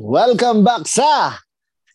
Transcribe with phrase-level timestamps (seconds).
[0.00, 1.36] Welcome back sa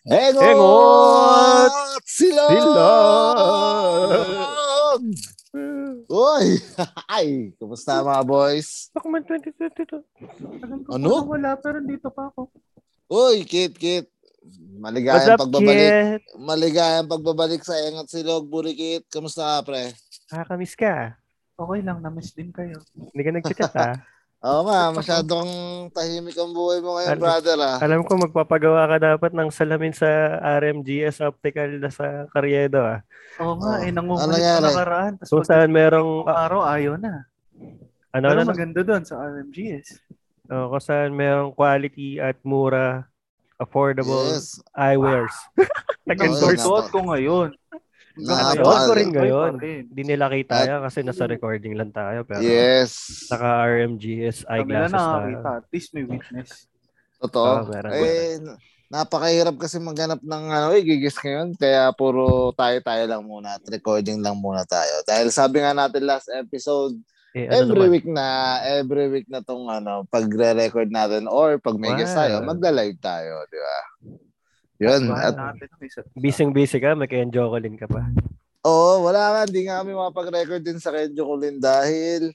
[0.06, 1.74] Engot, Engot
[2.06, 2.54] Silog!
[2.54, 4.22] Silog!
[6.06, 6.62] Uy!
[7.10, 8.94] Ay, kumusta mga boys?
[8.94, 10.06] Ako man 2022.
[10.94, 11.26] Ano?
[11.26, 12.54] Wala, pero dito pa ako.
[13.10, 14.06] Uy, Kit, Kit.
[14.06, 15.74] What's Maligayang up, pagbabalik.
[15.74, 16.22] kid?
[16.38, 19.10] Maligayang pagbabalik sa Engot Silog, Burikit.
[19.10, 19.98] Kamusta ka, pre?
[20.30, 21.18] Nakakamiss ka.
[21.58, 22.78] Okay lang, na-miss din kayo.
[22.94, 23.98] Hindi ka nagchat ah.
[24.46, 25.50] Oo nga, masyadong
[25.90, 27.24] tahimik ang buhay mo ngayon, Ano?
[27.24, 27.78] brother, ah.
[27.82, 30.06] Alam ko magpapagawa ka dapat ng salamin sa
[30.62, 33.02] RMGS Optical na sa Karyedo ah.
[33.42, 34.54] Oo nga, Oh, eh, ano nangungulit nangyari?
[34.56, 35.12] sa nakaraan.
[35.18, 37.26] Tapos Kung saan merong ah, araw, ayaw na.
[38.14, 39.88] ano Pero ano, maganda doon sa RMGS.
[40.46, 43.10] oh, kung saan merong quality at mura
[43.58, 44.62] affordable Yes.
[44.72, 45.34] eyewears.
[45.58, 46.94] Oo, Nag-endorse.
[46.94, 47.50] ko ngayon.
[48.18, 49.52] Napaka- Suot ko rin Ay, ngayon.
[49.60, 53.28] Hindi nila kita yan kasi nasa recording lang tayo pero Yes.
[53.28, 55.44] naka RMGS eyeglasses nakakita.
[55.44, 55.60] na.
[55.60, 56.50] At least may witness.
[57.18, 57.52] Totoo.
[57.60, 57.92] Oo, meron.
[57.92, 58.40] eh,
[58.86, 61.56] napakahirap kasi maghanap ng ano, eh, gigis ngayon.
[61.56, 65.04] Kaya puro tayo-tayo lang muna at recording lang muna tayo.
[65.04, 66.96] Dahil sabi nga natin last episode,
[67.32, 67.92] Eh, ano every naman?
[67.92, 68.28] week na,
[68.64, 72.20] every week na tong ano, pagre-record natin or pag may guest Wow.
[72.22, 73.78] tayo, magla-live tayo, di ba?
[74.80, 75.08] Yun.
[75.16, 75.36] At.
[76.16, 78.04] Bising-busy ka, may Ken Jocelyn ka pa.
[78.66, 82.34] oo, wala nga, hindi nga kami mapag-record din sa Kenjo Kulin dahil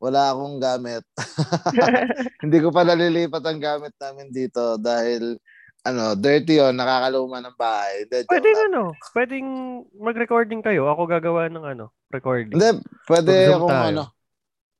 [0.00, 1.04] wala akong gamit.
[2.44, 5.36] hindi ko pa nalilipat ang gamit namin dito dahil
[5.80, 8.04] ano, dirty yon nakakaluma ng bahay.
[8.04, 8.64] Hindi, joke Pwede lang.
[8.68, 8.82] ano,
[9.16, 9.48] pwedeng
[9.96, 10.88] mag-recording kayo.
[10.92, 12.56] Ako gagawa ng ano, recording.
[12.56, 13.88] Hindi, pwede akong tayo.
[13.88, 14.04] ano,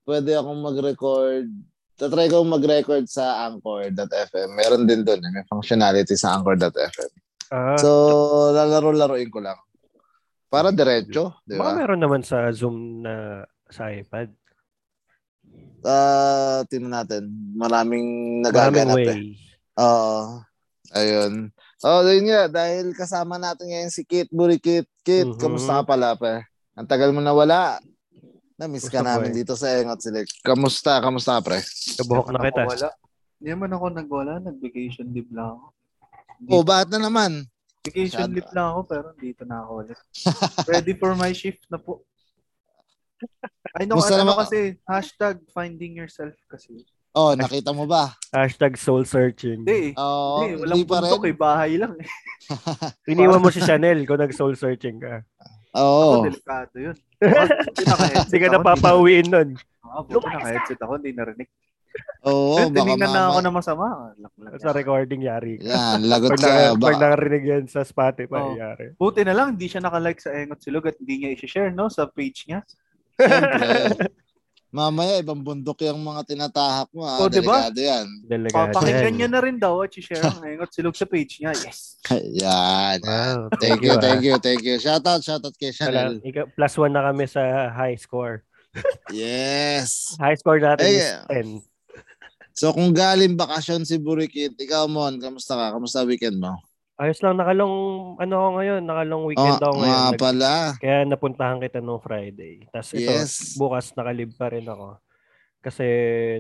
[0.05, 1.47] pwede akong mag-record.
[2.01, 4.49] Tatry ko mag-record sa Anchor.fm.
[4.51, 5.31] Meron din doon, eh.
[5.31, 7.13] may functionality sa Anchor.fm.
[7.53, 7.91] Ah, So,
[8.51, 9.61] lalaro-laruin ko lang.
[10.49, 11.79] Para diretso, di baka ba?
[11.79, 14.33] meron naman sa Zoom na sa iPad.
[15.81, 17.29] Ah, tingnan natin.
[17.55, 19.37] Maraming nagaganap eh.
[19.77, 20.41] Oo.
[20.91, 21.49] Ayun.
[21.81, 22.51] Oh, yun nga.
[22.51, 24.85] Dahil kasama natin ngayon si Kit Burikit.
[25.01, 25.39] Kit, Mhm.
[25.39, 26.45] kamusta ka pala, pe?
[26.75, 27.79] Ang tagal mo na wala.
[28.61, 29.37] Na-miss ka Kamusta, namin boy?
[29.41, 30.31] dito sa Engot Select.
[30.45, 31.01] Kamusta?
[31.01, 31.65] Kamusta, pre?
[31.97, 32.63] Kabuhok na Ako kita.
[32.69, 32.89] Wala.
[33.41, 34.33] Hindi naman ako nagwala.
[34.39, 35.67] Nag-vacation leave lang ako.
[36.47, 37.49] Oh, bakit na naman?
[37.81, 38.37] Vacation Masyado.
[38.37, 39.99] leave lang ako pero dito na ako ulit.
[40.71, 42.05] Ready for my shift na po.
[43.73, 46.85] Ay, no, Gusto ano, naman- kasi, hashtag finding yourself kasi.
[47.11, 48.13] Oh, nakita mo ba?
[48.31, 49.65] Hashtag soul searching.
[49.65, 49.99] Hindi, eh.
[49.99, 51.27] Oo, Hindi, hindi walang pa bundok rin.
[51.27, 52.09] eh, bahay lang eh.
[53.11, 55.25] Iniwan mo si Chanel kung nag-soul searching ka.
[55.73, 56.07] Oo.
[56.19, 56.97] Ako, delikado yun.
[58.27, 59.49] Hindi ka napapauwiin nun.
[59.83, 61.51] Ah, buti naka-headset ako, hindi narinig.
[62.23, 63.43] Oo, Pero baka tinignan na ako mama.
[63.43, 63.87] na masama.
[64.57, 65.67] Sa recording, yari ka.
[65.67, 66.47] Yan, lagot Pag, ka.
[66.47, 68.55] na, pag Baka, nakarinig yan sa Spotify, Oh.
[68.55, 68.95] yari.
[68.95, 72.07] Buti na lang, hindi siya nakalike sa Engot Silog at hindi niya i-share no, sa
[72.07, 72.63] page niya.
[73.19, 74.07] Siyempre.
[74.71, 77.03] Mamaya, ibang bundok yung mga tinatahak mo.
[77.03, 77.19] Ha?
[77.19, 77.67] Oh, diba?
[77.67, 78.07] Delikado yan.
[78.23, 78.71] Delegado.
[78.71, 81.51] Papakinggan niya na rin daw at i-share ang Engot Silog sa page niya.
[81.59, 81.99] Yes!
[82.39, 83.03] Yan.
[83.03, 84.01] Wow, Thank you, ah.
[84.01, 84.79] thank you, thank you.
[84.79, 86.13] Shout out, shout out kay Wala, Chanel.
[86.23, 87.43] ika- plus one na kami sa
[87.75, 88.47] high score.
[89.11, 90.15] Yes.
[90.23, 91.11] High score natin Ay, is
[91.67, 91.67] 10.
[92.55, 95.75] So kung galing bakasyon si Burikit, ikaw Mon, kamusta ka?
[95.75, 96.55] Kamusta weekend mo?
[97.01, 97.75] Ayos lang, nakalong,
[98.15, 99.89] ano ako ngayon, nakalong weekend Oh, ako ngayon.
[99.97, 100.53] nga Nag- pala.
[100.77, 102.69] kaya napuntahan kita nung Friday.
[102.69, 103.57] Tapos ito, Yes.
[103.57, 105.01] bukas nakalib pa rin ako.
[105.61, 105.87] Kasi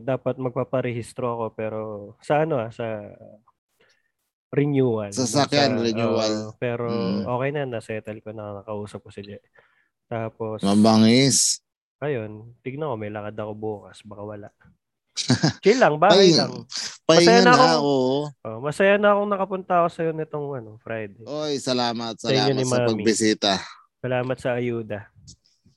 [0.01, 1.81] dapat magpaparehistro ako pero
[2.21, 3.09] sa ano ah, sa
[4.51, 5.09] renewal.
[5.13, 6.33] Sa sakyan, Nasa- renewal.
[6.43, 7.23] oo, pero Mm.
[7.25, 9.39] okay na, nasettle ko na, nakausap ko si Je.
[10.07, 11.63] Tapos, Mabangis.
[12.01, 14.49] ayun, tignan ko, may lakad ako bukas, baka wala.
[15.63, 16.67] Chill lang, bahay lang.
[17.11, 18.19] Pahinga Masaya na na, akong- oo.
[18.47, 21.25] Oh, masaya na akong nakapunta ako sa'yo nitong ano, Friday.
[21.27, 22.89] Oy, salamat, Sa salamat sa Mami.
[22.95, 23.53] pagbisita.
[23.99, 25.01] Salamat sa ayuda.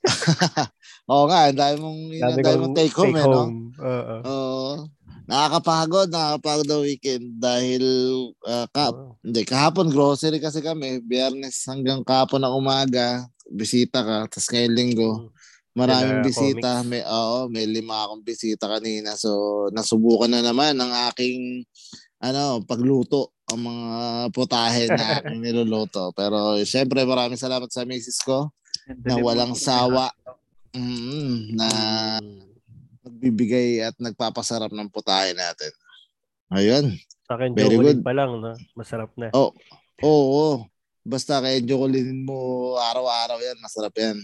[1.11, 3.41] Oo nga, ang dami mong, ang dami mong take home, eh, no?
[3.79, 4.15] Oo.
[4.23, 4.73] Oo.
[5.23, 7.83] Nakakapagod, nakakapagod ang weekend dahil
[8.43, 9.15] ah, ka, Oo.
[9.23, 15.11] hindi, kahapon grocery kasi kami, biyernes hanggang kahapon ng umaga, bisita ka, tapos ngayong linggo,
[15.17, 15.29] Mm.
[15.73, 16.89] Maraming Dala bisita, comics.
[16.89, 21.65] may, oo, may lima akong bisita kanina, so nasubukan na naman ang aking,
[22.21, 23.87] ano, pagluto, ang mga
[24.31, 26.15] putahe na aking niluluto.
[26.15, 28.49] Pero syempre maraming salamat sa misis ko
[29.03, 30.09] na walang sawa
[30.73, 31.67] mm, na
[33.03, 35.71] nagbibigay at nagpapasarap ng putahe natin.
[36.53, 36.85] Ayun.
[37.27, 37.99] Sa akin, Very good.
[38.03, 38.55] pa lang, no?
[38.75, 39.31] Masarap na.
[39.35, 39.51] Oo.
[40.03, 40.67] Oo.
[41.03, 44.17] Basta kay Jocolyn mo araw-araw yan, masarap yan.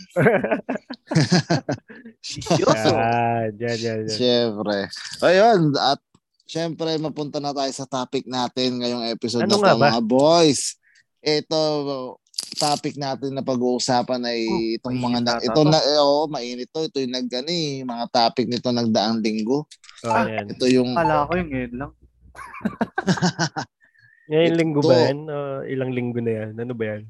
[2.23, 2.95] Seryoso.
[2.95, 4.15] Yan, yan, yan, yan.
[4.15, 4.87] Siyempre.
[5.19, 5.75] Ayun.
[5.75, 5.99] At
[6.47, 9.87] siyempre, mapunta na tayo sa topic natin ngayong episode Ano na nga to, ba?
[9.91, 10.79] mga boys.
[11.19, 11.59] Ito,
[12.55, 15.67] topic natin na pag-uusapan ay Oh, itong mga na, ito to.
[15.67, 16.87] na eh, oo, mainit to.
[16.87, 19.67] Ito yung nag eh, mga topic nito nagdaang linggo.
[20.07, 20.47] Oh, yan.
[20.47, 21.91] Ito yung Kala ko yung ngayon lang.
[24.29, 25.19] Ngayong linggo ba yan?
[25.25, 26.51] Uh, ilang linggo na yan?
[26.53, 27.03] Ano ba yan?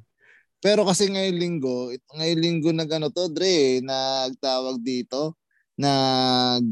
[0.60, 5.36] Pero kasi ngayong linggo, ngayong linggo nag ano to, Dre, nagtawag dito,
[5.80, 6.64] nag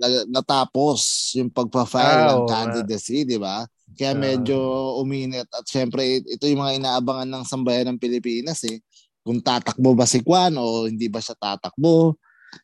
[0.00, 3.64] nag- natapos yung pagpa-file Ah, ng candidacy, di ba?
[3.92, 4.20] Kaya Ah.
[4.20, 4.56] medyo
[5.04, 8.80] uminit at syempre it- ito yung mga inaabangan ng sambayan ng Pilipinas eh.
[9.20, 12.16] Kung tatakbo ba si Kwan o hindi ba siya tatakbo.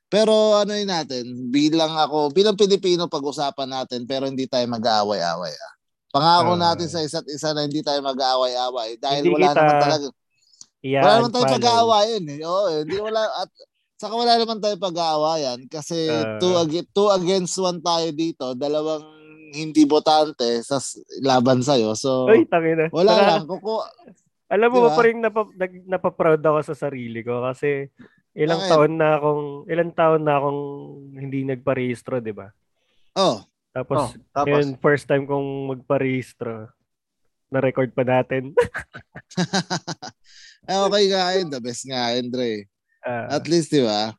[0.09, 5.53] Pero ano yun natin, bilang ako, bilang Pilipino pag-usapan natin pero hindi tayo mag-aaway-away.
[5.53, 5.75] Ah.
[6.19, 6.63] Pangako Ah.
[6.65, 10.07] natin sa isa't isa na hindi tayo mag-aaway-away dahil wala kita naman talaga
[10.79, 12.39] Iyan, wala naman tayo pag-aawayan eh.
[12.41, 12.79] Oo, eh.
[12.83, 13.51] hindi wala at
[13.95, 16.39] saka wala naman tayo pag-aawayan kasi Ah.
[16.39, 19.03] two, ag- two against one tayo dito, dalawang
[19.49, 20.77] hindi botante sa
[21.21, 21.95] laban sa'yo.
[21.95, 22.87] So, Uy, tangina.
[22.89, 23.47] wala Wala- lang.
[23.47, 23.75] Kuku,
[24.49, 24.97] Alam mo Di ba ba?
[24.97, 27.85] pa rin napa, nag, napaproud ako sa sarili ko kasi
[28.33, 28.71] ilang Bakit?
[28.71, 30.63] taon na akong ilang taon na akong
[31.13, 32.49] hindi nagparehistro, 'di ba?
[33.15, 36.73] oh, Tapos, Oh, tapos, yun, first time kong magparehistro.
[37.49, 38.53] Na-record pa natin.
[40.69, 41.49] eh, okay nga yun.
[41.49, 42.69] The best nga yun, Dre.
[43.01, 44.13] Ah, At least, di ba?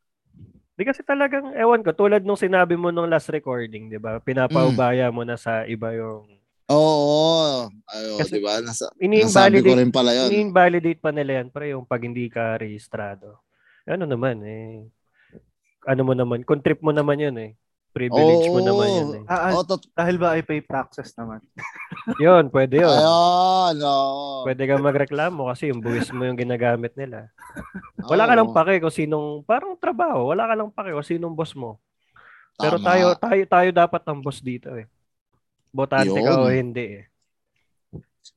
[0.79, 4.23] di kasi talagang, ewan ko, tulad nung sinabi mo nung last recording, di ba?
[4.23, 6.23] Pinapaubaya mo na sa iba yung...
[6.71, 7.67] Oo.
[7.91, 8.63] Ayo, Kasi di ba?
[8.63, 10.31] Nasa, nasabi ko rin pala yun.
[10.31, 13.43] ini-invalidate pa nila yan, pre, yung pag hindi ka rehistrado.
[13.83, 14.87] Ano naman, eh.
[15.83, 17.51] Ano mo naman, kung trip mo naman yun, eh.
[17.99, 18.63] Privilege mo Oo.
[18.63, 19.23] naman yun, eh.
[19.27, 21.43] ah, ah, Oh, tot- dahil ba ay pay praxis naman?
[22.23, 22.87] Yun, pwede yun.
[22.89, 23.95] Ayun, no.
[24.47, 27.27] Pwede kang magreklamo kasi yung buwis mo yung ginagamit nila.
[28.11, 31.51] Wala ka lang pake kung sinong, parang trabaho, wala ka lang pake kung sinong boss
[31.51, 31.75] mo.
[32.55, 32.87] Pero Tama.
[32.87, 34.87] tayo, tayo, tayo dapat ang boss dito eh.
[35.69, 36.39] Botante ka Yun.
[36.39, 37.05] o hindi eh.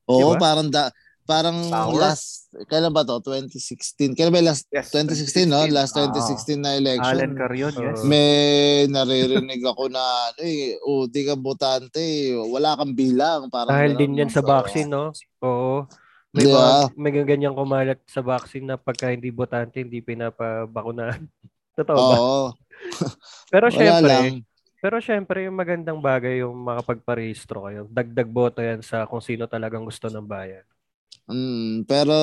[0.04, 0.42] Oo, Diba?
[0.42, 0.90] parang da,
[1.22, 1.98] parang Power.
[2.02, 3.18] last, kailan ba to?
[3.18, 4.12] 2016.
[4.12, 4.64] Kailan ba yung last?
[4.68, 4.90] Yes.
[4.90, 5.62] 2016, no?
[5.66, 7.14] Last Ah, 2016 na election.
[7.14, 8.02] Allen Carion, yes.
[8.02, 8.30] May
[8.86, 12.02] naririnig ako na, ano eh, oh, di ka botante,
[12.36, 13.46] wala kang bilang.
[13.48, 15.10] Parang Dahil din yan sa So, vaccine, no?
[15.40, 15.86] Oo.
[16.32, 16.88] May, Di ba?
[16.88, 21.20] mga, may ganyan kumalat sa vaccine na pagka hindi botante, hindi pinapabakunahan.
[21.76, 22.16] Totoo ba?
[22.16, 22.44] Oo,
[23.52, 24.34] Pero wala syempre, lang.
[24.76, 27.84] pero syempre yung magandang bagay yung makapagparehistro kayo.
[27.86, 30.64] Dagdag boto yan sa kung sino talagang gusto ng bayan.
[31.30, 32.16] Mm, pero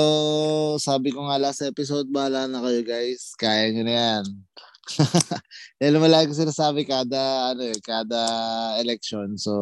[0.75, 3.31] sabi ko nga last episode, bahala na kayo guys.
[3.39, 4.25] Kaya nyo na yan.
[5.79, 8.21] Naman lagi ko sinasabi kada, ano eh, kada
[8.81, 9.37] election.
[9.39, 9.53] So,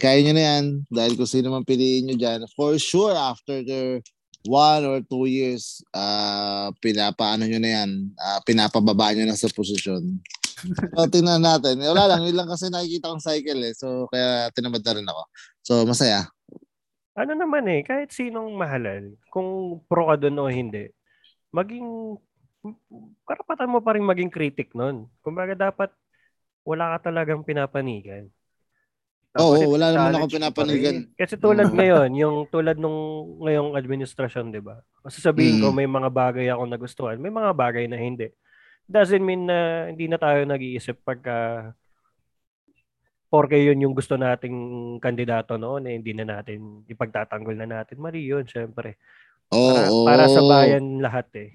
[0.00, 0.64] kaya nyo na yan.
[0.90, 4.02] Dahil kung sino man piliin nyo dyan, for sure, after the
[4.46, 7.90] one or two years, ah pinapaano nyo na yan.
[8.16, 10.18] ah pinapababa nyo na sa posisyon.
[10.98, 11.78] so, tingnan natin.
[11.78, 13.74] Wala lang, yun lang kasi nakikita kong cycle eh.
[13.78, 15.22] So, kaya tinamad na rin ako.
[15.62, 16.26] So, masaya.
[17.18, 20.86] Ano naman eh, kahit sinong mahalal, kung pro ka doon o hindi,
[21.50, 22.14] maging,
[23.26, 25.10] karapatan mo pa rin maging critic nun.
[25.18, 25.90] Kumbaga dapat
[26.62, 28.30] wala ka talagang pinapanigan.
[29.34, 30.96] Oo, Dapat wala naman ako pinapanigan.
[31.18, 31.74] Kasi tulad Mm.
[31.74, 32.98] ngayon, yung tulad nung
[33.42, 34.78] ngayong administrasyon, di ba?
[35.10, 35.74] Sasabihin ko Mm.
[35.74, 38.30] may mga bagay ako nagustuhan, may mga bagay na hindi.
[38.86, 41.70] Doesn't mean na hindi na tayo nag-iisip pagka
[43.28, 44.56] porke yun yung gusto nating
[44.98, 48.00] kandidato noon, eh, hindi na natin, ipagtatanggol na natin.
[48.00, 48.96] Mali yun, syempre.
[49.52, 50.04] Oo.
[50.04, 51.50] Para, para sa bayan lahat eh.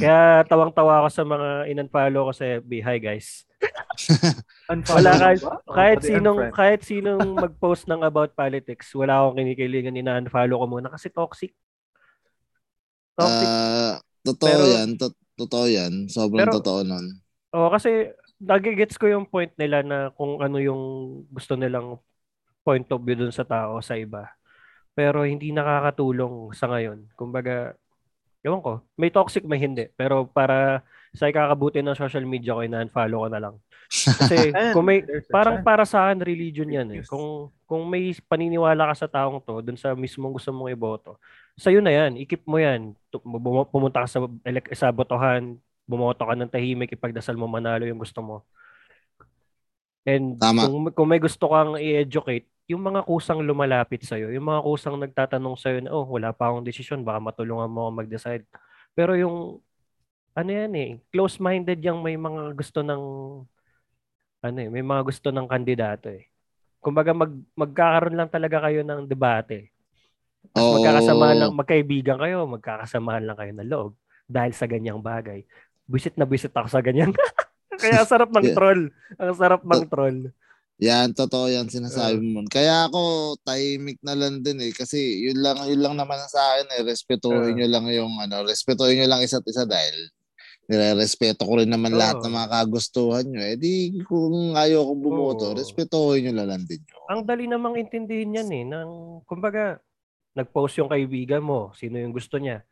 [0.00, 2.72] Kaya tawang-tawa ako sa mga in-unfollow ko sa FB.
[2.80, 3.44] Hi guys.
[4.96, 10.66] Wala kahit, kahit sinong kahit sinong mag-post ng about politics, wala akong kinikilingan ina-unfollow ko
[10.70, 11.52] muna kasi toxic.
[13.12, 13.44] Toxic.
[13.44, 14.88] Ah, totoo Pero- yan.
[14.96, 15.92] To- totoo yan.
[16.08, 17.20] Sobrang Pero- totoo nun.
[17.50, 18.08] Oo, kasi
[18.40, 20.82] nagigets ko yung point nila na kung ano yung
[21.28, 22.00] gusto nilang
[22.64, 24.32] point of view dun sa tao, sa iba.
[24.96, 27.04] Pero hindi nakakatulong sa ngayon.
[27.14, 27.76] Kumbaga,
[28.40, 29.92] ewan ko, may toxic, may hindi.
[29.92, 30.80] Pero para
[31.12, 33.54] sa ikakabuti ng social media ko, ina-unfollow ko na lang.
[33.90, 37.02] Kasi kung may, parang para sa akin, religion yan eh.
[37.04, 41.20] Kung, kung may paniniwala ka sa taong to, dun sa mismong gusto mong iboto,
[41.60, 42.96] sa'yo na yan, ikip mo yan.
[43.68, 44.18] Pumunta ka sa,
[44.72, 48.36] sa botohan, bumoto ka ng tahimik, ipagdasal mo manalo yung gusto mo.
[50.06, 50.70] And Tama.
[50.70, 55.58] kung, kung may gusto kang i-educate, yung mga kusang lumalapit sa'yo, yung mga kusang nagtatanong
[55.58, 58.46] sa'yo na, oh, wala pa akong desisyon, baka matulungan mo ako mag-decide.
[58.94, 59.58] Pero yung,
[60.38, 63.02] ano yan eh, close-minded yung may mga gusto ng,
[64.40, 66.30] ano eh, may mga gusto ng kandidato eh.
[66.78, 69.74] Kumbaga mag, magkakaroon lang talaga kayo ng debate.
[70.54, 70.74] Tapos Oo.
[70.78, 73.92] magkakasamahan lang, magkaibigan kayo, magkakasamahan lang kayo ng loob
[74.30, 75.42] dahil sa ganyang bagay.
[75.90, 77.10] Bisit na bisit ako sa ganyan.
[77.82, 78.94] Kaya sarap ng troll.
[79.18, 80.30] Ang sarap ng troll.
[80.80, 82.40] Yan, totoo yan sinasabi mo.
[82.48, 84.72] Kaya ako, tahimik na lang din eh.
[84.72, 84.96] Kasi
[85.28, 86.80] yun lang, yun lang naman sa akin eh.
[86.86, 87.52] Respetuhin Ah.
[87.52, 90.08] nyo lang yung ano, respetuhin nyo lang isa't isa dahil
[90.70, 92.24] nire-respeto ko rin naman lahat Oo.
[92.24, 93.42] ng mga kagustuhan nyo.
[93.42, 95.58] Eh di kung ayaw kong bumoto, Oo.
[95.58, 97.02] respetuhin nyo lang din yun.
[97.10, 98.64] Ang dali namang intindihin yan eh.
[98.64, 99.82] Nang, kumbaga,
[100.32, 102.62] nag-post yung kaibigan mo, sino yung gusto niya.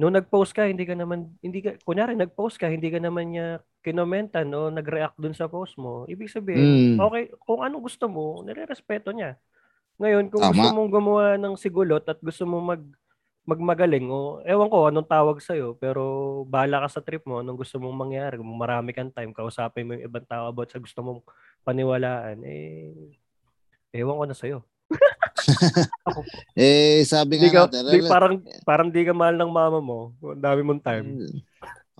[0.00, 3.60] Nung nag-post ka, hindi ka naman, hindi ka, kunyari nag-post ka, hindi ka naman niya
[3.84, 6.08] kinomentan o nag-react dun sa post mo.
[6.08, 7.04] Ibig sabihin, Mm.
[7.04, 9.36] okay, kung ano gusto mo, nire-respeto niya.
[10.00, 10.56] Ngayon, kung Tama.
[10.56, 12.80] gusto mong gumawa ng sigulot at gusto mo mag
[13.48, 17.80] magmagaling o ewan ko anong tawag sa pero bahala ka sa trip mo anong gusto
[17.80, 21.20] mong mangyari kung marami kang time kausapin mo yung ibang tao about sa gusto mong
[21.64, 23.16] paniwalaan eh
[23.96, 24.58] ewan ko na sa'yo
[26.58, 28.34] Eh, sabi Di nga ka, natin, di, parang,
[28.66, 30.12] parang di ka mahal ng mama mo.
[30.20, 31.06] Ang dami mong time.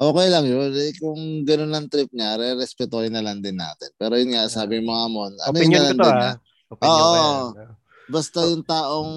[0.00, 0.72] Okay lang yun.
[0.72, 3.92] Eh, kung ganun ang trip niya, re-respetuhin na lang din natin.
[4.00, 6.10] Pero yun nga, sabi mo nga mo, ano yun Opinion na ko lang to din
[6.10, 6.18] ah.
[6.18, 6.32] niya.
[6.70, 7.16] Opinion ko Oo.
[7.16, 7.70] yan.
[8.10, 9.12] Basta yung taong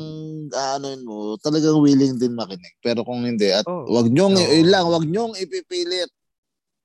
[0.53, 2.75] ano yun mo, talagang willing din makinig.
[2.84, 3.89] Pero kung hindi, at Oo.
[3.89, 4.53] wag nyong, Oo.
[4.60, 6.12] yun lang, wag nyong ipipilit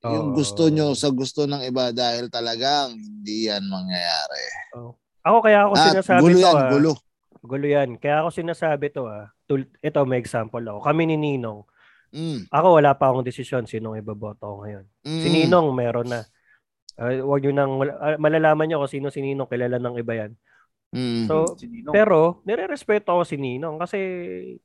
[0.07, 0.35] yung Oo.
[0.35, 4.43] gusto nyo sa gusto ng iba dahil talagang hindi yan mangyayari.
[5.27, 6.69] Ako kaya ako At sinasabi gulo to yan, ah.
[6.71, 6.93] gulo.
[7.41, 7.95] Gulo yan.
[7.95, 9.31] Kaya ako sinasabi to ah.
[9.45, 10.79] Tul- ito may example ako.
[10.83, 11.63] Kami ni Ninong.
[12.09, 14.85] Mm, Ako wala pa akong desisyon sinong ibaboto ko ngayon.
[15.05, 16.25] mm, Si Ninong meron na.
[16.99, 20.31] Uh, wag nyo nang, ah, malalaman nyo kung sino si Ninong, kilala ng iba yan.
[20.91, 21.29] mm.
[21.29, 21.93] So, Si Ninong.
[21.93, 23.99] Pero, nire-respeto ako si Ninong kasi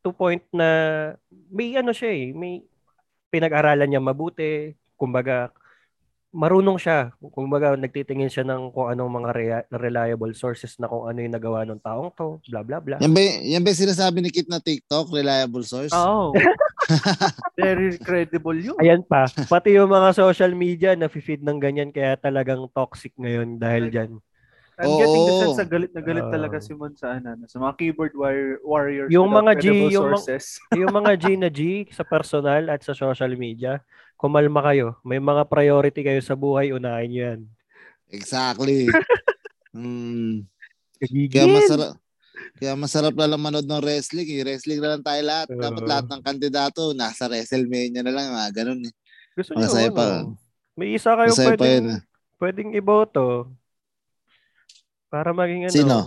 [0.00, 0.68] to point na
[1.52, 2.64] may ano siya eh, may
[3.28, 5.52] pinag-aralan niya mabuti, kumbaga
[6.34, 7.14] marunong siya.
[7.30, 11.62] Kumbaga nagtitingin siya ng kung anong mga rea- reliable sources na kung ano yung nagawa
[11.62, 12.98] ng taong to, bla bla bla.
[12.98, 15.94] Yan ba, yan ba yung sinasabi ni Kit na TikTok, reliable source?
[15.94, 16.34] Oo.
[17.56, 18.76] Very credible yun.
[18.82, 23.56] Ayan pa, pati yung mga social media na feed ng ganyan kaya talagang toxic ngayon
[23.56, 24.18] dahil diyan.
[24.74, 25.40] I'm getting the Oo.
[25.46, 26.34] sense na galit na galit Oo.
[26.34, 29.92] talaga si Mon sa ano, sa mga keyboard war- warriors Yung without mga G, credible
[29.94, 30.44] yung mga- sources.
[30.82, 31.60] yung mga G na G
[31.94, 33.78] sa personal at sa social media,
[34.18, 34.98] kumalma kayo.
[35.06, 37.40] May mga priority kayo sa buhay, unahin nyo yan.
[38.10, 38.90] Exactly.
[39.74, 40.42] mm.
[41.30, 41.94] Kaya masarap
[42.54, 44.26] kaya masarap na lang manood ng wrestling.
[44.30, 44.42] Eh.
[44.42, 45.46] Wrestling na lang tayo lahat.
[45.50, 45.90] Dapat Oo.
[45.90, 48.30] lahat ng kandidato nasa WrestleMania na lang.
[48.30, 48.94] Mga ganun eh.
[49.34, 50.06] Gusto nyo, Masaya ano, pa.
[50.78, 51.94] may isa Masaya pa pwedeng, yun.
[51.94, 52.00] ah.
[52.38, 53.26] pwedeng iboto
[55.14, 55.98] para maging ano, Sino?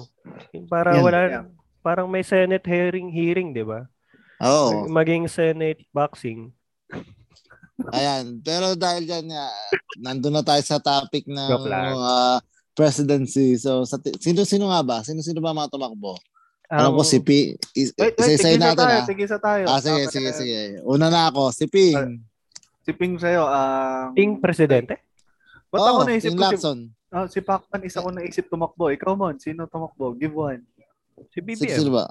[0.68, 1.04] para Yan.
[1.08, 1.46] wala, Yan.
[1.80, 3.88] parang may Senate hearing, hearing, di ba?
[4.44, 4.84] Oo.
[4.92, 6.52] Maging Senate boxing.
[7.96, 8.44] Ayan.
[8.44, 9.32] Pero dahil dyan
[9.96, 12.36] nandun na tayo sa topic ng uh,
[12.76, 13.56] presidency.
[13.56, 14.98] So, sa ti- sino-sino nga ba?
[15.08, 16.20] Sino-sino ba mga tumakbo?
[16.68, 17.56] Alam ko Ang- si P.
[17.80, 19.08] Is, Wait, wait, tigisa natin tayo, ah.
[19.08, 19.64] tigisa tayo.
[19.72, 20.60] Ah, sige, Ah, sige, eh, sige.
[20.84, 21.56] Una na ako.
[21.56, 22.20] Si Ping.
[22.84, 24.12] Si Ping sa'yo, ang...
[24.12, 25.00] Ping presidente?
[25.72, 26.60] Ba't Oo, ako naisip Ping ko si,
[27.08, 28.92] Ah, si Pacman, isa ko naisip tumakbo.
[28.92, 30.12] Ikaw, Mon, sino tumakbo?
[30.14, 30.62] Give one.
[31.32, 31.78] Si Si, BBM.
[31.80, 32.06] sino ba?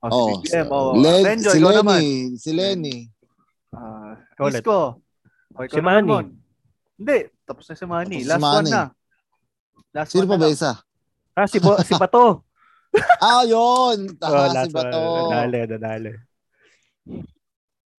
[0.00, 0.66] Oh, Oh, si BBM.
[0.72, 1.78] Oh, Len- Renjo, si ikaw Lenny.
[1.78, 2.02] naman.
[2.34, 2.96] Si Lenny.
[3.70, 4.64] Ah, ulit.
[4.64, 4.96] Isko.
[5.52, 6.08] Oh, ikaw Si naman, Manny.
[6.08, 6.26] Mon.
[6.96, 8.16] Hindi, tapos na si Manny.
[8.16, 8.72] Tapos si Last one Manny.
[8.72, 8.82] na.
[9.92, 10.72] Last Sino one pa na ba isa?
[11.36, 12.24] Ah, si, Bo, si Bato.
[13.22, 13.98] Ah, yun!
[14.02, 14.98] oh, Tama si last Bato.
[14.98, 15.30] one.
[15.30, 16.12] Dali, dali.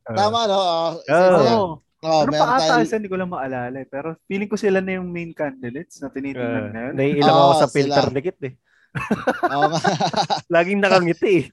[0.03, 0.57] Ah, Tama, no?
[0.57, 1.69] Oh, Oh.
[2.01, 2.97] Oh, oh, ano meron pa ata tayo.
[2.97, 3.77] hindi ko lang maalala.
[3.77, 3.87] eh.
[3.87, 6.93] Pero feeling ko sila na yung main candidates na tinitingnan ah, ngayon.
[6.95, 8.13] naiilang ako Oo, sa filter sila.
[8.13, 8.53] ni Kit eh.
[9.55, 9.79] Oo nga.
[10.59, 11.45] Laging nakangiti eh.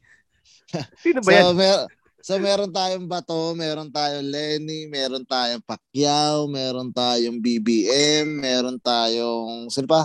[0.98, 1.44] Sino ba yan?
[1.44, 1.86] so, mer-
[2.20, 9.68] so, meron tayong Bato, meron tayong Lenny, meron tayong Pacquiao, meron tayong BBM, meron tayong,
[9.68, 10.04] sino pa?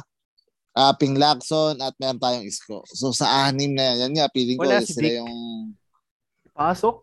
[0.74, 2.82] Ah, Ping Lacson, at meron tayong Isko.
[2.90, 5.20] So, sa anim na yan, yan nga, feeling ko Wala si sila Dick.
[5.22, 5.34] yung...
[6.54, 6.96] Pasok?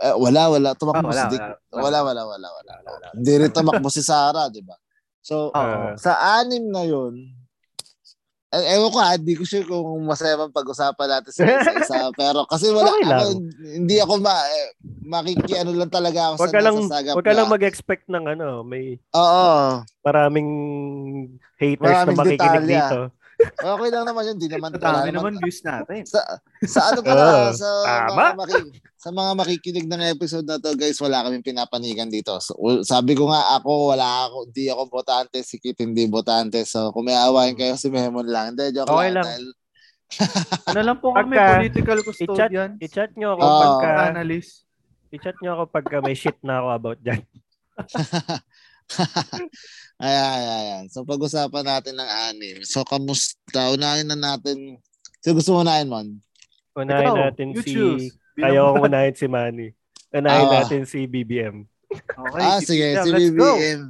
[0.00, 0.68] Eh, wala, wala.
[0.72, 1.44] Ah, Tumakbo wala, si Dick.
[1.70, 3.06] wala, Wala, wala, wala, wala.
[3.12, 4.72] Hindi rin tumakbo si Sarah, di ba?
[5.20, 5.52] So.
[5.52, 5.92] Ah.
[6.00, 7.28] sa anim na yun,
[8.50, 11.98] eh, ewan ko ha, hindi ko sure kung masaya bang pag-usapan natin sa isa-isa.
[12.18, 13.26] pero kasi wala, Okay ako,
[13.62, 14.66] hindi ako ma, eh,
[15.04, 18.98] makikiano lang talaga ako Wag sa lang, nasasagap wag ka lang mag-expect ng ano, may
[19.14, 19.48] Oo.
[20.00, 20.50] maraming
[21.60, 22.82] haters Maraming na makikinig detalya.
[22.88, 23.00] dito.
[23.40, 24.36] Okay lang naman yun.
[24.36, 24.68] Hindi naman.
[24.72, 26.00] Wala dami naman views natin.
[26.04, 26.20] sa
[26.60, 27.50] sa ano pala Oo.
[27.52, 28.12] sa Tama.
[28.12, 32.52] mga maki- sa mga makikinig ng episode na to guys wala kaming pinapanigan dito so,
[32.82, 37.02] sabi ko nga ako wala ako di ako botante si Kit hindi botante so kung
[37.02, 39.24] may awayin kayo si Memon lang hindi joke Okay lang, lang.
[39.24, 39.44] dahil
[40.68, 43.60] Ano lang po kami, Pagka- political custodians, I-chat nyo ako Oo.
[43.62, 44.66] pagka, analysts.
[45.08, 47.20] i-chat nyo ako pagka may shit na ako about dyan.
[50.00, 50.84] ayan, ayan.
[50.88, 52.56] So, pag-usapan natin ng anim.
[52.64, 53.68] So, kamusta?
[53.70, 54.80] Unahin na natin.
[55.20, 56.08] So, gusto mo unahin, Mon?
[56.72, 58.04] Unahin Ikaw, natin you si, choose.
[58.40, 59.68] Ayaw kong unahin si Manny.
[60.10, 60.52] Unahin Ah.
[60.64, 61.68] natin si BBM.
[61.92, 62.86] Okay, ah, si sige.
[63.02, 63.50] Si let's go.
[63.58, 63.82] BBM.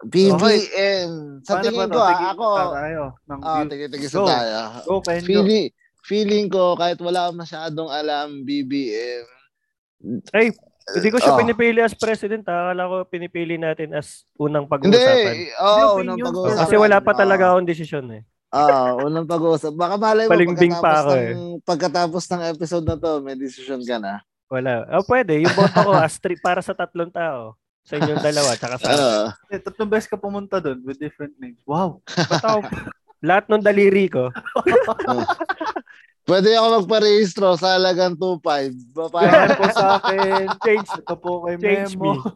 [0.00, 1.10] BBM.
[1.44, 4.08] Sa Paano tingin ko, ah, Tigil ako, ah, Go.
[4.08, 4.62] sa tayo.
[4.86, 4.96] Go.
[5.20, 5.66] Feeling,
[6.04, 9.24] feeling ko, kahit wala akong masyadong alam, BBM,
[10.32, 10.48] Ay,
[10.92, 11.38] Hindi ko siya Oh.
[11.38, 12.42] pinipili as president.
[12.44, 12.68] ha.
[12.68, 15.34] Akala ko pinipili natin as unang Hindi, pag-uusapan.
[15.56, 16.26] oo, Hindi, unang opinion.
[16.26, 16.60] pag-uusapan.
[16.60, 17.18] Kasi wala pa Oo.
[17.18, 18.22] talaga akong desisyon eh.
[18.48, 19.72] Ah, unang pag-uusap.
[19.72, 21.30] Baka malay mo Palimbing pa pagkatapos ako eh.
[21.30, 24.18] ng, pagkatapos ng episode na to, may decision ka na.
[24.48, 24.82] Wala.
[24.92, 25.38] Oh, pwede.
[25.38, 27.54] Yung boto ko as tri- para sa tatlong tao.
[27.80, 28.50] Sa inyong dalawa.
[28.52, 31.62] Tsaka sa Ah, Eh, tatlong beses ka pumunta doon with different names.
[31.62, 32.02] Wow.
[32.04, 32.60] Ba't ako?
[33.20, 34.28] Lahat ng daliri ko.
[36.30, 38.40] pwede ako magparehistro sa halagang 2.5.
[38.94, 40.46] Para Para, po sa akin.
[40.62, 40.90] Change.
[40.96, 42.12] Ito po kay Change Memo.
[42.14, 42.30] me.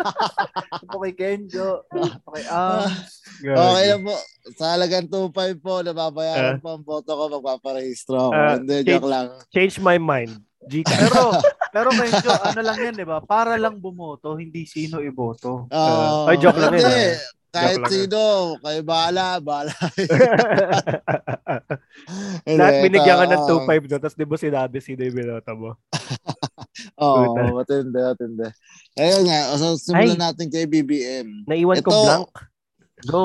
[0.76, 1.68] Ito po kay Kenjo.
[1.88, 3.08] Ito kay Ams.
[3.40, 4.14] okay lang po.
[4.54, 8.32] Sa halagang 2.5 po, nababayaran po ang boto ko, magpaparehistro ako.
[8.32, 9.26] Ah, Hindi, change- joke lang.
[9.48, 10.32] Change my mind.
[10.60, 10.92] Gcash.
[10.92, 11.22] Pero,
[11.72, 13.24] pero Kenjo, ano lang yan, di ba?
[13.24, 15.64] Para lang bumoto, hindi sino iboto.
[15.72, 17.39] Ah, ay, joke lang ah.
[17.50, 19.70] Kahit sino, kayo bahala, bahala.
[22.46, 25.70] Lahat binigyan ka ng ah, 2.5 doon, tapos di ba sinabi sino yung binoto mo?
[27.02, 27.42] Oo, Puta.
[27.52, 28.46] matindi, matindi.
[28.96, 30.20] Ayun nga, so simulan Ay.
[30.20, 31.26] natin kay BBM.
[31.46, 32.30] Naiwan ko Ito- blank.
[33.02, 33.24] Go.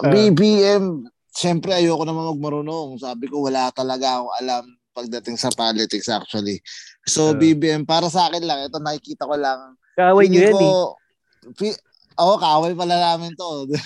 [0.00, 0.08] Ah.
[0.08, 2.96] BBM, syempre ayoko naman magmarunong.
[2.96, 6.58] Sabi ko wala talaga akong alam pagdating sa politics actually.
[7.04, 7.36] So Ah.
[7.36, 9.76] BBM, para sa akin lang, ito nakikita ko lang.
[9.94, 10.56] Kaaway nyo yan eh.
[10.56, 10.96] ko-
[11.54, 11.78] Fi-
[12.16, 13.68] Oo, kaaway pala namin to.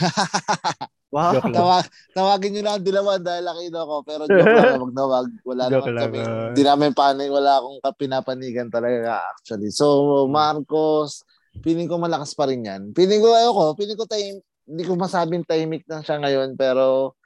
[1.11, 1.43] Wow.
[1.43, 4.07] Tawag, tawagin nyo na ang dilawan dahil nakita ko.
[4.07, 5.27] Pero joke lang, wag na wag.
[5.43, 6.19] Wala Joke naman lang, kami.
[6.23, 6.47] ah.
[6.55, 9.75] Hindi namin panig, wala akong pinapanigan talaga actually.
[9.75, 9.91] So,
[10.31, 11.27] Marcos,
[11.67, 12.95] feeling ko malakas pa rin yan.
[12.95, 17.19] Feeling ko, ayoko, feeling ko tahim, hindi ko masabing tahimik na siya ngayon, pero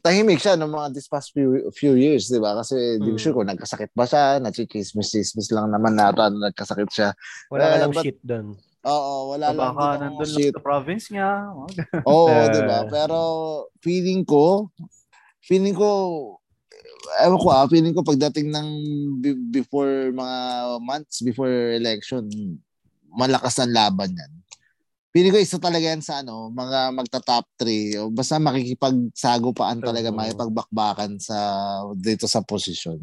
[0.00, 2.56] tahimik siya ng mga this past few, few years, di ba?
[2.56, 3.20] Kasi di ko Hmm.
[3.20, 7.12] sure kung nagkasakit ba siya, nachichismis-chismis lang naman na nagkasakit siya.
[7.52, 8.56] Wala ka Eh, lang but- shit doon.
[8.86, 9.74] Oo, wala lang.
[9.74, 11.50] Baka nandun lang sa province niya.
[12.10, 12.46] Oo, Eh.
[12.54, 12.86] di ba?
[12.86, 13.18] Pero
[13.82, 14.70] feeling ko,
[15.42, 15.90] feeling ko,
[17.18, 18.68] ewan ko ah, feeling ko pagdating ng
[19.18, 20.38] be- before mga
[20.78, 22.30] months before election,
[23.10, 24.32] malakas ang laban yan.
[25.10, 30.18] Feeling ko isa talaga yan sa ano, mga magta-top 3 o basta makikipagsagupaan talaga, Oo.
[30.20, 31.38] makipagbakbakan sa
[31.96, 33.00] dito sa posisyon.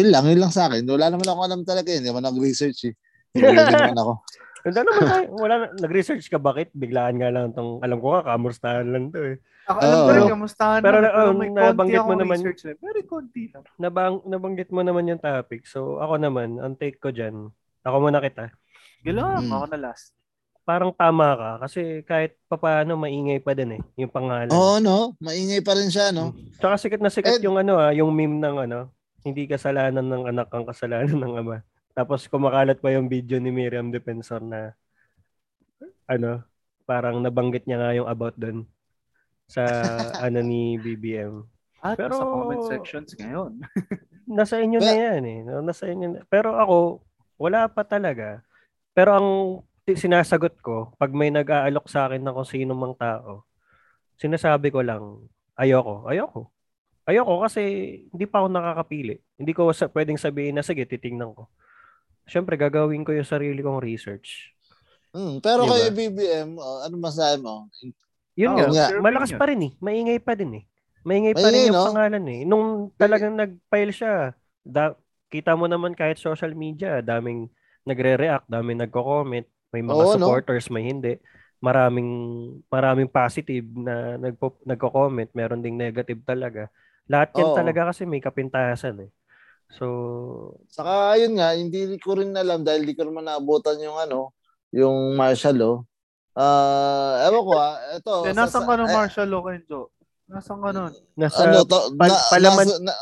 [0.00, 0.88] Yun lang, yun lang sa akin.
[0.88, 2.00] Wala naman ako alam talaga yun.
[2.00, 2.94] Hindi naman nag-research eh.
[3.36, 4.12] Hindi naman ako.
[4.62, 5.26] Wala naman tayo.
[5.34, 6.68] Wala, na- nag-research ka bakit?
[6.72, 9.36] Biglaan nga lang tong alam ko nga, kamustahan lang to eh.
[9.66, 11.12] Ako alam ko rin, kamustahan Pero, lang.
[11.12, 12.72] um, may nabanggit konti mo naman- research na.
[12.78, 13.62] Very konti lang.
[13.76, 15.64] Nabang, nabanggit mo naman yung topic.
[15.64, 17.48] So, ako naman, ang take ko dyan,
[17.80, 18.52] ako muna kita.
[19.00, 19.52] Gilang, Hmm.
[19.52, 20.12] ako na last.
[20.60, 24.50] Parang tama ka kasi kahit papaano maingay pa din eh, yung pangalan.
[24.50, 25.16] Oo, no?
[25.18, 26.30] Maingay pa rin siya, no?
[26.54, 30.24] Tsaka sikat na sikat Eh, yung ano ah, yung meme ng ano, hindi kasalanan ng
[30.28, 31.64] anak ang kasalanan ng ama.
[32.00, 34.72] Tapos kumakalat pa yung video ni Miriam Defensor na
[36.08, 36.40] ano,
[36.88, 38.64] parang nabanggit niya nga yung about doon
[39.44, 39.68] sa
[40.24, 41.44] ano ni BBM.
[41.84, 43.60] At Pero- sa comment sections ngayon.
[44.40, 45.38] Nasa inyo na yan eh.
[45.44, 46.18] Nasa inyo na.
[46.24, 47.04] Pero ako,
[47.36, 48.40] wala pa talaga.
[48.96, 49.28] Pero ang
[49.84, 53.44] sinasagot ko, pag may nag-aalok sa akin ng kung sino mang tao,
[54.16, 56.48] sinasabi ko lang, ayoko, ayoko.
[57.04, 57.60] Ayoko kasi
[58.08, 59.20] hindi pa ako nakakapili.
[59.36, 61.52] Hindi ko sa, pwedeng sabihin na, sige, titingnan ko.
[62.30, 64.54] Siyempre, gagawin ko yung sarili kong research.
[65.10, 65.74] Hmm, pero Diba?
[65.74, 67.66] kay BBM, oh, ano masabi mo?
[68.38, 69.02] Yun Oo, nga, nga.
[69.02, 69.72] malakas pa rin eh.
[69.82, 70.64] Maingay pa din eh.
[71.02, 71.84] Maingay pa Maingay, rin yung no?
[71.90, 72.40] pangalan eh.
[72.46, 74.14] Nung talagang nag-file siya,
[74.62, 74.94] da-
[75.26, 77.50] kita mo naman kahit social media, daming
[77.82, 80.26] nagre-react, daming nagko-comment, may mga Oo, no?
[80.30, 81.18] supporters, may hindi.
[81.60, 82.08] Maraming
[82.70, 86.70] maraming positive na nagpo, nagko-comment, meron ding negative talaga.
[87.10, 87.56] Lahat yan Oo.
[87.58, 89.10] talaga kasi may kapintasan eh.
[89.74, 89.86] So,
[90.66, 94.34] Saka yun nga, hindi ko rin alam dahil di ko naman naabutan yung ano,
[94.74, 95.74] yung martial law.
[96.34, 98.14] Ah, ewan ko ah, ito.
[98.26, 99.80] Eh, sa- nasan sa- ka nun, eh, Marshall Lokenjo?
[100.30, 100.92] Nasan ka nun?
[101.18, 102.94] nasa ano to, pal- na, palaman- nasa, na,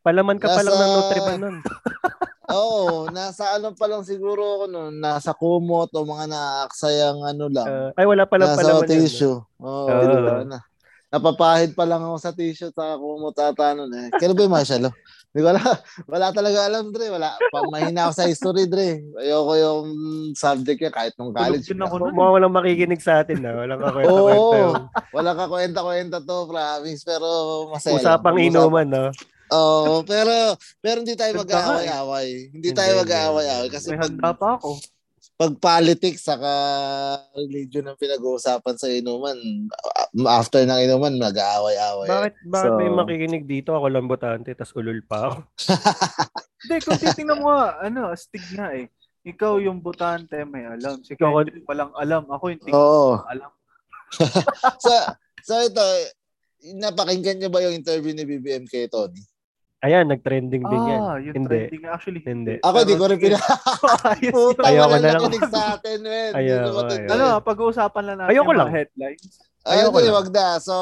[0.00, 1.56] palaman ka pa lang ng nasa- Nutriban nun.
[2.52, 7.64] Oo, nasa ano pa lang siguro ako noon, nasa kumot o mga naaksayang ano lang.
[7.64, 8.90] Uh, ay, wala palang nasa palaman no?
[8.92, 9.38] tissue.
[9.62, 10.32] Oo, di ba?
[10.44, 10.58] Na,
[11.08, 14.06] napapahid pa lang ako sa tissue sa kumot ata noon eh.
[14.16, 14.94] Kailan ba yung martial law?
[15.32, 15.64] Di ko alam.
[16.12, 17.08] Wala talaga alam, Dre.
[17.08, 17.32] Wala.
[17.48, 19.00] Pa, mahina ako sa history, Dre.
[19.16, 19.86] Ayoko yung
[20.36, 21.64] subject niya kahit nung college.
[21.64, 22.12] Tulog ako nun.
[22.12, 23.56] Walang makikinig sa atin na.
[23.56, 24.36] Walang kakwenta-kwenta.
[24.36, 24.52] Oo.
[24.54, 24.74] yun.
[25.10, 27.02] Wala ka kwenta-kwenta to, promise.
[27.02, 27.28] Pero
[27.72, 27.96] masaya.
[27.96, 28.04] lang.
[28.04, 29.04] Usapang Usap- inuman, no?
[29.52, 31.40] Oo, pero pero hindi tayo eh.
[31.44, 32.28] mag-aaway-away.
[32.50, 33.02] Hindi Hindi, tayo hindi.
[33.04, 34.80] mag-aaway-away kasi May pag, pa ako.
[35.42, 36.52] Pag politics saka
[37.34, 39.34] religion ang pinag-uusapan sa inuman,
[40.30, 42.06] after ng inuman, mag-aaway-away.
[42.06, 43.74] Bakit, bakit may So- makikinig dito?
[43.74, 45.36] Ako lang botante, tas ulol pa ako.
[46.62, 48.86] Hindi, kung titingnan mo ano, astig nga eh.
[49.26, 51.02] Ikaw yung butante, may alam.
[51.02, 52.22] Si Ikaw- Kenjo walang alam.
[52.30, 53.18] Ako yung tingin Oo.
[53.26, 53.50] alam.
[54.84, 54.92] so,
[55.42, 55.82] so ito,
[56.78, 59.18] napakinggan niyo ba yung interview ni BBM kay Tony?
[59.82, 61.00] Ayan, nag-trending din yan.
[61.02, 61.58] Ah, yung Hindi.
[61.66, 62.22] trending actually.
[62.22, 62.54] Hindi.
[62.62, 63.34] Ako, di ko rin pina...
[64.30, 64.62] Puta.
[64.62, 65.14] Ayoko wala na lang.
[65.18, 66.30] nakinig sa atin, men.
[66.32, 67.10] Ayoko, naman ayoko.
[67.10, 68.70] Ano, pag-uusapan lang natin Ayoko yung mga lang.
[68.70, 69.24] headlines.
[69.62, 70.14] Ay, Ayoko lang.
[70.14, 70.46] wag na.
[70.62, 70.74] So,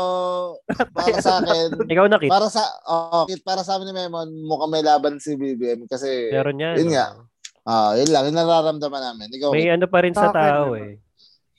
[0.96, 2.28] para sa akin, Ikaw na, Kit.
[2.28, 6.28] para sa, oh, Kit, para sa amin ni Memon, mukhang may laban si BBM kasi,
[6.28, 6.76] Meron yan.
[6.76, 7.06] yun nga.
[7.64, 9.32] ah, yun lang, yun nararamdaman namin.
[9.32, 9.74] Ikaw, May Kit.
[9.76, 10.94] ano pa rin sa Sa akin, tao ano, eh.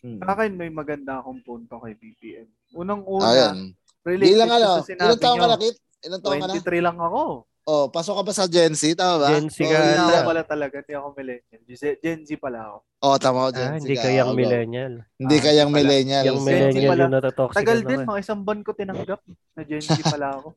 [0.02, 0.18] Hmm.
[0.18, 2.46] Sa akin, may maganda akong punto kay BBM.
[2.74, 3.74] Unang-una, Ayan.
[4.02, 5.78] related Di lang ano, sa sinabi ilang taong ka na, Kit?
[6.02, 6.54] Ilang taong ka na?
[6.58, 7.22] 23 lang ako.
[7.62, 9.28] Oh, pasok ka ba sa Gen Z, tama ba?
[9.32, 11.62] Gen Z Oh, ka yun Hindi ako pala talaga, hindi ako millennial.
[12.02, 12.78] Gen Z pala ako.
[13.02, 14.02] Oh, tama, Gen Ah, Z hindi ka.
[14.02, 14.40] kayang Oh, go.
[14.42, 14.94] millennial.
[15.16, 15.78] Hindi Ah, kayang pala.
[15.78, 16.24] millennial.
[16.26, 19.22] Yung Gen Z millennial yung natatoxic Tagal na din, mga isang buwan ko tinanggap
[19.54, 20.50] na Gen Z pala ako.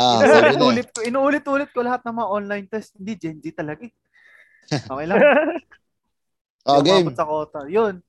[0.00, 0.20] Ah.
[0.48, 2.96] Inuulit ko, inuulit-ulit ko lahat ng mga online test.
[2.96, 3.92] Hindi, Gen Z talaga eh.
[4.70, 5.18] Okay lang.
[6.68, 7.08] Oh, game.
[7.16, 7.64] sa kota.
[7.66, 8.04] Yun.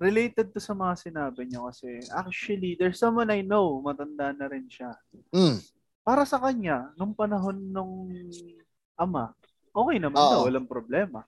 [0.00, 4.66] Related to sa mga sinabi niyo kasi actually, there's someone I know, matanda na rin
[4.66, 4.96] siya.
[5.30, 5.60] Mm.
[6.08, 8.08] Para sa kanya, nung panahon nung
[8.96, 9.36] ama,
[9.76, 10.32] okay naman Oo.
[10.32, 11.20] daw, walang problema.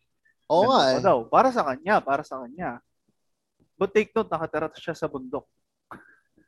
[0.49, 1.05] Oo nga pa eh.
[1.05, 1.19] daw.
[1.29, 2.81] Para sa kanya, para sa kanya.
[3.77, 5.45] But take note, nakatira siya sa bundok.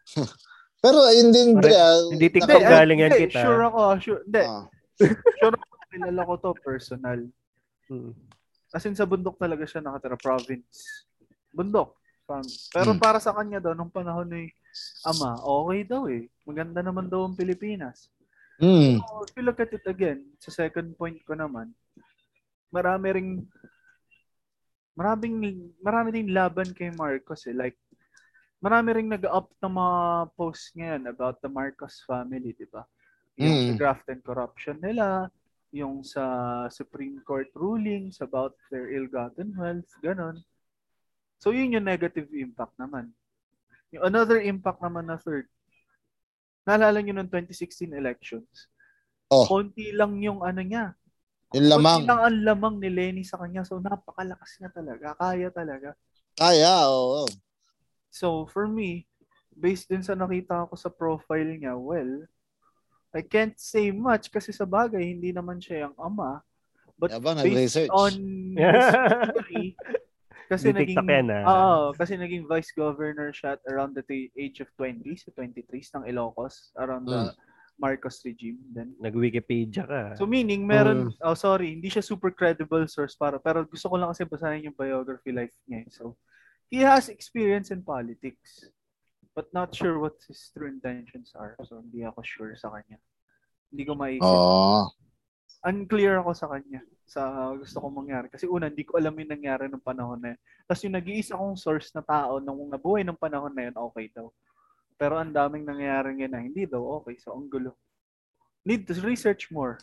[0.82, 1.76] Pero yun din, Dre.
[1.76, 3.44] ah, hindi TikTok Hindi, galing yan, hindi, Kit, ah.
[3.44, 4.22] Sure ako, sure.
[4.24, 4.64] Hindi, Ah.
[5.44, 7.20] sure ako, kilala ko to personal.
[7.92, 8.12] Hmm.
[8.72, 11.04] As in, sa bundok talaga siya nakatira, province.
[11.52, 12.00] Bundok.
[12.72, 13.00] Pero Hmm.
[13.00, 14.48] para sa kanya daw, nung panahon ni
[15.04, 16.32] Ama, okay daw eh.
[16.48, 18.08] Maganda naman daw ang Pilipinas.
[18.62, 19.02] Mm.
[19.02, 21.74] So, if you look at it again, sa second point ko naman,
[22.70, 23.30] marami ring
[24.94, 27.56] maraming marami ding laban kay Marcos eh.
[27.56, 27.74] Like,
[28.62, 29.98] marami ring nag-up ng mga
[30.38, 32.86] posts ngayon about the Marcos family, di ba?
[33.34, 33.76] Yung Mm.
[33.80, 35.26] graft and corruption nila,
[35.74, 36.22] yung sa
[36.70, 40.38] Supreme Court rulings about their ill-gotten wealth, ganon.
[41.42, 43.10] So, yun yung negative impact naman.
[43.90, 45.50] Yung another impact naman na third,
[46.62, 48.70] naalala nyo ng 2016 elections,
[49.32, 49.48] Oh.
[49.48, 50.92] konti lang yung ano niya,
[51.56, 52.04] Yung lamang.
[52.04, 53.64] Konti lang ang lamang ni Lenny sa kanya.
[53.64, 55.12] So, napakalakas niya talaga.
[55.16, 55.92] Kaya talaga.
[56.32, 57.24] Kaya, oo.
[58.08, 59.04] So, for me,
[59.52, 62.24] based din sa nakita ko sa profile niya, well,
[63.12, 66.40] I can't say much kasi sa bagay, hindi naman siya yung ama.
[66.96, 68.12] But Yabang, based on
[68.56, 69.76] his history,
[70.52, 71.44] kasi Di naging, yan, ah.
[71.48, 75.64] Oo, kasi naging vice governor siya at around the t- age of 20, sa 23
[75.96, 77.50] ng Ilocos, around the Mm.
[77.80, 78.60] Marcos regime.
[78.70, 80.14] Then, Nag-Wikipedia ka.
[80.14, 84.12] So meaning meron oh sorry, hindi siya super credible source para pero gusto ko lang
[84.12, 85.82] kasi basahin yung biography life niya.
[85.82, 85.90] eh.
[85.90, 86.14] So
[86.68, 88.68] he has experience in politics
[89.32, 91.56] but not sure what his true intentions are.
[91.64, 93.00] So hindi ako sure sa kanya.
[93.72, 94.20] Hindi ko maisip.
[94.20, 94.92] Oo.
[95.64, 98.26] Unclear ako sa kanya sa gusto kong mangyari.
[98.32, 100.40] Kasi una, hindi ko alam yung nangyari ng panahon na yun.
[100.64, 104.32] Tapos yung nag-iisa kong source na tao nung nabuhay ng panahon na yun, okay daw.
[104.96, 107.20] Pero ang daming nangyayari ngayon na hindi daw okay.
[107.20, 107.76] So ang gulo.
[108.64, 109.76] Need to research more.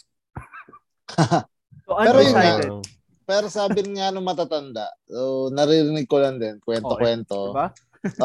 [1.85, 2.33] so Pero yun.
[2.33, 2.81] Oo.
[3.29, 7.53] Pero sabi nga nung matatanda, so naririnig ko lang din, kwento-kwento.
[7.53, 7.69] Diba?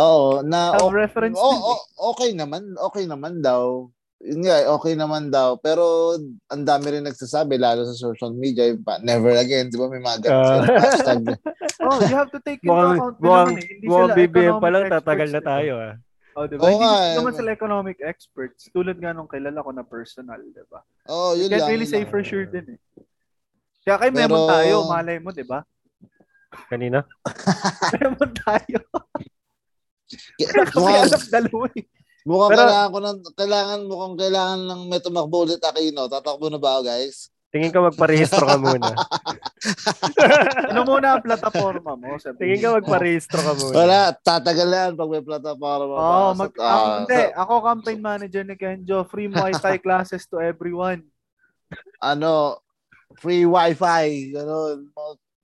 [0.01, 1.69] Oo, na Have reference o- din eh.
[1.69, 1.87] o-
[2.17, 3.85] okay naman, okay naman daw.
[4.25, 5.61] Yun nga, okay naman daw.
[5.61, 6.17] Pero
[6.49, 10.01] ang dami rin nagsasabi, lalo sa social media, yung pa, never again, di ba may
[10.01, 11.23] mga ganun hashtag.
[11.85, 13.85] Oh, you have to take into account naman eh.
[13.85, 15.95] Sila BBM pa lang, tatagal na experts, tayo ah.
[16.33, 16.65] Oh, diba?
[16.65, 17.37] Oo Hindi nga, naman eh.
[17.37, 18.61] sila economic experts.
[18.73, 20.81] Tulad nga nung kilala ko na personal, diba?
[21.05, 21.71] Oh, You yun can't lang.
[21.71, 22.79] really say for sure din eh.
[23.85, 25.61] Kaya kay Pero- Memon tayo, malay mo, diba?
[26.73, 27.05] Kanina?
[27.95, 28.81] Memon tayo.
[30.41, 31.85] Mukhang, Nakapagalap dalawa eh.
[32.25, 36.09] Mukhang Pero- kailangan ko ng, kailangan, mukhang kailangan ng may tumakbo ulit Aquino.
[36.09, 37.29] Tatakbo na ba ako, guys?
[37.55, 38.91] Tingin ko magparehistro ka muna.
[40.75, 42.19] Ano muna ang plataforma mo?
[42.19, 43.75] Sabi Tingin ka magparehistro ka muna.
[43.79, 45.95] Wala, tatagal na yan pag may plataforma.
[45.95, 47.23] Oo, oh, mag, Sa- ako, ah, hindi.
[47.31, 49.07] Ako campaign manager ni Kenjo.
[49.07, 51.07] Free Wi-Fi classes to everyone.
[52.03, 52.59] ano,
[53.19, 54.91] free wifi, gano'n.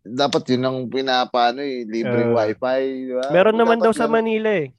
[0.00, 3.26] Dapat yun ang pinapano eh, libreng Uh, wifi, di ba?
[3.30, 4.10] Meron naman Dapat daw sa.
[4.10, 4.74] Manila eh.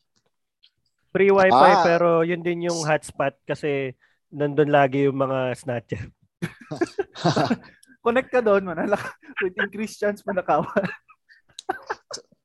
[1.11, 1.83] Free wifi Ah.
[1.83, 3.91] pero yun din yung hotspot kasi
[4.29, 6.07] nandun lagi yung mga snatcher.
[8.01, 9.11] Connect ka doon, manala ka.
[9.43, 10.87] With increased chance manakawan.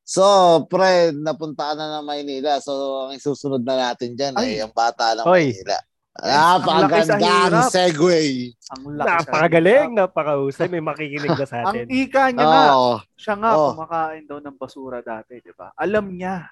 [0.02, 0.22] So,
[0.66, 2.60] pre, napunta ka na ng Maynila.
[2.60, 2.72] So,
[3.06, 4.54] ang isusunod na natin dyan Ay.
[4.54, 5.50] ay ang bata ng Oy.
[5.50, 5.78] Maynila.
[6.16, 7.68] Ang Napakagandang hirap.
[7.68, 8.20] segue.
[8.70, 10.64] Ang Napakagaling, napakahusay.
[10.66, 11.84] May makikinig na sa Ang atin.
[11.90, 12.94] ika niya nga, Oo.
[13.12, 13.74] siya nga Oh.
[13.74, 15.74] kumakain daw ng basura dati, di ba?
[15.74, 16.46] Alam niya.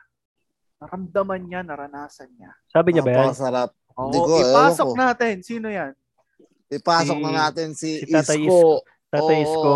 [0.84, 2.52] Naramdaman niya, naranasan niya.
[2.68, 3.18] Sabi niya ba yan?
[3.24, 3.70] Napakasarap.
[3.94, 4.96] Hindi Oo, ko, ewan ipasok ko.
[5.00, 5.34] natin.
[5.40, 5.92] Sino yan?
[6.68, 8.60] Ipasok Si- na natin si, si Tatay Isko
[9.08, 9.44] Tatay Oo.
[9.46, 9.74] Isko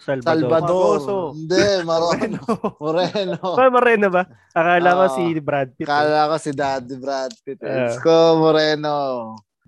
[0.00, 0.24] Salvador.
[0.24, 0.96] Salvador.
[0.96, 1.16] Magoso.
[1.36, 1.64] Hindi.
[1.84, 2.40] Moreno.
[2.82, 3.36] Moreno.
[3.52, 4.22] Pa Moreno ba?
[4.50, 5.14] Akala ko Oo.
[5.14, 5.84] si Brad Pitt.
[5.84, 5.90] eh.
[5.92, 7.60] Kala ko si Daddy Brad Pitt.
[7.60, 7.92] Ah.
[7.92, 8.96] Isko Moreno.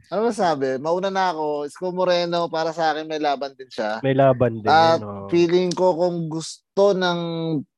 [0.09, 0.81] Ano masabi?
[0.81, 1.69] Mauna na ako.
[1.69, 4.01] Isko Moreno, para sa akin may laban din siya.
[4.01, 4.69] May laban din.
[4.69, 5.29] At no?
[5.29, 7.21] feeling ko kung gusto ng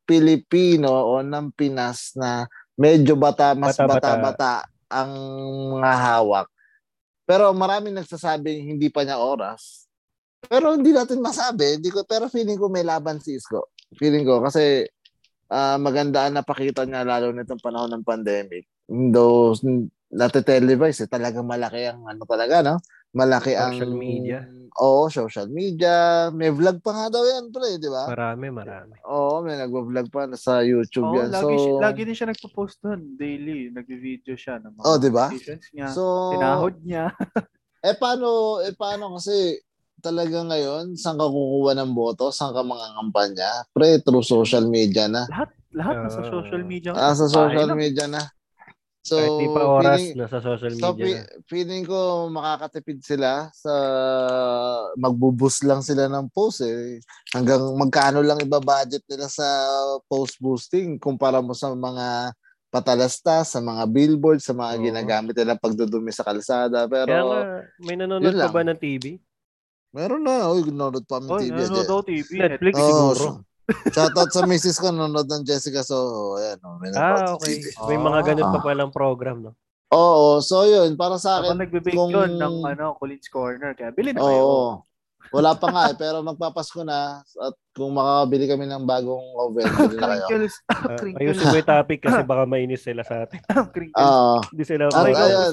[0.04, 4.66] Pilipino o ng Pinas na medyo bata, mas Bata-bata.
[4.90, 5.10] ang
[5.80, 6.46] mga hawak.
[7.24, 9.88] Pero maraming nagsasabing hindi pa niya oras.
[10.44, 11.80] Pero hindi natin masabi.
[11.80, 13.72] Hindi ko, pero feeling ko may laban si Isko.
[13.96, 14.84] Feeling ko kasi
[15.48, 18.68] ah, maganda ang napakita niya lalo nitong panahon ng pandemic.
[18.86, 19.56] Though
[20.14, 22.78] nate-televise, eh, talagang malaki ang ano talaga, no?
[23.14, 23.72] Malaki ang...
[23.72, 24.38] Social media.
[24.74, 25.94] Oo, social media.
[26.34, 28.10] May vlog pa nga daw yan, pre, di ba?
[28.10, 28.98] Marami, marami.
[29.06, 31.30] Oo, may nagvo-vlog pa sa YouTube Oo, yan.
[31.30, 33.70] lagi, so, siya- lagi din siya nagpo-post doon daily.
[33.70, 35.30] Nagvi-video siya ng mga Oh, di ba?
[35.70, 35.88] niya.
[35.94, 37.14] so, Tinahod niya.
[37.86, 39.62] eh paano, eh paano kasi
[40.02, 42.34] talaga ngayon, saan ka kukuha ng boto?
[42.34, 43.50] Saan ka mga kampanya?
[43.70, 45.22] Pre, through social media na.
[45.70, 46.30] Lahat nasa Ah.
[46.34, 46.90] social media.
[46.94, 48.26] Ah, sa social media na.
[49.04, 51.24] So, Kahit di pa oras, feeling- nasa social So, media fe- na.
[51.44, 51.98] feeling ko
[52.32, 53.74] makakatipid sila sa
[54.96, 57.04] magbuboost lang sila ng post eh.
[57.30, 59.44] Hanggang magkano lang ibabudget nila sa
[60.08, 62.32] post boosting kumpara mo sa mga
[62.72, 64.82] patalasta, sa mga billboard, sa mga Oo.
[64.82, 66.88] ginagamit nila pagdudumi sa kalsada.
[66.88, 67.42] Pero Kaya nga,
[67.78, 69.20] may nanonood pa ba ng TV?
[69.92, 70.48] meron na.
[70.48, 71.52] Uy, nanonood pa kami Oh, TV.
[71.52, 72.40] nanonood daw TV.
[72.40, 73.24] Netflix Oo, siguro.
[73.66, 76.36] Shoutout sa misis ko, nanonood ng Jessica Soho.
[76.36, 77.58] Ayan, oh, may Ah, okay.
[77.58, 77.72] TV.
[77.86, 78.64] May mga ganun pa Ah.
[78.64, 79.52] palang program, no?
[79.88, 83.72] Oo, so yun, para sa Ako akin, nagbe-bake kung- yun ng ano, Colin's Corner.
[83.72, 84.42] Kaya bilhin na kayo.
[84.42, 84.70] Oo.
[85.32, 89.96] Wala pa nga eh, pero magpapasko na at kung makakabili kami ng bagong oven, bili
[89.96, 90.26] na kayo.
[90.28, 90.54] Crinkles.
[90.68, 91.20] Ah, Crinkles.
[91.24, 93.40] ayusin mo yung topic kasi baka mainis sila sa atin.
[93.74, 93.96] Crinkles.
[93.98, 94.44] Oo.
[94.46, 95.52] Hindi sila At ayun.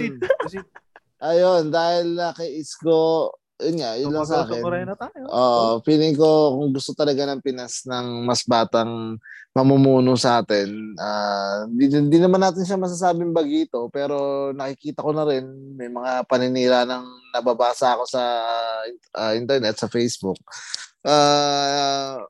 [1.21, 3.29] Ayun, dahil na kay Isko,
[3.61, 4.61] yun nga, yun lang sa akin.
[4.61, 5.21] Moreno tayo.
[5.29, 9.21] Oo, feeling ko kung gusto talaga ng Pinas ng mas batang
[9.51, 15.27] mamumuno sa atin, ah, di, di naman natin siya masasabing bagito, pero nakikita ko na
[15.27, 15.43] rin,
[15.75, 17.03] may mga paninira ng
[17.35, 18.23] nababasa ako sa
[19.13, 20.39] ah, internet, sa Facebook.
[21.03, 22.21] Ah,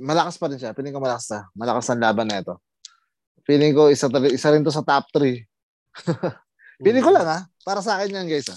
[0.00, 0.76] malakas pa rin siya.
[0.76, 1.40] Feeling ko malakas na.
[1.56, 2.54] Malakas ang laban na ito.
[3.46, 5.40] Feeling ko isa, isa rin to sa top 3.
[6.84, 7.38] Feeling ko lang ha.
[7.64, 8.56] Para sa akin yan guys ha.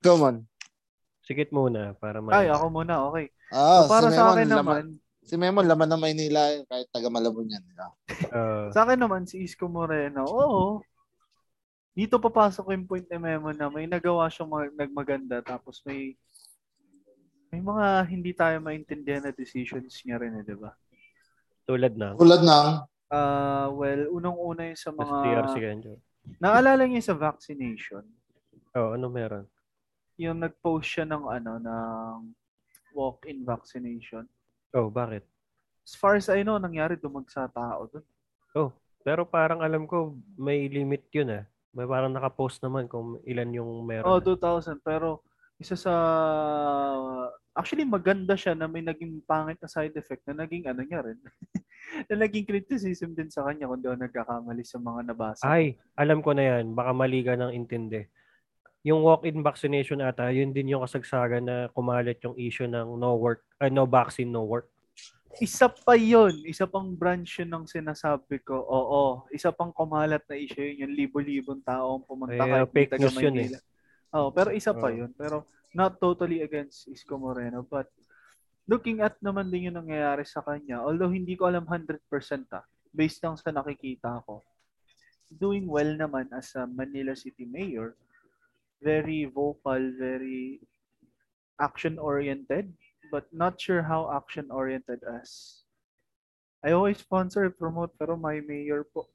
[0.00, 0.36] Come on.
[1.24, 3.08] Sikit muna para ma- Ay, ako muna.
[3.08, 3.32] Okay.
[3.48, 4.84] Ah, So, para si sa Memon, akin laman- naman,
[5.24, 7.64] Si Memon, laman ng Maynila kahit taga Malabon yan.
[8.28, 10.84] Ah, sa akin naman si Isko Moreno, oo.
[11.90, 16.12] Dito papasok yung point ni Memo na may nagawa siyang mag- nagmaganda tapos may
[17.48, 20.74] may mga hindi tayo maintindihan na decisions niya rin, eh, di ba?
[21.64, 22.68] tulad ng Tulad ng,
[23.08, 25.16] Ah, well, unang-una yung sa mga
[26.36, 28.02] naalala niyo sa vaccination,
[28.74, 29.46] Oh, ano meron?
[30.20, 32.18] Yung nag-post siya ng ano ng
[32.94, 34.26] walk-in vaccination.
[34.74, 35.26] Oh, bakit?
[35.84, 38.06] As far as I know, nangyari dumagsa tao doon.
[39.04, 41.44] Pero parang alam ko may limit yun ah.
[41.76, 44.08] May parang nakapost naman kung ilan yung meron.
[44.08, 44.80] Oh, 2,000.
[44.80, 45.20] Pero
[45.60, 45.92] isa sa...
[47.54, 51.18] Actually, maganda siya na may naging pangit na side effect na naging ano niya rin.
[52.10, 55.44] na naging criticism din sa kanya kung ako nagkakamali sa mga nabasa.
[55.44, 56.72] Ay, alam ko na yan.
[56.72, 58.08] Baka mali ka ng intindi.
[58.84, 63.40] Yung walk-in vaccination ata, yun din yung kasagsagan na kumalat yung issue ng no work,
[63.56, 64.68] ah, no vaccine, no work.
[65.42, 66.46] Isa pa yun.
[66.46, 68.54] Isa pang branch yun ng sinasabi ko.
[68.54, 69.26] Oo.
[69.34, 70.86] Isa pang kumalat na issue yun.
[70.86, 73.50] Yung libo-libong tao ang pumunta Ay, kahit fake news yun eh.
[74.14, 75.10] Oo, pero isa pa yun.
[75.18, 75.42] Pero
[75.74, 77.66] not totally against Isko Moreno.
[77.66, 77.90] But
[78.70, 81.98] looking at naman din yung nangyayari sa kanya, although hindi ko alam 100%
[82.54, 82.62] ah,
[82.94, 84.40] based lang sa nakikita ko,
[85.34, 87.98] doing well naman as a Manila City Mayor.
[88.84, 90.60] Very vocal, very
[91.56, 92.68] action-oriented,
[93.08, 95.64] but not sure how action-oriented as.
[96.60, 99.08] I always sponsor, promote, pero my mayor po.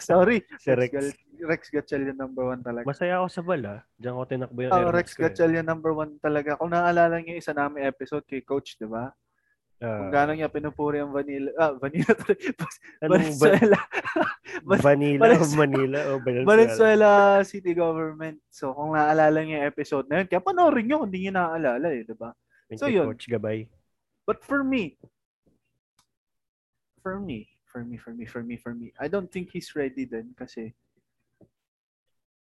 [0.00, 0.44] Sorry.
[0.60, 0.92] Si Rex.
[1.40, 2.84] Rex Gatchalian number one talaga.
[2.84, 3.74] Masaya ako sa bala.
[3.96, 5.24] Diyan ko tinakbo yung Oh, Rex eh.
[5.24, 6.58] Gatchalian number one talaga.
[6.60, 9.08] Kung naalala niyo yung isa namin episode kay Coach, di ba?
[9.80, 11.50] Ah, Kung gaano niya pinupuri ang vanilla.
[11.56, 12.36] Ah, vanilla ba-
[13.08, 13.80] Valenzuela.
[14.68, 15.56] Van- Vanilla o Valenzuela.
[15.56, 16.44] Manila o Valenzuela?
[16.44, 17.10] Valenzuela
[17.48, 18.36] City Government.
[18.52, 21.86] So, kung naalala niyo yung episode na yun, kaya panoorin niyo kung hindi niyo naaalala
[21.96, 22.36] eh, di ba?
[22.76, 23.08] So, yun.
[23.08, 23.72] Coach Gabay.
[24.28, 25.00] But for me,
[27.00, 30.04] for me, for me, for me, for me, for me, I don't think he's ready
[30.04, 30.76] then kasi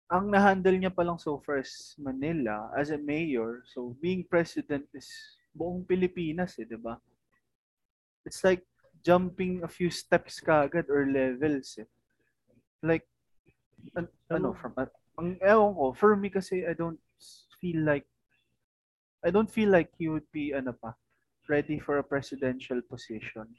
[0.09, 3.61] ang na-handle niya pa lang so far is Manila as a mayor.
[3.69, 5.07] So being president is
[5.53, 6.97] buong Pilipinas eh, di ba?
[8.29, 8.61] It's like
[9.01, 11.89] jumping a few steps kagad or levels eh.
[12.85, 13.09] Like,
[13.97, 14.85] an- ano, from, uh,
[15.17, 17.01] ang ewan ko, for me kasi I don't
[17.57, 18.05] feel like
[19.25, 20.93] I don't feel like he would be ano pa,
[21.49, 23.49] ready for a presidential position.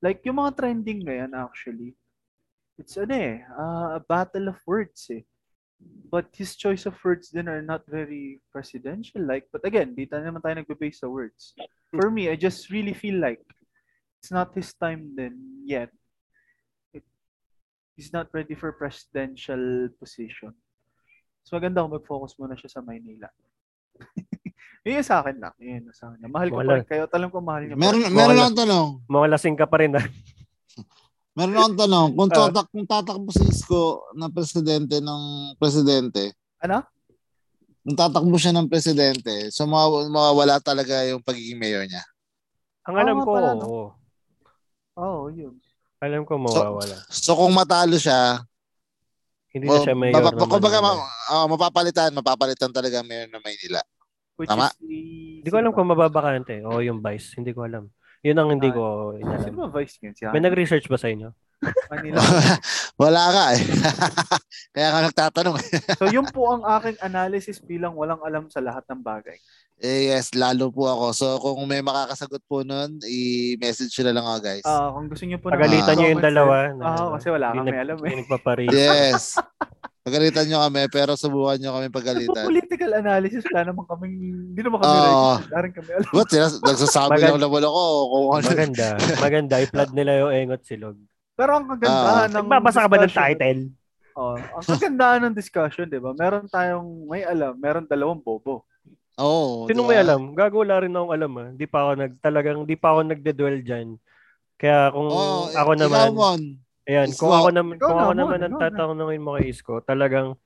[0.00, 1.94] Like, yung mga trending ngayon actually,
[2.80, 5.28] it's ano eh, ah, a battle of words eh.
[6.12, 9.48] But his choice of words then are not very presidential-like.
[9.48, 11.56] But again, dito na naman tayo nagbe-base sa words.
[11.88, 13.40] For me, I just really feel like
[14.20, 15.88] it's not his time then yet.
[16.92, 17.00] It,
[17.96, 20.52] he's not ready for presidential position.
[21.48, 23.32] So maganda kung mag-focus muna siya sa Maynila.
[24.84, 25.54] yun sa akin lang.
[25.58, 26.22] Yun sa akin.
[26.22, 26.32] lang.
[26.32, 27.02] Mahal ko pa rin kayo.
[27.08, 27.74] Alam ko mahal niyo.
[27.74, 28.12] pa Meron, rin.
[28.12, 28.88] meron akong tanong.
[29.08, 30.06] Mga lasing ka pa rin ah.
[31.32, 32.08] Meron akong tanong.
[32.12, 32.36] Kung, Ah.
[32.36, 35.22] tatak, kung tatakbo si Isko na presidente ng
[35.56, 36.84] presidente, Ano?
[37.80, 42.04] kung tatakbo siya ng presidente, so mawa- mawawala talaga yung pagiging mayor niya.
[42.84, 43.64] Ang alam nga ko, pala, no?
[43.64, 43.86] oo.
[44.92, 45.56] Oo, oh, yun.
[46.02, 47.00] Alam ko mawawala.
[47.08, 48.42] So kung matalo siya,
[49.52, 51.00] Hindi na siya mayor baba- ng kumbaga, Manila.
[51.00, 53.80] ma- ah, mapapalitan, mapapalitan talaga mayor ng Maynila.
[54.36, 54.68] Which Tama.
[54.80, 57.36] Hindi ko alam kung mababakante o yung vice.
[57.36, 57.88] Hindi ko alam.
[58.22, 58.82] Yun ang hindi Ah, ko
[59.12, 59.54] Sino inalam.
[59.58, 60.14] ba vice yun?
[60.14, 61.34] Si May nag-research ba sa inyo?
[61.88, 62.18] Manila.
[63.02, 63.62] Wala ka eh.
[64.74, 65.68] Kaya ka nagtatanong eh.
[66.00, 69.38] so yun po ang aking analysis bilang walang alam sa lahat ng bagay.
[69.78, 71.06] Eh, yes, lalo po ako.
[71.10, 74.64] So kung may makakasagot po nun, i-message nyo na lang ako guys.
[74.64, 75.96] Ah, kung gusto niyo po ng Pagalitan Ah.
[75.96, 76.54] nyo yung dalawa.
[76.60, 76.70] eh.
[76.80, 78.06] Ah, kasi wala kami alam eh.
[78.06, 78.64] Hindi nagpapari.
[78.68, 79.22] yes.
[80.02, 82.42] Pagalitan nyo kami, pero subukan nyo kami Ano pagalitan.
[82.42, 83.46] political analysis?
[83.46, 84.06] Wala naman kami,
[84.50, 85.52] hindi naman kami registered.
[85.54, 86.10] Daring kami alam.
[86.10, 88.44] Ba't sila, nagsasabi Magand- lang naman ako kung ano.
[88.44, 88.86] Maganda.
[89.22, 89.54] Maganda.
[89.62, 90.98] I-flood nila yung engot silog.
[91.32, 93.60] Pero ang kagandahan ng Nagbabasa ka ba ng title?
[94.12, 96.12] Oh, ang kagandahan ng discussion, 'di ba?
[96.12, 98.66] Meron tayong may alam, meron dalawang bobo.
[99.16, 99.64] Oo.
[99.64, 100.34] Sino di may alam?
[100.34, 101.48] Gago wala rin akong alam ah.
[101.48, 103.96] Di pa ako nag, talagang, di pa ako nagde-dwell dyan.
[104.58, 106.42] Kaya kung Oo, ako naman, Mon.
[106.92, 107.24] Ayan, Isko.
[107.24, 110.36] kung ako naman, kung ako naman, ang tatanungin mo kay Isko, talagang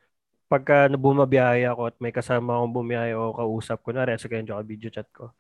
[0.46, 4.86] pagka bumabiyahe ako at may kasama akong bumiyahe o kausap ko, na sa kanya video
[4.94, 5.34] chat ko,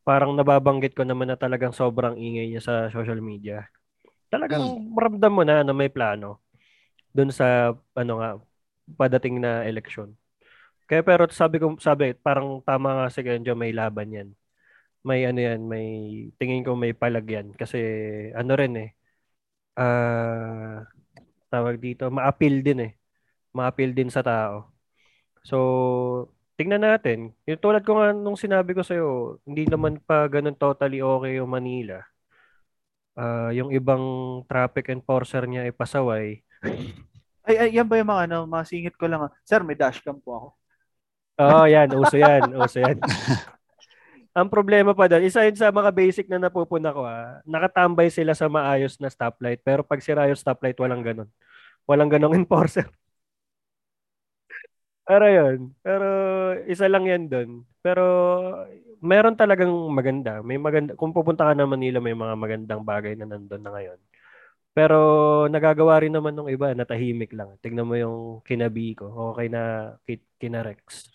[0.00, 3.68] parang nababanggit ko naman na talagang sobrang ingay niya sa social media.
[4.32, 4.64] Talagang
[4.96, 6.40] maramdam mo na na may plano
[7.10, 8.30] dun sa ano nga
[8.96, 10.14] padating na eleksyon.
[10.86, 14.28] Kaya pero sabi ko sabi parang tama nga si Kenjo may laban yan.
[15.02, 15.86] May ano yan, may
[16.38, 17.78] tingin ko may palag yan kasi
[18.34, 18.90] ano rin eh.
[19.80, 20.84] Ah
[21.50, 22.92] tawag dito, ma-appeal din eh.
[23.50, 24.70] Ma-appeal din sa tao.
[25.42, 25.58] So,
[26.54, 27.34] tingnan natin.
[27.50, 31.50] Yung tulad ko nga nung sinabi ko sa'yo, hindi naman pa ganun totally okay yung
[31.50, 31.98] Manila.
[33.18, 34.00] Ah, yung ibang
[34.46, 36.38] traffic enforcer niya ay pasaway.
[37.40, 39.26] Ay, ay yan ba yung mga ano, masingit ko lang.
[39.26, 39.32] ah.
[39.42, 40.48] Sir, may dashcam po ako.
[41.40, 41.88] Oo, yan.
[41.96, 42.52] Uso yan.
[42.52, 43.00] Uso yan.
[44.30, 48.30] Ang problema pa doon, isa yun sa mga basic na napupuna ko, ah, nakatambay sila
[48.38, 51.28] sa maayos na stoplight, pero pag sira yung stoplight, walang ganun.
[51.88, 52.86] Walang ganong enforcer.
[55.08, 55.58] Pero yun.
[55.84, 56.06] Pero
[56.70, 57.50] isa lang yan doon.
[57.82, 58.02] Pero
[59.02, 60.30] meron talagang maganda.
[60.46, 60.94] May maganda.
[60.98, 63.98] Kung pupunta ka na Manila, may mga magandang bagay na nandun na ngayon.
[64.76, 64.96] Pero
[65.52, 67.56] nagagawa rin naman ng iba na tahimik lang.
[67.64, 69.06] Tingnan mo yung kinabi ko.
[69.34, 69.94] Okay na
[70.40, 71.10] kinarex.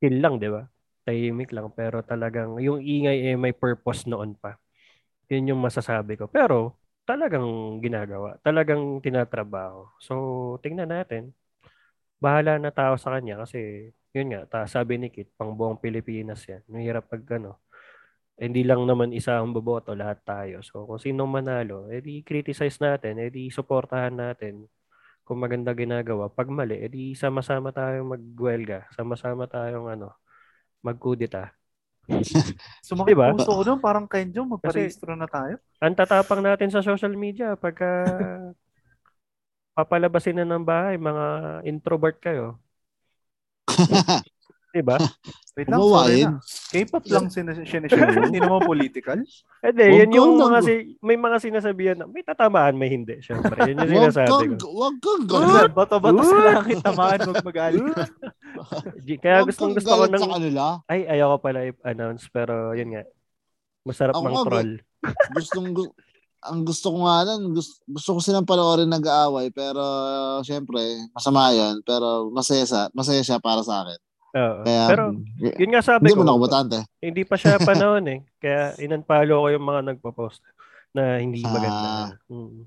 [0.00, 0.79] Chill lang, di ba?
[1.10, 1.74] Tahimik lang.
[1.74, 4.54] Pero talagang yung ingay eh may purpose noon pa.
[5.26, 6.30] Yun yung masasabi ko.
[6.30, 8.38] Pero talagang ginagawa.
[8.46, 9.90] Talagang tinatrabaho.
[9.98, 10.14] So,
[10.62, 11.34] tingnan natin.
[12.22, 16.42] Bahala na tao sa kanya kasi yun nga, ta, sabi ni Kit, pang buong Pilipinas
[16.46, 16.62] yan.
[16.70, 17.62] Mahirap pag ano,
[18.40, 20.64] eh, hindi lang naman isa ang boboto, lahat tayo.
[20.66, 24.66] So, kung sino manalo, edi criticize natin, edi suportahan natin
[25.22, 26.26] kung maganda ginagawa.
[26.32, 30.10] Pag mali, edi sama-sama tayong magwelga, sama-sama tayong ano,
[30.80, 31.52] magkudita.
[32.86, 33.30] Sumakit Diba?
[33.30, 35.60] puso ko doon, parang Kenjo, magparehistro na tayo.
[35.78, 37.86] Ang tatapang natin sa social media pagka
[39.78, 41.24] papalabasin na ng bahay, mga
[41.64, 42.58] introvert kayo.
[44.70, 44.96] Diba?
[45.58, 46.38] Wait lang, sorry na.
[46.70, 48.14] K-pop lang sin- sinishare.
[48.30, 49.18] Hindi naman political.
[49.60, 53.18] Hindi, Wag yun yung mga si, may mga sinasabihan na may tatamaan, may hindi.
[53.18, 54.68] Syempre, yun yung Wag sinasabi kang, ko.
[54.78, 55.72] wag kang galit.
[55.74, 57.98] Bato-bato sa langit tamaan, huwag magalit.
[59.20, 60.24] Kaya gustong gusto ko ng...
[60.86, 63.02] Ay, ayoko pala i-announce, pero yun nga.
[63.82, 64.72] Masarap Ako mang nga, troll.
[65.34, 65.94] Gustong, gu-
[66.40, 70.80] ang gusto ko nga nun, gusto, gusto ko silang panoorin nag-aaway, pero uh, syempre,
[71.12, 71.84] masama yun.
[71.84, 74.00] Pero masaya, sa, masaya siya para sa akin.
[74.30, 74.62] Oo.
[74.62, 75.02] Kaya, pero,
[75.58, 76.78] yun nga sabi hindi ko, mo na kumutante.
[76.98, 78.20] hindi pa siya panahon eh.
[78.38, 80.40] Kaya inunfollow ko yung mga nagpo-post
[80.90, 81.50] na hindi Ah.
[81.50, 81.88] maganda.
[82.26, 82.62] Mm.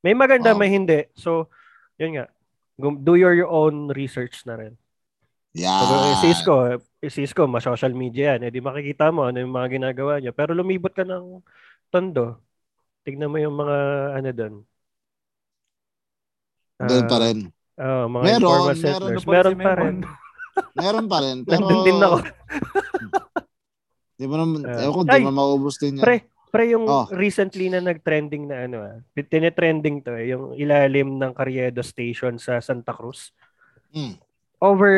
[0.00, 0.58] May maganda, Oh.
[0.58, 1.10] may hindi.
[1.12, 1.50] So,
[1.96, 2.26] yun nga.
[2.74, 4.74] Gum- Do your, your own research na rin.
[5.52, 5.78] Yeah.
[5.78, 8.46] So, si Isko, eh, si Isko, ma-social media yan.
[8.46, 10.32] Eh, di makikita mo ano yung mga ginagawa niya.
[10.32, 11.42] Pero lumibot ka ng
[11.86, 12.40] tondo.
[13.02, 13.76] Tignan mo yung mga
[14.16, 14.54] ano doon.
[16.80, 17.38] Ganun pa Ah, rin.
[17.76, 18.42] oh, mga Meron,
[18.74, 19.96] meron Meron pa rin.
[20.74, 21.42] Meron pa rin.
[21.42, 22.16] Pero, Nandun din ako.
[24.18, 24.82] Di mo naman, Ah.
[24.82, 25.22] ewan ko, di Ay!
[25.22, 26.04] mo maubos din yan.
[26.04, 26.16] Pre,
[26.52, 27.08] Pre, yung Oh.
[27.10, 32.60] recently na nag-trending na ano ah, tine-trending to eh, yung ilalim ng Carriedo Station sa
[32.60, 33.32] Santa Cruz.
[33.90, 34.20] Mm.
[34.60, 34.94] Over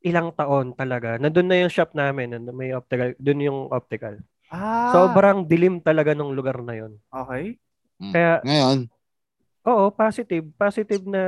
[0.00, 1.18] ilang taon talaga.
[1.18, 4.22] Nandun na yung shop namin, nandun may optical, dun yung optical.
[4.46, 6.94] Ah, Sobrang dilim talaga ng lugar na yon.
[7.10, 7.58] Okay.
[7.98, 8.12] Mm.
[8.14, 8.78] Kaya, Ngayon,
[9.66, 10.46] oo, positive.
[10.54, 11.22] Positive na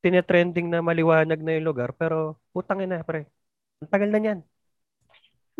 [0.00, 3.28] tine-trending na maliwanag na yung lugar, pero putang ina, pre.
[3.80, 4.40] Ang tagal na niyan.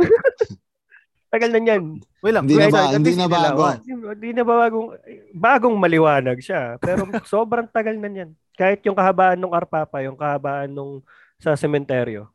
[1.32, 1.82] tagal na niyan.
[2.20, 2.45] Wait lang.
[2.45, 3.62] Hindi na ba- hindi na bago.
[3.86, 4.88] Hindi na ba bagong,
[5.32, 6.76] bagong maliwanag siya.
[6.82, 8.30] Pero sobrang tagal na niyan.
[8.59, 11.01] Kahit yung kahabaan ng Arpapa, yung kahabaan nung
[11.41, 12.28] sa sementeryo.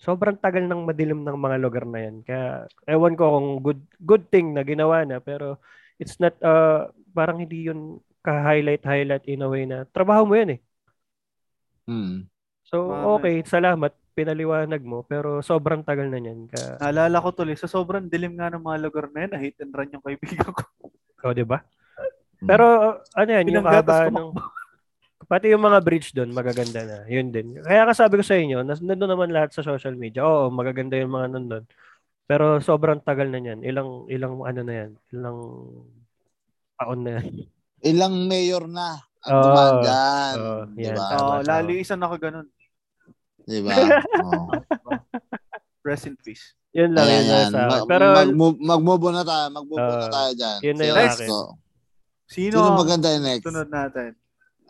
[0.00, 2.16] Sobrang tagal ng madilim ng mga lugar na yan.
[2.24, 5.60] Kaya ewan ko kung good good thing na ginawa na pero
[6.00, 10.56] it's not uh, parang hindi yun ka-highlight highlight in a way na trabaho mo yan
[10.56, 10.60] eh.
[11.90, 12.30] Mm.
[12.70, 12.86] So
[13.18, 16.46] okay, salamat pinaliwanag mo pero sobrang tagal na niyan.
[16.46, 19.74] Kaya Naalala ko tuloy, sa sobrang dilim nga ng mga lugar na yun, na-hit and
[19.74, 20.62] run yung kaibigan ko.
[21.26, 21.66] oh, 'di ba?
[22.40, 22.46] Mm.
[22.46, 22.66] Pero
[23.16, 23.94] ano yan, yung ko.
[24.14, 24.28] ng
[25.30, 26.98] pati yung mga bridge doon magaganda na.
[27.06, 27.58] Yun din.
[27.62, 30.26] Kaya nga sabi ko sa inyo, nas nandun naman lahat sa social media.
[30.26, 31.64] Oo, magaganda yung mga nandun.
[32.26, 33.66] Pero sobrang tagal na niyan.
[33.66, 34.90] Ilang ilang ano na yan?
[35.14, 35.38] Ilang
[36.78, 37.26] taon na yan.
[37.80, 40.34] ilang mayor na ang dyan.
[40.36, 40.94] Oo, di yan.
[40.94, 41.04] ba?
[41.06, 41.46] Tama, Oo, tama.
[41.46, 42.46] lalo yung isa naka ganun.
[43.42, 43.72] Di ba?
[44.24, 44.48] Oo.
[45.80, 46.54] Rest in peace.
[46.70, 47.50] Yun lang Ayan, yun yan.
[47.50, 47.60] sa.
[47.66, 49.44] Mag- Pero mag-move, mag-move na tayo.
[49.50, 50.58] Mag-move on na tayo dyan.
[50.62, 51.28] Yun na Sino yung next akin.
[52.30, 53.44] Sino, Sino maganda yung next?
[53.44, 54.10] sunod natin?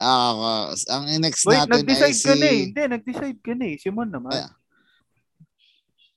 [0.01, 0.43] Ah, ako.
[0.89, 2.25] ang next Wait, natin ay nag-decide si...
[2.25, 2.61] ka na eh.
[2.65, 3.77] Hindi, nag-decide ka na eh.
[3.77, 4.33] Si Mon naman.
[4.33, 4.51] Ah.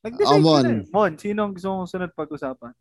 [0.02, 0.64] Nag-decide Oh, ka Mon.
[0.64, 0.84] na eh.
[0.88, 2.72] Mon, sino ang gusto mong sunod pag-usapan?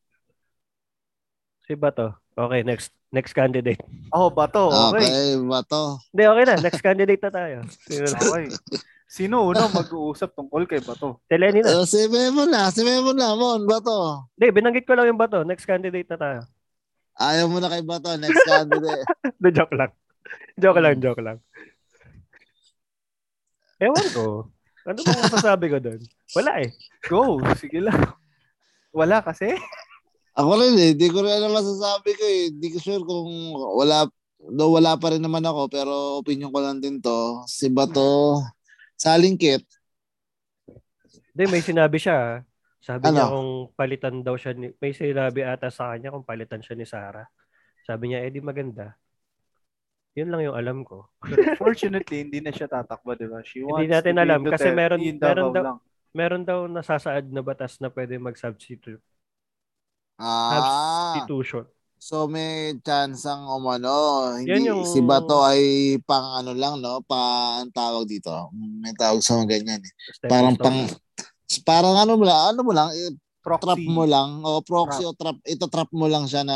[1.62, 2.21] si Bato.
[2.32, 3.80] Okay, next next candidate.
[4.12, 4.68] Oh, Bato.
[4.68, 5.08] Okay.
[5.08, 5.96] Okay, bato.
[6.12, 6.54] Hindi, okay na.
[6.60, 7.56] Next candidate na tayo.
[7.88, 8.18] Sino na?
[8.20, 8.46] Okay.
[9.08, 11.24] Sino unang mag-uusap tungkol kay Bato?
[11.28, 11.80] Si Lenny na.
[11.80, 14.28] Uh, si Memo na, si Memo na, Mon, bato.
[14.36, 15.44] Hindi, binanggit ko lang yung Bato.
[15.48, 16.40] Next candidate na tayo.
[17.20, 19.04] Ayaw mo na kay bato, next candidate.
[19.42, 19.92] The joke lang.
[20.56, 21.38] Joke lang, joke lang.
[23.76, 24.24] Ewan ko.
[24.88, 26.00] Ano bang masasabi ko doon?
[26.38, 26.70] Wala eh.
[27.04, 27.38] Go.
[27.58, 28.00] Sige lang.
[28.94, 29.54] Wala kasi.
[30.32, 32.48] Ako rin eh, di ko rin alam masasabi ko eh.
[32.50, 34.08] Di ko sure kung wala,
[34.38, 37.44] do wala pa rin naman ako, pero opinion ko lang din to.
[37.46, 38.40] Si Bato,
[38.94, 39.60] salingkit.
[41.32, 42.16] Hindi, may sinabi siya.
[42.16, 42.36] ah.
[42.78, 43.14] Sabi Ano?
[43.14, 46.82] niya kung palitan daw siya, ni, may sinabi ata sa kanya kung palitan siya ni
[46.82, 47.28] Sarah.
[47.82, 48.96] Sabi niya, eh di maganda.
[50.12, 51.08] Yun lang yung alam ko.
[51.56, 53.40] Fortunately, hindi na siya tatakbo, di ba?
[53.40, 55.78] She wants Hindi natin alam, kasi meron- meron daw- lang.
[56.12, 59.00] Meron daw nasasaad na batas na pwede mag-substitute.
[60.22, 61.66] Ah, Substitution.
[61.98, 63.90] so may chance ang umano.
[64.38, 65.62] Hindi, Yan yung- Si Bato ay
[66.02, 67.02] pang ano lang, no?
[67.02, 67.18] Pa,
[67.58, 68.30] ang tawag dito.
[68.54, 69.92] May tawag sa mga ganyan eh.
[70.24, 70.62] Parang stone.
[70.62, 70.78] pang,
[71.62, 73.10] parang ano mo lang, ano mo lang, eh,
[73.42, 73.66] Proxy.
[73.66, 76.54] trap mo lang o proxy o trap ito trap mo lang siya na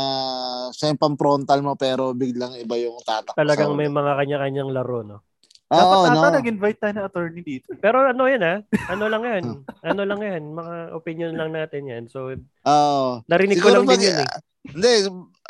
[0.71, 5.19] siya yung pang-frontal mo pero biglang iba yung tatak Talagang may mga kanya-kanyang laro, no?
[5.67, 6.35] Dapat Oo, ata no?
[6.39, 7.75] nag-invite tayo ng attorney dito.
[7.75, 8.55] Pero ano yan, ha?
[8.87, 9.43] Ano lang yan?
[9.83, 10.43] ano lang yan?
[10.55, 12.03] Mga opinion lang natin yan.
[12.07, 12.31] So,
[12.63, 13.19] Oo.
[13.27, 14.29] narinig ko Siguro lang din mag- yun, eh.
[14.67, 14.91] Hindi,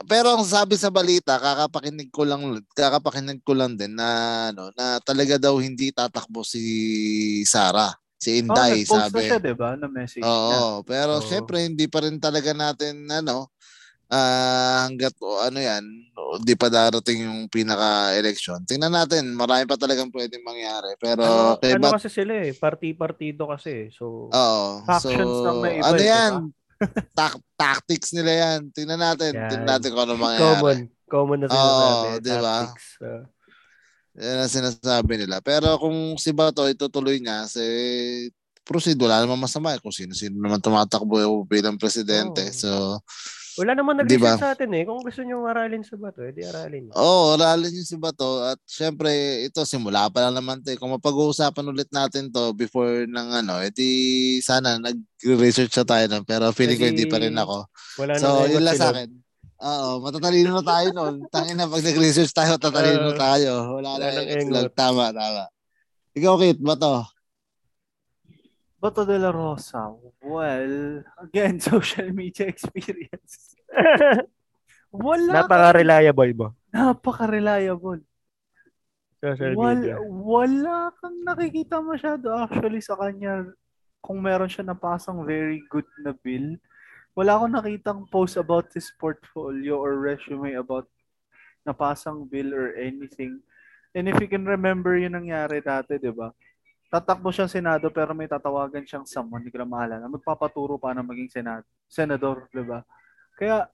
[0.05, 2.41] pero ang sabi sa balita, kakapakinig ko lang
[2.71, 4.09] kakapakinig ko lang din na
[4.49, 6.61] ano, na talaga daw hindi tatakbo si
[7.41, 9.25] Sara, si Oh, Inday, nag-post na sabi.
[9.25, 9.73] siya, di ba?
[9.73, 10.61] Na message Oo, niya.
[10.85, 11.25] pero Oo.
[11.25, 13.49] syempre hindi pa rin talaga natin ano
[14.07, 15.83] ah hangga't o, ano yan,
[16.39, 18.63] di pa darating yung pinaka-election.
[18.63, 20.95] Tingnan natin, marami pa talagang pwedeng mangyari.
[20.95, 23.69] Pero Ano, kay ano kasi sila eh, party-partido kasi.
[23.69, 23.87] eh.
[23.89, 24.83] So, Oo.
[24.83, 26.31] Factions so, ng may iba, ano eh, yan?
[27.17, 28.59] Tak- tactics nila yan.
[28.69, 29.33] Tingnan natin.
[29.33, 29.49] Yan.
[29.49, 30.55] Tingnan natin kung ano mangyayari.
[30.55, 30.77] common.
[31.07, 32.07] Common na sinasabi.
[32.07, 32.55] Oo, di ba?
[32.63, 32.87] tactics.
[33.01, 33.23] Uh,
[34.17, 35.37] Yan ang sinasabi nila.
[35.41, 37.65] Pero kung si Bato itutuloy niya, si
[38.61, 39.73] proceed, wala namang masama.
[39.73, 39.81] eh.
[39.81, 42.45] Kung sino-sino naman tumatakbo bilang presidente.
[42.45, 42.53] Oo.
[42.53, 42.71] So,
[43.57, 44.37] wala naman Di ba?
[44.37, 44.83] nag-research sa atin eh.
[44.85, 46.91] Kung gusto nyo maralin sa bato, edi aralin nyo.
[46.93, 48.45] Oo, oh, aralin yung si Bato.
[48.45, 49.09] At syempre,
[49.41, 50.69] ito, simula pa lang naman to.
[50.69, 50.77] eh.
[50.77, 53.89] Kung mapag-uusapan ulit natin to before ng ano, edi
[54.39, 56.21] sana nag-research sa tayo nun.
[56.21, 57.65] Pero feeling ko Edi, hindi pa rin ako.
[57.97, 59.09] Wala So, yun lang sa akin.
[59.57, 61.15] Oo, matatalino na tayo nun.
[61.33, 63.17] Tangin na, pag nag-research tayo, tatalino Oo.
[63.17, 63.51] tayo.
[63.81, 64.69] Wala, Wala na engot.
[64.77, 65.49] Tama, tama.
[66.13, 67.09] Ikaw, Kit, Bato.
[68.77, 69.89] Bato de la Rosa.
[70.21, 73.57] Well, again, social media experience.
[74.93, 75.43] Wala.
[75.43, 76.47] Napaka-reliable mo.
[76.69, 78.05] Napaka-reliable.
[79.17, 79.95] Social Wala, media.
[80.05, 83.49] wala kang nakikita masyado actually sa kanya
[83.97, 86.53] kung meron siya napasang very good na bill.
[87.17, 90.85] Wala akong nakitang post about his portfolio or resume about
[91.65, 93.41] napasang bill or anything.
[93.97, 96.29] And if you can remember yung nangyari dati, di ba?
[96.87, 100.07] Tatakbo siyang senado pero may tatawagan siyang someone, hindi ko na maalala.
[100.07, 102.79] Magpapaturo pa na maging senado, senador, di ba?
[103.33, 103.67] Kaya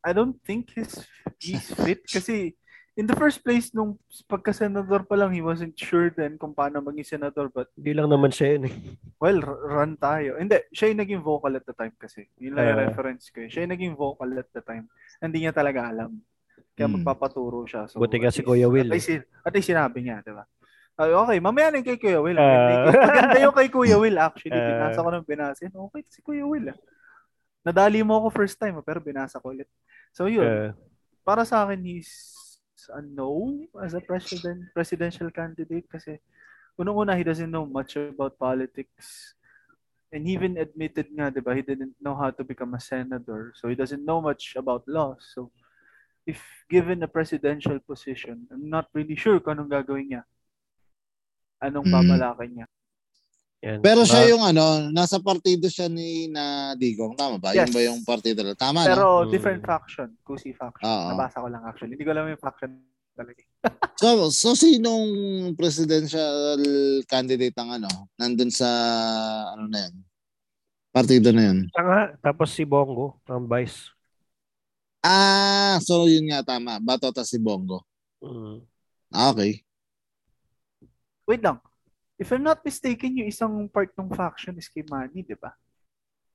[0.00, 1.02] I don't think he's
[1.36, 2.54] he's fit kasi
[2.94, 7.18] in the first place nung pagka-senador pa lang he wasn't sure then kung paano maging
[7.18, 8.74] senador but Hindi lang naman siya yun eh.
[9.18, 10.38] well run tayo.
[10.38, 12.28] Hindi, siya yung naging vocal at the time kasi.
[12.36, 12.84] Yun lang yung Ah.
[12.86, 13.42] reference ko.
[13.42, 13.48] eh.
[13.48, 14.86] Siya yung naging vocal at the time.
[15.18, 16.20] Hindi niya talaga alam.
[16.72, 17.00] Kaya Hmm.
[17.00, 17.88] magpapaturo siya.
[17.88, 19.10] So, Buti nga si Kuya Will, At least,
[19.42, 20.44] at least sinabi niya, di ba?
[20.96, 22.40] Ay, okay, mamaya na yung kay Kuya Will.
[22.40, 22.88] Ah.
[22.88, 24.56] Maganda- yung kay Kuya Will actually.
[24.56, 24.64] Ah.
[24.72, 25.70] Binasa ko ng binasin.
[25.72, 26.72] Okay, si Kuya Will.
[26.72, 26.78] Ah.
[27.68, 29.68] Nadali mo ako first time, ah, pero binasa ko ulit.
[30.16, 30.70] So yun, Uh,
[31.20, 32.08] para sa akin he's
[32.94, 36.22] a no as a president presidential candidate kasi
[36.78, 39.34] unang-una he doesn't know much about politics.
[40.14, 43.50] And he even admitted nga, di ba, he didn't know how to become a senator.
[43.58, 45.18] So he doesn't know much about law.
[45.18, 45.50] So
[46.22, 46.38] if
[46.70, 50.22] given a presidential position, I'm not really sure kung anong gagawin niya.
[51.58, 51.94] Anong Mm.
[51.94, 52.66] babalakin niya.
[53.64, 53.80] yan.
[53.82, 57.16] Pero siya yung ano, nasa partido siya ni na Digong.
[57.16, 57.50] Tama ba?
[57.50, 57.66] Yes.
[57.66, 58.40] Yun ba yung partido?
[58.54, 58.88] Tama, no?
[58.88, 59.30] Pero Mm.
[59.32, 60.08] different faction.
[60.22, 60.86] Kusi faction.
[60.86, 61.08] Oo.
[61.10, 61.96] Nabasa ko lang actually.
[61.96, 62.70] Hindi ko alam yung faction
[63.16, 63.42] talaga.
[63.96, 65.08] So, so sinong
[65.56, 66.60] presidential
[67.08, 68.68] candidate ang ano, nandun sa,
[69.56, 70.04] ano na yun?
[70.92, 71.58] Partido na yun.
[71.72, 73.88] Siya nga, tapos si Bongo, ang vice.
[75.00, 76.76] Ah, so yun nga tama.
[76.78, 77.82] Bato ta si Bongo.
[78.20, 78.62] Mm.
[79.10, 79.65] Ah, Okay.
[81.26, 81.58] Wait lang.
[82.16, 85.52] If I'm not mistaken, yung isang part ng faction is kay Manny, di ba?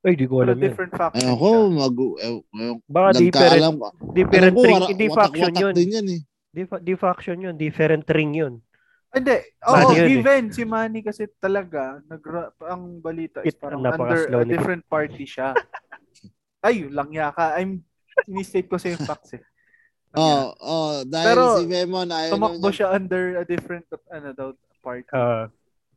[0.01, 0.63] Ay, di ko Pero alam yan.
[0.63, 1.73] different faction Ayun ko, siya.
[1.73, 3.87] mag, eh, eh, Baka different, ko.
[4.13, 4.81] different ko, ring.
[4.87, 5.73] Hindi faction yun.
[5.73, 6.21] din yan eh.
[6.51, 7.55] Di, di faction yun.
[7.55, 8.53] Different ring yun.
[9.11, 9.35] Hindi.
[9.63, 10.09] Oo, Manny yun eh.
[10.11, 10.43] given.
[10.49, 12.21] Si Manny kasi talaga, nag
[12.61, 15.53] ang balita is It- parang napaka-slow under a ni- different party siya.
[16.65, 17.57] Ay, lang yaka.
[17.57, 17.81] I'm,
[18.27, 19.41] in-state ko sa yung facts eh.
[20.11, 24.29] Lang Oh, oh, dahil Pero, si Memon ayaw Tumakbo niya- siya under a different, ano
[24.31, 24.47] daw,
[24.81, 25.05] party.
[25.13, 25.47] Ah,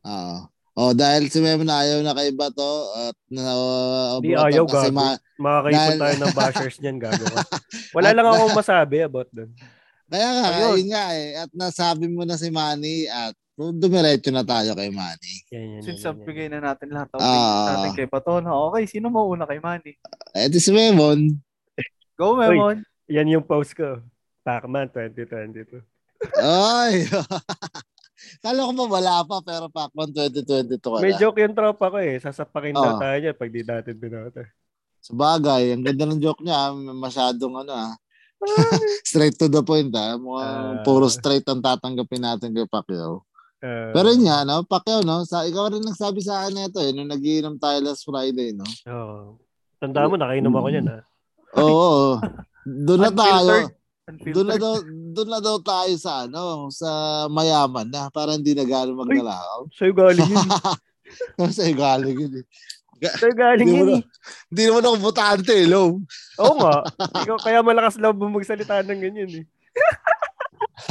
[0.05, 0.37] Oo.
[0.75, 4.91] Oh, dahil si Memon ayaw na kay Bato at na uh, Di Bato ayaw, kasi
[4.91, 4.99] gago.
[4.99, 7.41] ma- makakaipon Dahil- tayo ng bashers niyan, gago ka.
[7.95, 9.55] Wala lang akong masabi about dun.
[10.05, 10.75] Kaya nga, Ayun.
[10.77, 11.27] yun nga eh.
[11.39, 15.47] At nasabi mo na si Manny at dumiretso na tayo kay Manny.
[15.49, 16.27] Yan, yan, Since yan, yan, yan.
[16.27, 18.49] bigay na natin lahat ng opinions natin kay Patona.
[18.67, 19.95] Okay, sino mauna kay Manny?
[20.35, 21.39] Eh, di si Memon.
[22.19, 22.83] Go, Memon.
[23.07, 24.03] Yan yung post ko.
[24.43, 25.79] Pacman 2022.
[26.35, 27.07] Ay!
[28.39, 31.19] Kala ko ba wala pa, pero Pacman 2022 ka May na.
[31.19, 32.15] joke yung tropa ko eh.
[32.17, 33.01] Sasapakin daw Oo.
[33.01, 34.41] tayo niya pag di natin binoto.
[34.99, 36.73] Sa bagay, ang ganda ng joke niya, ah.
[36.75, 37.93] masyadong ano ah.
[39.07, 40.15] straight to the point ah.
[40.15, 40.83] Mukhang Ah.
[40.83, 43.23] puro straight ang tatanggapin natin kay Pacquiao.
[43.65, 44.61] Uh, Pero yun nga, no?
[44.63, 45.25] Pacquiao, no?
[45.25, 48.67] Sa, ikaw rin nagsabi sa akin nito eh, nung nagiinom tayo last Friday, no?
[48.85, 49.39] oh.
[49.75, 51.01] Tanda mo, nakainom ako niyan ah.
[51.57, 52.19] Oo.
[52.85, 53.69] Doon na tayo.
[54.05, 56.89] Doon na daw, doon na daw tayo sa ano, sa
[57.25, 59.65] mayaman na para hindi na gano'ng magnalakaw.
[59.73, 60.45] Sa'yo galing yun.
[61.41, 62.45] Kasi galing yun eh.
[63.17, 64.03] Sa'yo galing Hindi mo yun na, eh.
[64.53, 65.81] hindi naman ako butante, lo.
[66.37, 66.85] Oo nga.
[67.25, 69.45] Ikaw, kaya malakas loob mo magsalita ng ganyan eh.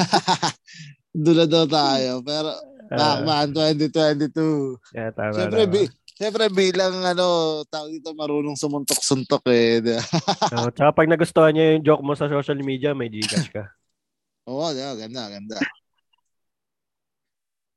[1.14, 2.18] doon na daw tayo.
[2.20, 2.50] Pero,
[2.92, 4.76] Ah, Pacman 2022.
[4.92, 5.72] yeah, tama, Siyempre, tama.
[5.72, 5.82] bi,
[6.14, 9.82] siyempre bilang ano, tawag ito marunong sumuntok-suntok eh.
[10.54, 13.74] Oh, tsaka pag nagustuhan niya yung joke mo sa social media, may Gcash ka.
[14.46, 14.94] Oo, ba?
[14.94, 15.58] ganda, ganda.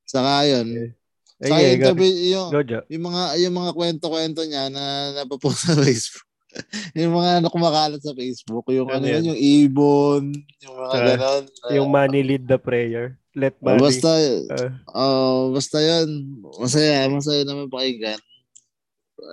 [0.07, 0.93] Saka yun.
[1.38, 2.79] Ay, Saka eh, yung, go, interview, yung, go, Jo.
[2.89, 4.83] yung mga yung mga kwento-kwento niya na
[5.15, 6.26] napapost sa Facebook.
[6.99, 10.23] yung mga ano kumakalat sa Facebook, yung Ano ano, yun, yung ibon,
[10.61, 11.43] yung mga Ah, ganon.
[11.71, 13.15] Yung money lead the prayer.
[13.31, 13.81] Let Uh, money.
[13.83, 14.09] basta,
[14.49, 14.69] Ah.
[14.93, 16.09] oh, basta yun.
[16.57, 18.17] Masaya, masaya naman pakinggan.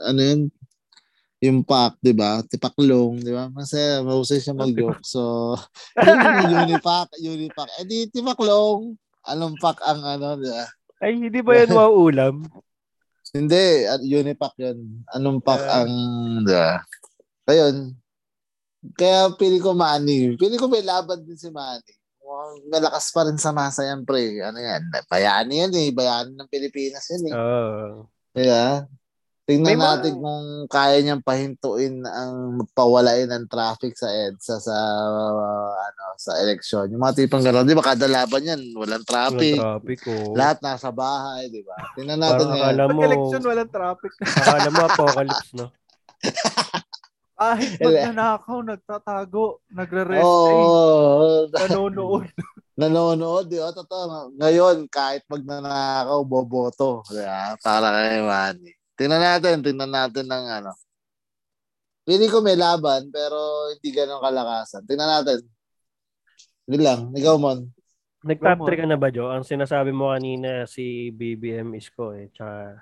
[0.04, 0.40] Ano yun?
[1.40, 2.40] Yung pack, di ba?
[2.42, 3.48] Tipaklong, di ba?
[3.48, 5.00] Masaya, mahusay siya mag-joke.
[5.02, 5.52] So,
[6.00, 7.68] yun yung unipack, unipack.
[7.76, 8.96] Eh di, tipaklong.
[9.24, 10.64] Anong pack ang ano, di ba?
[11.00, 12.44] Ay, hindi ba yan mauulam?
[13.30, 15.04] Hindi, unipack yun.
[15.10, 15.82] Anong pack Ah.
[15.82, 15.92] ang,
[16.40, 16.80] di ba?
[17.44, 17.92] Ayun.
[18.96, 20.36] Kaya pili ko Manny.
[20.36, 21.94] Pili ko may laban din si Manny.
[22.24, 24.40] Mukhang Malakas pa rin sa masa yan, pre.
[24.40, 24.88] Ano yan?
[25.08, 25.88] Bayani yan eh.
[25.92, 27.34] Bayani ng Pilipinas yan eh.
[27.36, 28.08] Oo.
[28.34, 28.88] Kaya,
[29.44, 35.68] tingnan May natin kung kaya niyang pahintuin ang pawalain ng traffic sa EDSA sa uh,
[35.70, 36.88] ano sa eleksyon.
[36.90, 39.56] Yung mga tipong gano'n, di ba kada laban yan, walang Walang traffic.
[39.60, 40.32] traffic oh.
[40.32, 41.76] Lahat nasa bahay, di ba?
[41.92, 42.64] Tingnan natin Parang yan.
[42.72, 44.12] akala mo, Pag election, walang traffic.
[44.24, 45.66] akala mo apocalypse, no?
[47.34, 50.46] Kahit magnanakaw, nagtatago, nagre-rest Oo.
[50.54, 51.40] oh.
[51.50, 52.30] nanonood.
[52.80, 53.74] nanonood, di ba?
[53.74, 54.30] Totoo.
[54.38, 57.02] Ngayon, kahit magnanakaw, boboto.
[57.10, 57.58] Di ba?
[57.58, 58.70] Para kay Manny.
[58.94, 60.72] Tingnan natin, tingnan natin ng ano.
[62.06, 64.86] Pili ko may laban, pero hindi ganun kalakasan.
[64.86, 65.40] Tingnan natin.
[66.70, 67.00] Yun lang.
[67.18, 67.66] Ikaw, Mon.
[68.24, 68.68] Nag-top Come on.
[68.72, 69.28] 3 ka na ba, Jo?
[69.28, 72.30] Ang sinasabi mo kanina si BBM Isko eh.
[72.32, 72.78] Tsaka,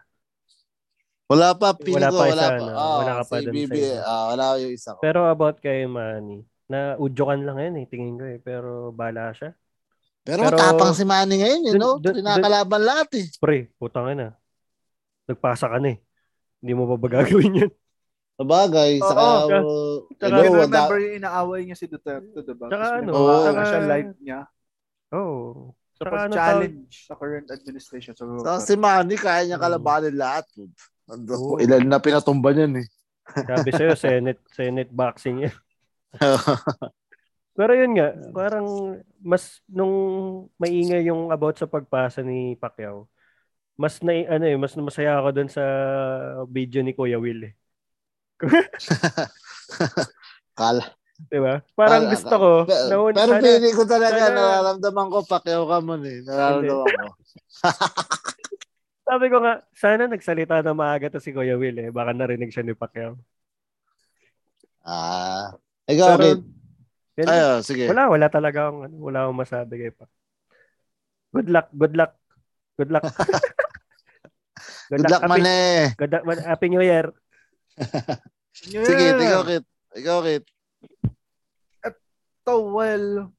[1.27, 2.57] Wala pa, pili Wala ko, pa wala isa, pa.
[2.59, 2.67] no?
[2.69, 4.01] Oo, Wala ka pa si dun sa BB, isa.
[4.03, 5.01] ah, wala yung isa ko.
[5.01, 8.39] pero about kay Manny, na udyokan lang yan eh, tingin ko eh.
[8.39, 9.53] Pero bala siya.
[10.23, 11.95] Pero, Pero- tapang si Manny ngayon, you Dun- know?
[11.99, 13.27] dun- Kinakalaban lahat eh.
[13.35, 14.33] Pre, putang ina.
[15.25, 15.99] Nagpasa ka na eh.
[16.59, 17.73] Hindi mo pa ba gagawin yun?
[18.35, 22.67] Sabagay, Oo, saka, tsaka- uh, tsaka hello, remember yung inaaway niya si Duterte, diba?
[22.67, 24.41] Tapos ano, tsaka- nga siya live niya.
[25.11, 25.75] Oh.
[25.93, 28.13] Saka Tapos ano challenge sa current administration.
[28.15, 30.49] So, saka si Manny, kaya niya kalabanin lahat.
[31.11, 31.57] Ando, Oo.
[31.59, 32.87] Ilan na pinatumba niyan eh.
[33.23, 35.57] Sabi sa'yo, Senate, Senate boxing yan.
[37.59, 38.67] Pero yun nga, parang
[39.21, 39.93] mas nung
[40.57, 43.09] maingay yung about sa pagpasa ni Pacquiao,
[43.77, 45.65] mas na ano eh, mas masaya ako doon sa
[46.49, 47.55] video ni Kuya Will eh.
[50.59, 50.85] Kala.
[51.29, 51.61] 'Di ba?
[51.77, 55.65] Parang Kala- gusto ko Pero, na pero sana- feeling ko talaga, sana- nararamdaman ko, Pacquiao
[55.69, 56.19] ka mo eh.
[56.25, 57.07] Nararamdaman ko.
[59.03, 61.91] sabi ko nga, sana nagsalita na maaga to si Kuya Will eh.
[61.91, 63.19] Baka narinig siya ni Pacquiao.
[64.83, 65.55] Ah.
[65.87, 66.41] Ikaw, Pero- Kit.
[67.13, 67.85] Yun, Ayo, sige.
[67.93, 70.09] wala, wala talaga akong, ano, wala akong masabi kay Pac.
[71.29, 72.13] Good luck, good luck.
[72.81, 73.05] Good luck.
[74.93, 75.93] Good luck, happy, Mane.
[75.97, 77.09] good luck, man- happy New Year.
[78.69, 78.85] Yeah.
[78.85, 79.65] Sige, ikaw, Kit.
[79.97, 80.45] Ikaw, Kit.
[82.45, 83.33] So, well,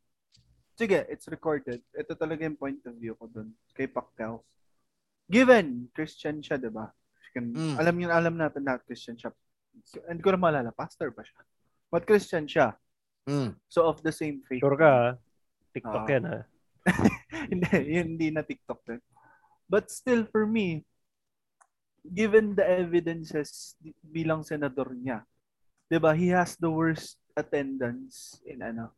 [0.74, 1.86] sige, it's recorded.
[1.94, 4.42] Ito talaga yung point of view ko dun kay Pacquiao.
[5.30, 6.90] Given, Christian siya, di ba?
[7.34, 7.76] Can- Mm.
[7.82, 9.34] Alam niyo, alam natin na Christian siya.
[10.06, 11.42] Hindi ko na maalala, pastor ba siya?
[11.90, 12.78] But Christian siya.
[13.26, 13.58] Hmm.
[13.66, 14.62] So, of the same faith.
[14.62, 15.18] Sure ka?
[15.74, 16.12] TikTok Ah.
[16.12, 16.40] yan, ha?
[17.50, 19.02] hindi, yun hindi na TikTok din.
[19.66, 20.84] But still, for me,
[22.04, 25.24] given the evidences bilang senador niya,
[25.88, 28.92] 'di ba he has the worst attendance in ano,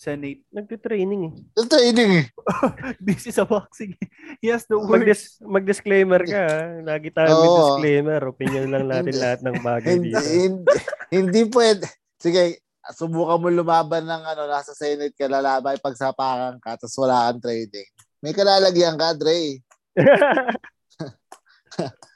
[0.00, 0.40] Senate.
[0.48, 1.32] Nagtitraining eh.
[1.52, 2.26] Ito training eh.
[3.04, 3.92] Busy sa boxing.
[4.40, 5.44] He has the Mag-dis- worst.
[5.44, 6.60] mag-disclaimer ka, ha?
[6.80, 7.58] Lagi tayo may Oo.
[7.76, 8.20] disclaimer.
[8.24, 9.20] Opinion lang natin Hindi.
[9.20, 10.24] lahat ng bagay Hindi, dito.
[10.24, 10.76] hindi,
[11.12, 11.84] hindi pwede.
[12.16, 17.44] Sige, subukan mo lumaban ng ano, nasa Senate ka, lalabay, pagsapakan ka, tapos wala kang
[17.44, 17.88] training.
[18.24, 19.60] May kalalagyan ka, Dre.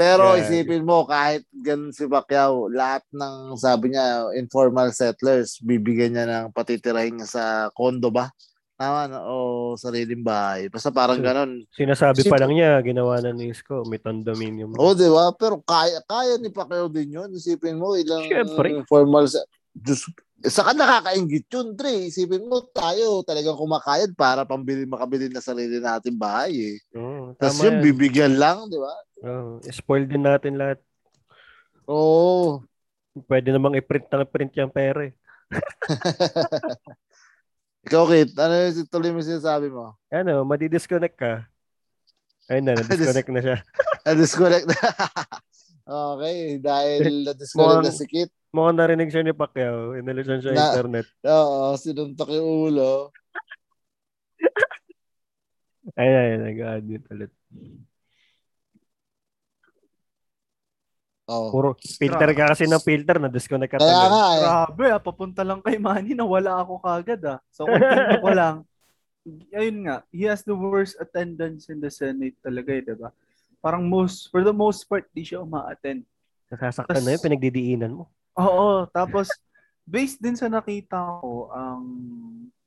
[0.00, 0.48] Pero Yeah.
[0.48, 6.56] isipin mo, kahit ganun si Pacquiao, lahat ng sabi niya, informal settlers, bibigyan niya ng
[6.56, 7.44] patitirahin niya sa
[7.76, 8.32] kondo ba?
[8.80, 10.72] Tama na, o sariling bahay.
[10.72, 11.68] Basta parang So, ganun.
[11.68, 14.72] Sinasabi Sip- pa lang niya, ginawa na ni Isko, may condominium.
[14.72, 15.36] Oo, di ba?
[15.36, 17.28] Pero kaya, kaya ni Pacquiao din yun.
[17.36, 18.80] Isipin mo, ilang Siyempre.
[18.88, 19.44] formal sa...
[19.76, 20.08] Diyos,
[20.40, 22.08] saka nakakaingit yun, Dre.
[22.08, 26.76] Isipin mo, tayo talagang kumakayad para pambili, makabili na sarili natin bahay eh.
[26.96, 27.84] Oo, Tapos yun, yan.
[27.84, 28.96] bibigyan lang, di ba?
[29.20, 30.80] Oo, spoil din natin lahat.
[31.84, 32.64] Oo.
[33.28, 35.12] Pwede namang i-print na print yung pera eh.
[37.90, 39.96] Ikaw, Kit, ano yung tuloy mo sinasabi mo?
[40.12, 41.48] Ano, madi-disconnect ka.
[42.50, 43.56] Ayun na, na-disconnect na siya.
[44.06, 44.76] Na-disconnect na.
[46.14, 48.30] okay, dahil na-disconnect na si Kit.
[48.50, 49.94] Mukhang narinig siya ni Pacquiao.
[49.94, 51.06] Inalusan siya Na- internet.
[51.22, 53.14] Oo, sinuntok yung ulo.
[55.94, 57.32] Ayun, ayun, nag-admit ulit.
[61.30, 61.48] Oo.
[61.54, 64.10] Puro filter ka kasi ng filter, na-disconnect ka Kaya talaga.
[64.10, 64.40] nga eh.
[64.42, 67.38] Grabe, ah, papunta lang kay Manny na wala ako kagad ah.
[67.54, 68.56] So, continue ko lang.
[69.54, 73.14] Ayun nga, he has the worst attendance in the Senate talaga eh, diba?
[73.62, 76.02] Parang most, for the most part, di siya uma-attend.
[76.50, 78.10] Nasasaktan na yun, pinagdidiinan mo.
[78.34, 79.30] Oo, tapos
[79.86, 81.84] based din sa nakita ko, ang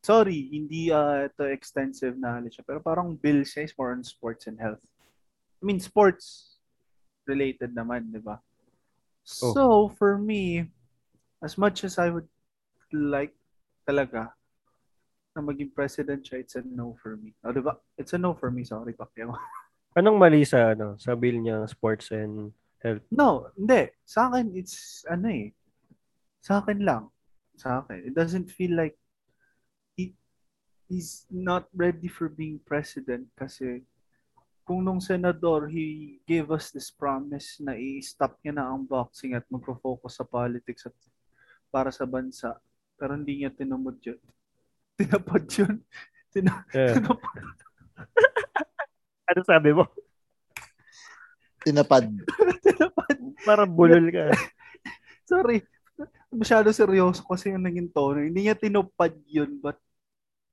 [0.04, 4.60] sorry, hindi uh, ito extensive knowledge, pero parang bill siya is more on sports and
[4.60, 4.84] health.
[5.60, 6.56] I mean, sports
[7.24, 8.40] related naman, di ba?
[9.24, 10.68] So, for me,
[11.44, 12.28] as much as I would
[12.92, 13.34] like
[13.88, 14.36] talaga
[15.34, 17.34] na maging president siya, it's a no for me.
[17.42, 17.80] O, di ba?
[17.98, 19.34] It's a no for me, sorry, Pacquiao.
[20.00, 22.54] Anong mali sa ano, sa bill niya sports and
[23.14, 23.88] No, hindi.
[24.04, 25.56] Sa akin, it's, ano eh,
[26.44, 27.08] sa akin lang.
[27.56, 28.12] Sa akin.
[28.12, 29.00] It doesn't feel like
[29.96, 30.12] he,
[30.92, 33.88] he's not ready for being president kasi
[34.64, 39.44] kung nung senador, he gave us this promise na i-stop niya na ang boxing at
[39.52, 40.96] magpo-focus sa politics at
[41.68, 42.56] para sa bansa.
[42.96, 44.20] Pero hindi niya tinumod yun.
[45.00, 45.76] Tinapad yun.
[46.32, 46.98] Tina- Yeah.
[46.98, 47.44] tinapad.
[49.24, 49.88] Ano sabi mo?
[51.64, 52.06] Tinapad.
[52.66, 53.18] tinapad.
[53.48, 54.36] Parang bulol ka.
[55.24, 55.64] Sorry.
[56.28, 58.20] Masyado seryoso kasi yung naging tono.
[58.20, 59.80] Hindi niya tinupad yun, but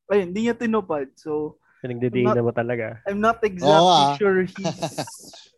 [0.06, 1.10] ayun, hindi niya tinupad.
[1.18, 3.00] So, Pinagdidiinan mo talaga.
[3.08, 4.16] I'm not exactly Oo, ah.
[4.20, 4.80] sure he's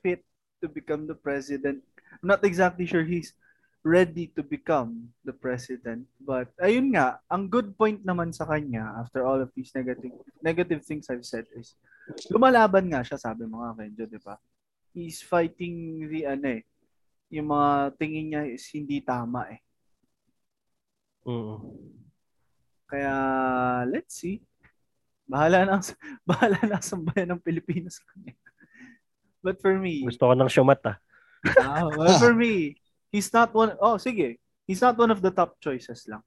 [0.00, 0.22] fit
[0.62, 1.82] to become the president.
[2.22, 3.34] I'm not exactly sure he's
[3.82, 6.06] ready to become the president.
[6.22, 10.86] But ayun nga, ang good point naman sa kanya after all of these negative negative
[10.86, 11.74] things I've said is
[12.30, 14.38] lumalaban nga siya, sabi mo nga Kenjo, di ba?
[14.94, 16.62] He's fighting the ano eh,
[17.32, 19.60] yung mga tingin niya is hindi tama eh.
[21.26, 21.58] Mm.
[22.90, 23.14] Kaya,
[23.88, 24.42] let's see.
[25.24, 25.96] Bahala na, ang-
[26.28, 28.34] bahala na ang sambayan ng Pilipinas sa kanya.
[29.40, 30.96] But for me, Gusto ko ng shumat ah.
[31.58, 34.38] ah, well, for me, he's not one, oh, sige.
[34.62, 36.22] He's not one of the top choices lang.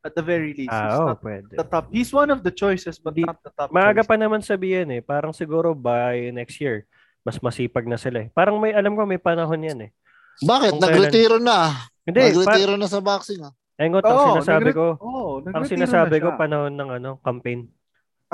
[0.00, 1.50] At the very least, he's Ah, oh, not pwede.
[1.50, 1.88] the top.
[1.88, 4.06] He's one of the choices, but Di- not the top Maaga choice.
[4.06, 5.00] pa naman sabihin eh.
[5.00, 6.84] Parang siguro by next year,
[7.22, 8.28] mas masipag na sila eh.
[8.30, 9.90] Parang may, alam ko may panahon yan eh.
[10.38, 10.70] Bakit?
[10.72, 11.72] Kung Nagretiro na.
[12.04, 13.40] Hindi, pa, Nagretiro na sa boxing.
[13.40, 13.54] Ah.
[13.76, 17.66] engot, ang Oo, sinasabi nagre- ko, Oo, ang sinasabi na ko, panahon ng ano, campaign.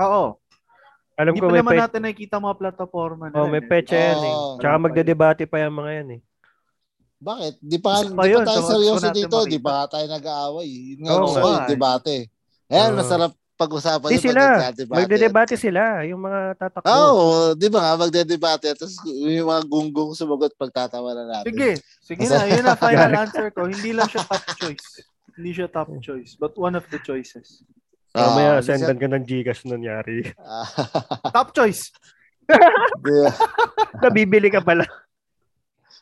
[0.00, 0.40] Oo.
[1.12, 3.62] Alam Hindi ko pa may, naman pe- natin nakikita mga plataforma na oh, yan may
[3.62, 3.68] eh.
[3.68, 4.32] pecha yan eh.
[4.32, 4.56] Oo.
[4.56, 6.20] Tsaka magdedebate pa yung mga yan eh.
[7.22, 7.54] Bakit?
[7.62, 9.38] Di pa, Isa di pa pa yun, tayo sa- seryoso gusto natin dito.
[9.46, 9.66] Di makita.
[9.68, 10.68] pa tayo nag-aaway.
[10.72, 11.70] Yun nga Oo gusto nga ko yung eh.
[11.70, 12.14] debate.
[12.72, 12.98] Ayan, Oo.
[12.98, 14.42] masarap pag-usapan Di sila.
[14.42, 14.98] nagdadebate.
[14.98, 15.82] Magdedebate sila.
[16.08, 16.88] Yung mga tatakbo.
[16.90, 18.74] Oo, oh, di ba nga, magdedebate.
[18.74, 21.52] Tapos yung mga gunggong sumagot pagtatawa na natin.
[21.52, 21.70] Sige,
[22.02, 22.48] sige na.
[22.48, 23.70] Yun na final answer ko.
[23.70, 24.88] Hindi lang siya top choice.
[25.38, 27.62] Hindi siya top choice, but one of the choices.
[28.12, 30.20] Ah, Mamaya, di siya- sendan ka ng Gcash nangyari.
[30.36, 30.68] Ah,
[31.30, 31.88] Top choice.
[33.98, 34.84] Nabibili ka pala.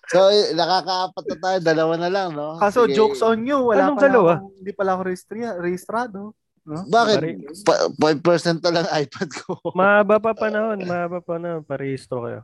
[0.06, 1.58] so, eh, nakakaapat na tayo.
[1.62, 2.58] Dalawa na lang, no?
[2.58, 2.96] Kaso Sige.
[2.96, 4.32] jokes on you, wala Anong dalawa?
[4.36, 6.34] akong- hindi pala ako rehistri- rehistrado.
[6.60, 6.82] No?
[6.84, 7.18] Bakit?
[7.62, 9.58] Pa- 5% na lang iPad ko.
[9.72, 10.82] Mahaba pa panahon.
[10.82, 11.62] Mahaba pa na.
[11.62, 12.42] Parehistro kayo.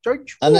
[0.00, 0.56] Charge ano?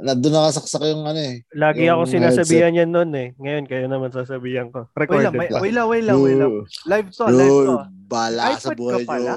[0.00, 1.44] Na, doon nakasaksak yung ano eh.
[1.52, 3.28] Lagi Yung ako sinasabihan yan noon eh.
[3.36, 4.88] Ngayon, kayo naman sasabihan ko.
[4.88, 5.60] Wait Recorded lang, may, pa.
[5.60, 6.52] wait lang, wait lang, wait lang.
[6.86, 7.76] Live to, live to.
[8.06, 9.32] Bala sa iPad ka buhay pala?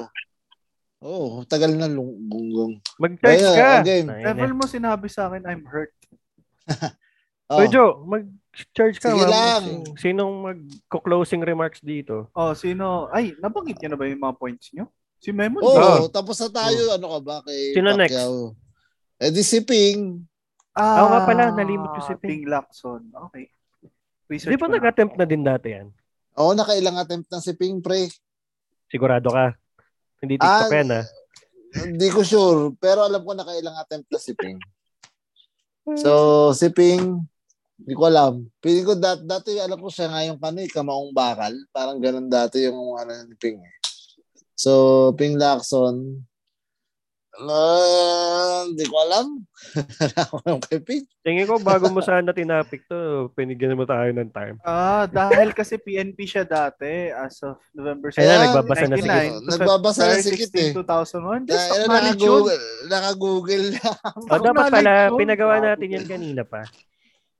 [1.04, 2.80] Oo, oh, tagal na lung- gunggong.
[2.96, 3.68] Mag-charge Ayun, ka.
[3.78, 4.06] again.
[4.08, 4.56] Level eh.
[4.56, 5.92] mo sinabi sa akin, I'm hurt.
[7.44, 9.12] Oh, Oy, Joe, mag-charge ka.
[9.12, 9.62] Sige lang.
[9.84, 12.32] Sin- Sinong mag-closing remarks dito?
[12.32, 13.12] Oh, sino?
[13.12, 14.88] Ay, nabanggit niyo na ba yung mga points niyo?
[15.20, 15.60] Si Memon.
[15.60, 16.08] Oo, Oh.
[16.08, 16.96] tapos na tayo.
[16.96, 18.56] Ano ka ba kay Sino Pacquiao?
[19.16, 20.24] Eh di si Ping.
[20.74, 22.42] Ah, Oo nga pala, nalimot ko si Ping.
[22.42, 23.02] Ping Lacson.
[23.30, 23.46] Okay.
[24.26, 24.76] Research Di ba ko na.
[24.76, 25.88] nag-attempt na din dati yan?
[26.34, 28.10] Oo, nakailang attempt na si Ping, pre.
[28.90, 29.54] Sigurado ka.
[30.18, 31.04] Hindi TikTok Ah, yan ah.
[31.76, 32.74] Hindi ko sure.
[32.76, 34.58] Pero alam ko nakailang attempt na si Ping.
[35.94, 36.10] So,
[36.50, 37.22] si Ping,
[37.76, 38.48] hindi ko alam.
[38.58, 41.52] Piling ko dat dati alam ko siya nga yung ano, eh, kamaong bakal.
[41.70, 43.60] Parang ganun dati yung ano ni Ping.
[43.60, 43.74] eh.
[44.54, 44.70] So,
[45.12, 46.24] Ping Lacson,
[47.36, 49.26] ah, hindi ko alam.
[50.34, 51.04] Wala ko Ping.
[51.20, 54.56] Tingin ko bago mo sana tinapik to, pinigyan mo tayo ng time.
[54.60, 58.20] Ah, dahil kasi PNP siya dati as of November 7.
[58.20, 59.48] Kaya nagbabasa na si 99 Kit.
[59.50, 60.70] Nagbabasa na si Kit eh.
[60.72, 60.84] 16,
[61.44, 61.48] 2001.
[61.48, 63.98] Just Kaya, naka-google, naka-google lang.
[64.14, 66.62] O, dapat pala, pinagawa natin yan kanina pa.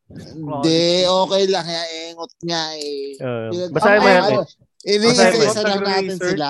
[0.07, 1.65] Hindi, okay lang.
[1.65, 3.17] Kaya engot nga eh.
[3.17, 4.23] Uh, Pinag- basahin mo yan.
[4.23, 4.49] engot.
[4.49, 4.63] eh.
[4.85, 5.65] Ini-isa Basahin mo.
[5.65, 6.49] lang natin sila.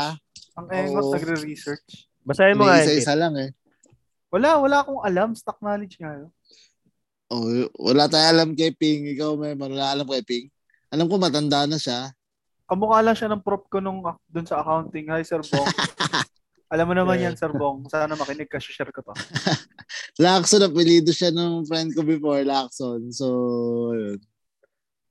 [0.54, 1.90] Ang engot nagre-research.
[2.24, 2.80] Basahin mo nga.
[2.80, 3.50] Ini-isa-isa lang eh.
[4.32, 5.36] Wala, wala akong alam.
[5.36, 6.26] Stock knowledge nga.
[7.30, 7.46] Oh,
[7.78, 9.06] wala tayong alam kay Ping.
[9.14, 10.46] Ikaw may wala alam kay Ping.
[10.90, 12.10] Alam ko matanda na siya.
[12.64, 15.12] Kamukha lang siya ng prop ko nung dun sa accounting.
[15.12, 15.68] Hi, Sir Bong.
[16.74, 17.84] alam mo naman yan, Sir Bong.
[17.92, 19.14] Sana makinig ka, share ko to.
[20.22, 23.12] Lacson, apelido siya ng friend ko before, Lacson.
[23.12, 23.26] So,
[23.92, 24.18] yun.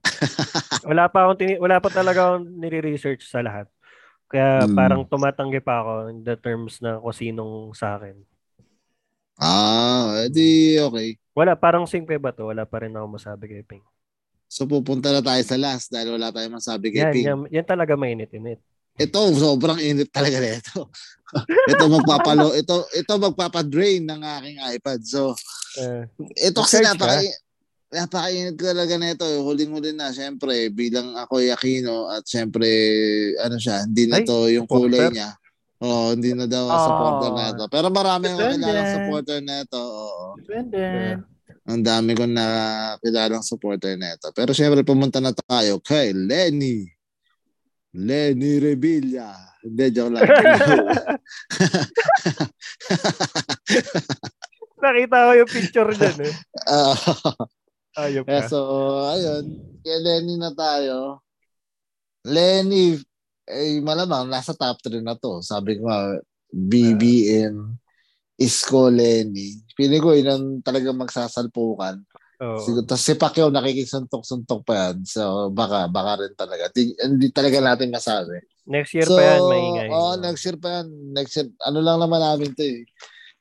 [0.89, 3.71] Wala pa akong tini- wala pa talaga akong nire-research sa lahat.
[4.33, 4.73] Kaya Hmm.
[4.73, 8.17] parang tumatanggi pa ako in the terms na kung sinong sa akin.
[9.37, 11.21] Ah, edi okay.
[11.37, 12.49] Wala, parang simple ba to?
[12.49, 13.85] Wala pa rin ako masabi kay Ping.
[14.49, 17.25] So, pupunta na tayo sa last dahil wala tayong masabi kay Yan, Ping.
[17.25, 18.57] yan, yan talaga mainit-init.
[18.93, 20.89] Ito, sobrang init talaga nito.
[21.73, 24.99] ito magpapalo, ito ito magpapadrain ng aking iPad.
[25.05, 25.37] So,
[25.73, 26.05] Uh,
[26.37, 27.33] ito kasi napaka ka?
[27.93, 29.23] Napakainit talaga nito.
[29.23, 29.37] eh.
[29.37, 32.65] Huling-huli na, syempre, bilang ako Aquino at syempre,
[33.37, 35.29] ano siya, hindi na Ay, to yung kulay niya.
[35.79, 36.79] Oo, hindi na daw Oh.
[36.79, 37.63] supporter na ito.
[37.67, 39.79] Pero marami akong kilalang supporter na ito.
[39.79, 40.25] Oo.
[40.39, 40.81] Depende.
[41.63, 44.27] Ang dami kong nakilalang supporter na ito.
[44.31, 46.87] Pero syempre, pumunta na tayo kay Lenny.
[47.93, 49.31] Lenny Revilla.
[49.61, 50.23] Hindi, joke lang.
[54.83, 56.33] nakita ko yung picture dyan eh.
[56.67, 56.95] Ah,
[57.93, 58.49] Ayop ka.
[58.49, 58.59] so,
[59.13, 59.45] ayun.
[59.85, 61.21] Kay Lenny na tayo.
[62.25, 62.97] Lenny,
[63.45, 65.43] eh, malamang nasa top 3 na to.
[65.43, 66.17] Sabi ko nga,
[66.49, 67.77] BBM,
[68.39, 69.61] Isko, Lenny.
[69.77, 72.01] Pili ko yun ang talagang magsasalpukan.
[72.43, 72.59] Oo.
[72.59, 75.05] Siguro, tapos si Pacquiao nakikisuntok-suntok pa yan.
[75.05, 76.73] So, baka, baka rin talaga.
[76.73, 78.41] Di, hindi talaga natin masabi.
[78.63, 79.87] Next year so, pa yan, maingay.
[79.91, 80.87] Oo, next year pa yan.
[81.13, 82.87] Next year, ano lang naman namin to eh.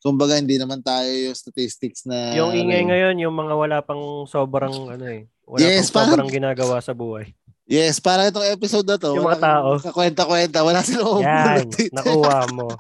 [0.03, 2.35] Kumbaga, hindi naman tayo yung statistics na...
[2.35, 2.89] yung ingay ano eh.
[2.91, 5.31] ngayon, yung mga wala pang sobrang ano eh.
[5.47, 7.31] Wala Yes, pang parang- sobrang ginagawa sa buhay.
[7.71, 9.15] Yes, para itong episode na to.
[9.15, 9.79] Yung mga tao.
[9.79, 10.67] Kakwenta-kwenta.
[10.67, 12.69] Wala silang Yan, nakuha mo.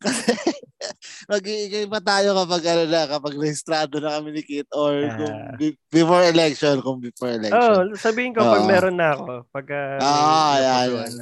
[0.00, 0.32] Kasi
[1.32, 5.14] mag-iingay pa tayo kapag ano na, kapag rehistrado na kami ni Kit or Ah.
[5.14, 7.60] kung be- before election, kung before election.
[7.60, 8.70] Oh, sabihin ko pag Oo.
[8.70, 9.44] meron na ako.
[9.52, 11.12] Pag uh, Ah, yan, yan.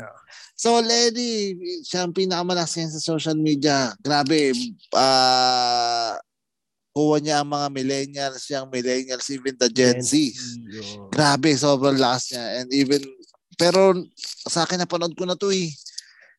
[0.59, 3.95] So, Lenny, siya ang pinakamalakas yan sa social media.
[3.99, 4.51] Grabe,
[4.95, 6.19] ah
[6.91, 10.19] kuha niya ang mga millennials, yung millennials, even the Gen Z.
[11.15, 12.45] Grabe, sobrang lakas niya.
[12.59, 13.03] And even,
[13.55, 13.95] pero
[14.51, 15.71] sa akin napanood ko na to eh.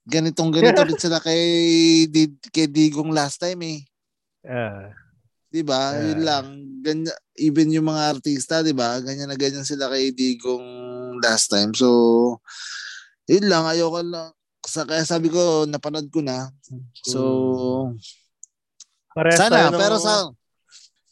[0.07, 1.43] Ganitong ganito rin sila kay,
[2.07, 3.79] Di- kay Digong last time eh.
[4.47, 4.95] Ah,
[5.49, 5.93] 'Di ba?
[5.93, 5.99] Ah.
[5.99, 6.45] Yun lang.
[6.79, 9.01] Ganyan, even yung mga artista, 'di ba?
[9.01, 10.63] Ganyan na ganyan sila kay Digong
[11.19, 11.73] last time.
[11.75, 12.39] So,
[13.27, 14.31] yun lang ayoko lang
[14.63, 16.53] sa kaya sabi ko napanood ko na.
[17.03, 17.19] So,
[19.17, 20.29] tayo sana ng, pero sa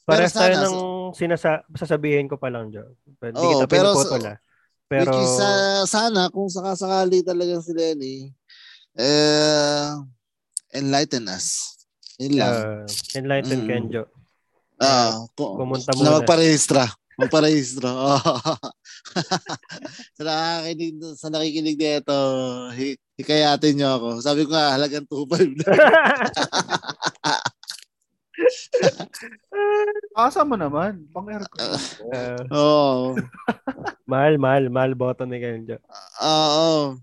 [0.07, 0.77] parehas pero tayo sana, ng
[1.17, 2.95] sinasa, sasabihin ko pa lang, Joe.
[3.19, 4.38] Hindi Oo, kita pero ah.
[4.88, 5.35] Pero, which is
[5.91, 8.31] sana kung sakasakali talagang si Lenny
[8.97, 9.87] eh
[10.73, 11.77] enlighten us.
[12.17, 12.53] Yun lang.
[12.53, 13.67] uh, enlighten Mm.
[13.69, 14.03] Kenjo.
[14.77, 16.17] Ah, ku- pumunta na muna.
[16.21, 16.81] magparehistro.
[17.21, 17.89] Magparehistro.
[17.89, 18.33] Oo.
[20.17, 22.13] sa nakikinig, sa nakikinig dito,
[22.77, 24.09] hi, hikayatin niyo ako.
[24.21, 25.65] Sabi ko nga, halagang 2.5 na.
[30.13, 31.09] Asa mo naman.
[31.09, 31.57] Pang aircon.
[31.57, 33.17] Ah, Oo.
[34.05, 35.77] mahal, mahal, mahal button ni Kenjo.
[36.21, 36.97] Oo.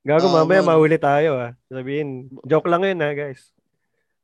[0.00, 0.68] Gago, Oo, mamaya man.
[0.74, 1.52] mahuli tayo ah.
[1.68, 3.52] Sabihin, joke lang yun ha, guys.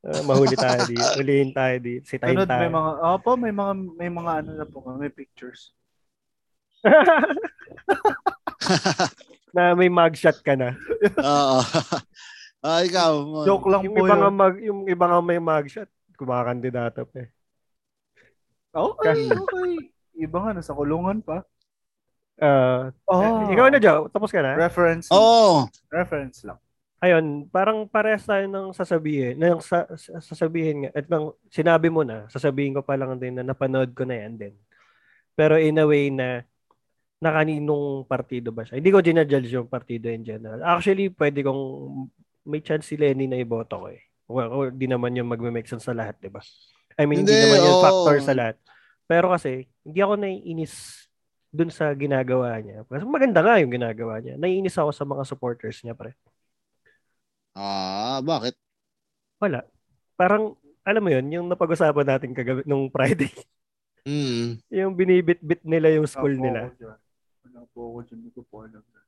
[0.00, 0.96] Ah, mahuli tayo di.
[1.20, 2.00] Ulihin tayo di.
[2.00, 2.70] Sitahin Sunod, may tayo.
[2.72, 5.76] mga, opo, may mga, may mga ano na po, may pictures.
[9.54, 10.72] na may mugshot ka na.
[11.18, 11.58] Oo.
[12.64, 13.44] Ah, ikaw.
[13.44, 14.32] Joke lang Yung po iba yun.
[14.32, 17.30] mag, yung iba nga may mugshot, kumakandidato pa eh.
[18.72, 19.72] Okay, okay.
[20.16, 21.44] Iba nga, nasa kulungan pa.
[22.36, 23.48] Ah, Oh.
[23.48, 24.08] eh, ikaw na, Joe.
[24.08, 24.52] Tapos ka na?
[24.54, 25.08] Reference.
[25.08, 25.64] Oo.
[25.88, 26.60] Reference lang.
[26.96, 29.36] Ayun, parang parehas tayo ng sasabihin.
[29.36, 30.90] Na yung sa, sa- sasabihin nga.
[30.92, 34.36] At nang sinabi mo na, sasabihin ko pa lang din na napanood ko na yan
[34.36, 34.54] din.
[35.32, 36.44] Pero in a way na
[37.16, 38.76] na kaninong partido ba siya.
[38.76, 40.60] Hindi ko ginajudge yung partido in general.
[40.60, 41.62] Actually, pwede kong
[42.44, 44.04] may chance si Lenny na iboto ko eh.
[44.26, 46.44] Well, di naman yung magme-make sense sa lahat, di ba?
[46.94, 47.84] I mean, hindi, Hindi, naman yung oo.
[47.84, 48.56] factor sa lahat.
[49.06, 51.05] Pero kasi, hindi ako naiinis
[51.50, 52.84] dun sa ginagawa niya.
[52.86, 54.36] Kasi maganda nga yung ginagawa niya.
[54.36, 56.12] Naiinis ako sa mga supporters niya, pre.
[57.56, 58.54] Ah, bakit?
[59.40, 59.64] Wala.
[60.16, 63.32] Parang, alam mo yun, yung napag-usapan natin kagabi, nung Friday,
[64.06, 64.62] Mm.
[64.70, 66.70] yung binibit-bit nila yung school nila.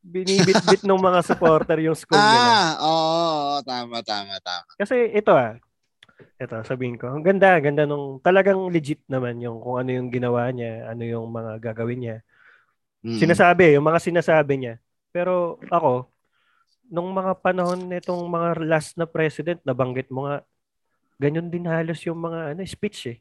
[0.03, 2.51] Binibit-bit ng mga supporter yung school nila.
[2.51, 4.67] Ah, oo, tama, tama, tama.
[4.75, 5.55] Kasi ito ah,
[6.39, 10.47] ito sabihin ko, ang ganda, ganda nung talagang legit naman yung kung ano yung ginawa
[10.55, 12.17] niya, ano yung mga gagawin niya.
[13.03, 13.19] Mm.
[13.19, 14.75] Sinasabi, yung mga sinasabi niya.
[15.11, 16.07] Pero ako,
[16.87, 20.47] nung mga panahon nitong mga last na president, nabanggit mo nga,
[21.19, 23.19] ganyan din halos yung mga ano, speech eh.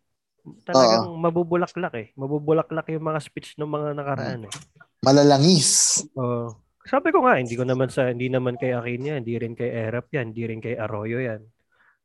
[0.64, 2.08] Talagang mabubulaklak eh.
[2.16, 4.54] Mabubulaklak yung mga speech ng mga nakaraan eh.
[5.02, 6.02] Malalangis.
[6.14, 6.54] Oo.
[6.88, 9.68] sabi ko nga, hindi ko naman sa, hindi naman kay Akin yan, hindi rin kay
[9.68, 11.44] Erap yan, hindi rin kay Arroyo yan.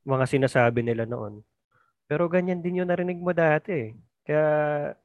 [0.03, 1.43] Mga sinasabi nila noon.
[2.11, 3.91] Pero ganyan din yung narinig mo dati eh.
[4.27, 4.47] Kaya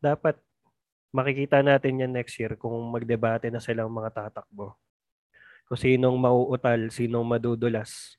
[0.02, 0.38] dapat
[1.14, 4.78] makikita natin yan next year kung magdebate na silang mga tatakbo.
[5.68, 8.16] Kung sinong mauutal, sinong madudulas.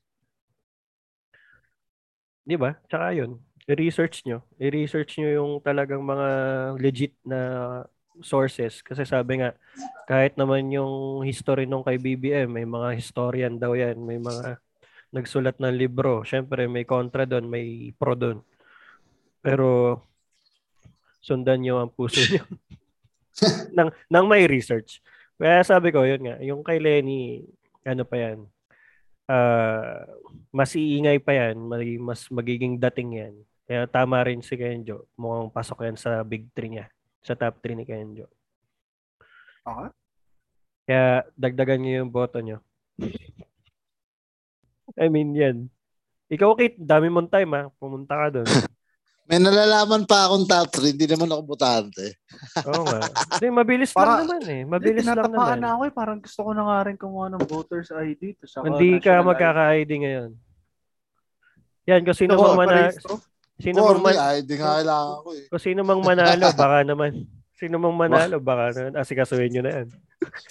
[2.45, 2.73] Di ba?
[2.89, 3.37] Tsaka yun,
[3.69, 4.41] i-research nyo.
[4.57, 6.27] I-research nyo yung talagang mga
[6.81, 7.39] legit na
[8.25, 8.81] sources.
[8.81, 9.53] Kasi sabi nga,
[10.09, 14.57] kahit naman yung history nung kay BBM, may mga historian daw yan, may mga
[15.09, 16.21] nagsulat ng libro.
[16.25, 18.41] Siyempre, may kontra doon, may pro doon.
[19.41, 19.99] Pero,
[21.19, 22.43] sundan nyo ang puso nyo.
[23.77, 25.01] nang, nang may research.
[25.39, 27.47] Kaya sabi ko, yun nga, yung kay Lenny,
[27.87, 28.43] ano pa yan,
[29.29, 30.03] ah
[30.49, 31.55] mas iingay pa yan,
[32.01, 33.35] mas magiging dating yan.
[33.69, 35.05] Kaya tama rin si Kenjo.
[35.13, 36.85] Mukhang pasok yan sa big 3 niya.
[37.21, 38.25] Sa top 3 ni Kenjo.
[39.61, 39.89] Okay.
[40.89, 42.65] Kaya dagdagan niyo yung boto niyo.
[44.99, 45.57] I mean, yan.
[46.27, 47.63] Ikaw, Kate, dami mong time ha.
[47.73, 48.47] Pumunta ka doon.
[49.29, 52.17] May nalalaman pa akong top 3, hindi naman ako butante.
[52.67, 52.97] Oo nga.
[53.37, 54.59] Hindi, mabilis Para- lang naman eh.
[54.59, 55.59] Hindi, Mabilis lang tinatapaan naman.
[55.61, 55.93] na ako eh.
[55.93, 58.21] Parang gusto ko na nga rin kumuha ng voter's ID.
[58.35, 60.31] To, saka Hindi ka magkaka-ID ngayon.
[61.87, 62.37] Yan, kung sino ID.
[62.37, 63.13] mang Oo, mana, parehistro.
[63.55, 65.45] sino mang man, di nga kailangan ko eh.
[65.47, 67.11] kung sino mang manalo, baka naman.
[67.53, 68.93] Sino mang manalo, baka naman.
[68.97, 69.87] Asikasuhin nyo na yan.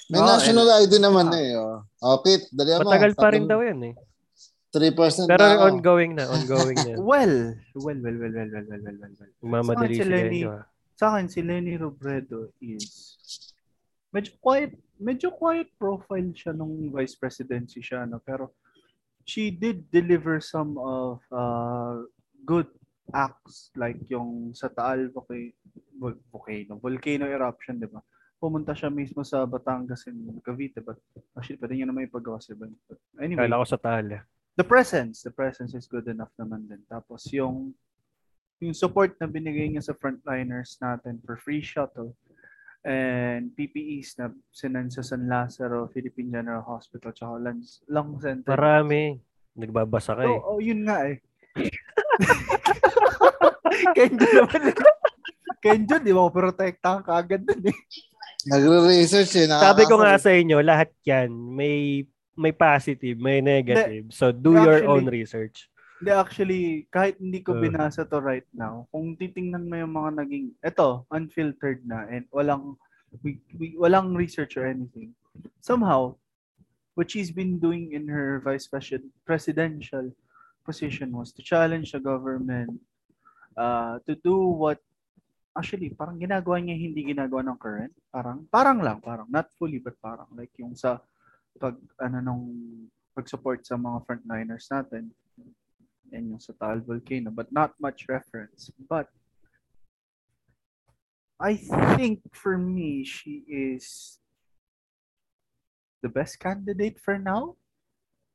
[0.06, 1.50] May Ah, national ID naman eh.
[1.54, 1.82] Oh.
[1.98, 2.86] Oh, Pete, dali mo.
[2.86, 3.94] Matagal pa rin daw yan eh.
[4.68, 7.00] 3% Pero na ongoing na, ongoing na.
[7.00, 9.32] Well, well, well, well, well, well, well, well, well, well.
[9.40, 10.64] Mamadali Sa si Lenny, ah.
[10.92, 12.84] sa akin si Lenny Robredo is
[14.12, 18.20] medyo quiet, medyo quiet profile siya nung vice presidency siya, no?
[18.20, 18.52] Pero
[19.24, 22.04] she did deliver some of uh,
[22.44, 22.68] good
[23.16, 25.56] acts like yung sa Taal volcano,
[26.28, 28.04] volcano, volcano eruption, di ba?
[28.36, 31.00] Pumunta siya mismo sa Batangas and Cavite, but
[31.34, 32.70] actually, pwede niya naman ipagawa sa iba.
[32.86, 34.28] But anyway, Kala ko sa tala.
[34.58, 36.82] The presence, the presence is good enough naman din.
[36.90, 37.70] Tapos yung
[38.58, 42.10] yung support na binigay niya sa frontliners natin for free shuttle
[42.82, 48.50] and PPEs na sinan sa San Lazaro, Philippine General Hospital, tsaka Lungs, Lung Center.
[48.50, 49.22] Marami.
[49.54, 50.34] Nagbabasa ka eh.
[50.34, 51.22] Oo, oh, yun nga eh.
[53.98, 54.74] Kenjo naman.
[55.62, 57.78] Kenjo, di ba ko protektahan ka agad dun eh.
[58.50, 59.46] Nagre-research eh.
[59.50, 62.06] Sabi ko nga sa inyo, lahat yan, may
[62.38, 64.14] may positive, may negative.
[64.14, 65.66] So do your Actually- own research.
[65.98, 66.64] Hindi, actually,
[66.94, 67.60] kahit hindi ko Uh.
[67.66, 72.78] binasa to right now, kung titingnan mo yung mga naging, eto, unfiltered na, and walang,
[73.26, 75.10] we, we, walang research or anything.
[75.58, 76.14] Somehow,
[76.94, 80.14] what she's been doing in her vice presi- presidential
[80.62, 82.78] position was to challenge the government
[83.58, 84.78] uh, to do what
[85.58, 89.96] actually parang ginagawa niya hindi ginagawa ng current parang parang lang parang not fully but
[89.98, 91.02] parang like yung sa
[91.56, 92.44] pag ano nung
[93.16, 95.10] pag-support sa mga frontliners natin
[96.12, 98.70] and yung sa Taal Volcano, but not much reference.
[98.88, 99.08] But
[101.38, 101.54] I
[101.94, 104.18] think for me, she is
[106.02, 107.54] the best candidate for now.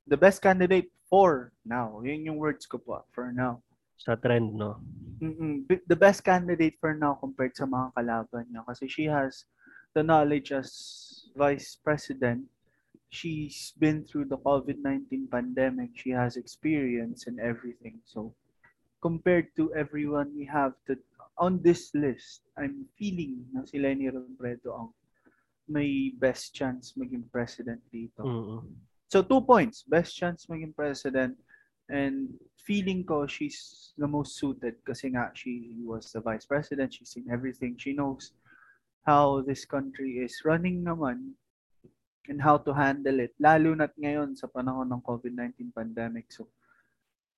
[0.07, 1.99] The best candidate for now.
[2.03, 3.63] Yun yung words ko po, for now.
[3.99, 4.79] Sa trend, no?
[5.23, 5.63] Mm-mm.
[5.87, 9.47] The best candidate for now compared sa mga kalaban niya kasi she has
[9.95, 10.69] the knowledge as
[11.35, 12.43] vice president.
[13.13, 15.93] She's been through the COVID-19 pandemic.
[15.93, 18.01] She has experience and everything.
[18.09, 18.33] So
[19.05, 20.97] compared to everyone we have to
[21.37, 24.89] on this list, I'm feeling na si Lenny Robredo ang
[25.69, 28.25] may best chance maging president dito.
[28.25, 28.65] Mm-mm.
[29.13, 31.37] So two points, best chance maging president
[31.93, 32.33] and
[32.65, 37.29] feeling ko she's the most suited kasi nga she was the vice president, she's seen
[37.29, 38.33] everything, she knows
[39.05, 41.37] how this country is running naman
[42.31, 46.31] and how to handle it lalo na't ngayon sa panahon ng COVID-19 pandemic.
[46.31, 46.47] So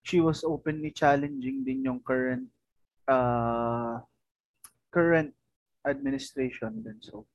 [0.05, 2.45] she was openly challenging din yung current
[3.09, 4.01] uh,
[4.93, 5.33] current
[5.85, 7.01] administration din.
[7.01, 7.25] So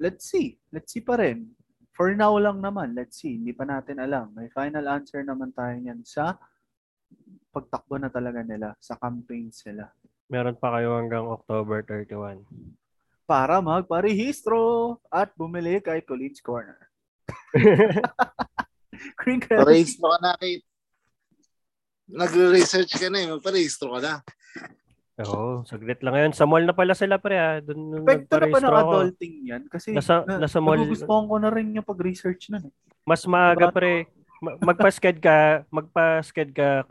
[0.00, 0.56] let's see.
[0.72, 1.52] Let's see pa rin.
[1.94, 3.38] For now lang naman, let's see.
[3.38, 4.34] Hindi pa natin alam.
[4.34, 6.34] May final answer naman tayo niyan sa
[7.54, 9.94] pagtakbo na talaga nila, sa campaigns nila.
[10.26, 12.42] Meron pa kayo hanggang October 31.
[13.24, 16.76] Para magparehistro at bumili kay Colin's Corner.
[19.20, 19.64] Green credit.
[19.64, 20.64] Parehistro ka na, Kate.
[22.04, 23.28] Nagre-research ka na eh.
[23.32, 24.14] Magparehistro ka na.
[25.24, 26.32] Oo, saglit lang yun.
[26.34, 27.62] Sa mall na pala sila pre ah.
[27.62, 29.62] Doon Epekto na pa ng adulting yan.
[29.70, 32.66] Kasi Nasa- na, nasa mall- nagugustuhan ko na rin yung pag-research nun.
[32.68, 32.72] Eh.
[33.06, 33.74] Mas maaga Diba?
[33.74, 33.92] pre.
[34.42, 36.84] Ma- Magpa-sked ka, magpa-sked ka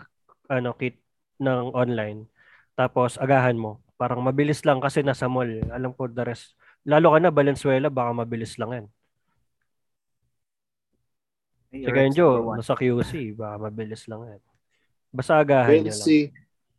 [0.49, 0.97] ano kit
[1.38, 2.25] ng online.
[2.73, 3.84] Tapos agahan mo.
[4.04, 5.47] Parang mabilis lang kasi nasa mall.
[5.72, 6.60] Alam ko the rest.
[6.84, 8.86] Lalo ka na Valenzuela, baka mabilis lang yan.
[11.72, 14.41] Si Kenjo, nasa QC, baka mabilis lang yan.
[15.08, 16.04] Basta agahan nyo lang.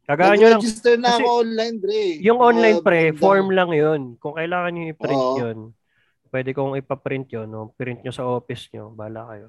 [0.05, 0.61] Agahan nyo lang.
[0.61, 2.20] Nag-register na ako online, Dre.
[2.20, 4.20] Yung online Mga pre, form lang yun.
[4.20, 5.37] Kung kailangan nyo i-print Oo.
[5.41, 5.59] yun,
[6.29, 7.49] pwede kong ipaprint yun.
[7.49, 7.72] No?
[7.72, 8.93] Print nyo sa office nyo.
[8.93, 9.49] Bala kayo.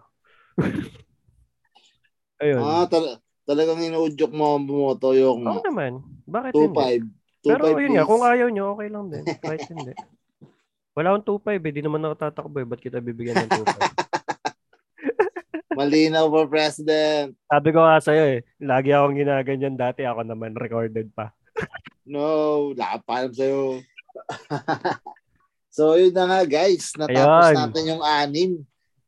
[2.39, 2.63] Ayun.
[2.63, 5.99] Ah, tal- talagang inuudyok mo ang bumoto yung Oo naman.
[6.23, 7.03] Bakit hindi?
[7.03, 7.03] 2-5.
[7.03, 9.23] 2-5 Pero yun nga, kung ayaw nyo, okay lang din.
[9.37, 9.93] Kahit hindi.
[10.95, 11.73] Wala akong 2.5 eh.
[11.75, 12.65] Di naman ako tatakbo eh.
[12.65, 13.61] Ba't kita bibigyan ng 2.5?
[15.77, 17.35] Malinaw for president.
[17.51, 18.47] Sabi ko nga sa'yo eh.
[18.63, 20.07] Lagi akong ginaganyan dati.
[20.07, 21.35] Ako naman recorded pa.
[22.07, 23.83] No, wala pa alam sa'yo.
[25.75, 26.95] so, yun na nga guys.
[26.95, 27.55] Natapos Ayan.
[27.59, 28.51] natin yung anim.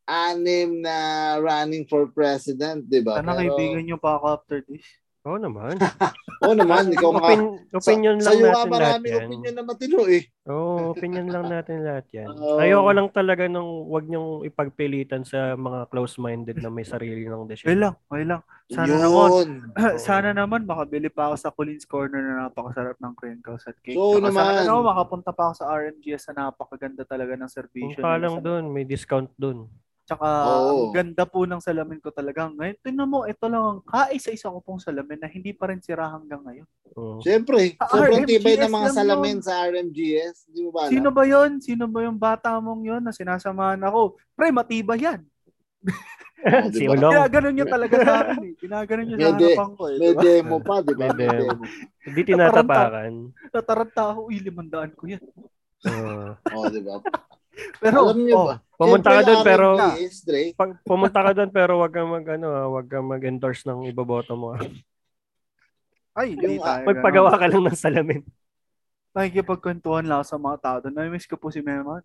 [0.08, 0.96] Anim na
[1.40, 3.20] running for president, di ba?
[3.20, 4.84] Sana kaibigan nyo pa ako after this.
[5.28, 5.76] Oo naman.
[6.38, 7.20] Oo naman, ikaw nga.
[7.28, 9.20] Opin- opinion sa, lang sa'yo natin lahat maraming yan.
[9.26, 10.22] opinion na matino eh.
[10.46, 12.28] Oo, opinion lang natin lahat yan.
[12.30, 12.56] Oo.
[12.62, 17.94] Ayoko lang talaga nung wag niyong ipagpilitan sa mga close-minded na may sarili ng lang,
[18.06, 18.40] okay lang.
[18.70, 19.00] Sana Yun.
[19.02, 19.44] naman,
[20.08, 23.98] sana naman makabili pa ako sa Colin's Corner na napakasarap ng crinkles at cake.
[23.98, 24.64] Oo Tsaka Sana naman.
[24.64, 27.98] naman makapunta pa ako sa RMGS na napakaganda talaga ng Kung servisyo.
[27.98, 29.66] ka nila lang sa- doon, may discount doon.
[30.08, 30.88] Tsaka Oo.
[30.88, 32.48] ang ganda po ng salamin ko talaga.
[32.48, 36.08] Ngayon, tingnan mo, ito lang ang kaisa-isa ko pong salamin na hindi pa rin sira
[36.08, 36.64] hanggang ngayon.
[36.96, 37.20] Oo.
[37.20, 39.44] Siyempre, Sa sobrang RMGS tibay ng mga salamin yun.
[39.44, 40.36] sa RMGS.
[40.48, 40.92] Di mo ba alam?
[40.96, 41.50] Sino ba yon?
[41.60, 44.16] Sino ba yung bata mong yon na sinasamahan ako?
[44.32, 45.20] Pre, matibay yan.
[46.70, 46.94] Si diba?
[46.94, 47.12] Ulong.
[47.18, 48.54] Ginaganon niya talaga sa akin eh.
[48.62, 49.96] Ginaganon niya sa harapan ko eh.
[49.98, 50.22] May Diba?
[50.22, 50.98] demo pa, di ba?
[51.02, 51.50] May demo.
[52.06, 53.12] Hindi tinatapakan.
[53.50, 55.24] Tataranta ako, uy, limandaan ko yan.
[55.82, 56.38] Oo.
[56.54, 57.02] Oh, di ba?
[57.78, 58.56] Pero, Alam niyo oh, ba?
[58.74, 60.42] Pumunta ka doon pero RMGS, Dre.
[60.54, 64.38] pag pumunta ka doon pero wag kang mag ano, ah, wag kang mag-endorse ng iboboto
[64.38, 64.54] mo.
[64.54, 64.62] ah.
[66.14, 66.82] Ay, hindi Yung, tayo.
[66.86, 68.22] Magpagawa ka lang ng salamin.
[69.10, 70.94] Nakikipagkwentuhan lang sa mga tao doon.
[70.94, 72.02] Namimiss ko po si Memon.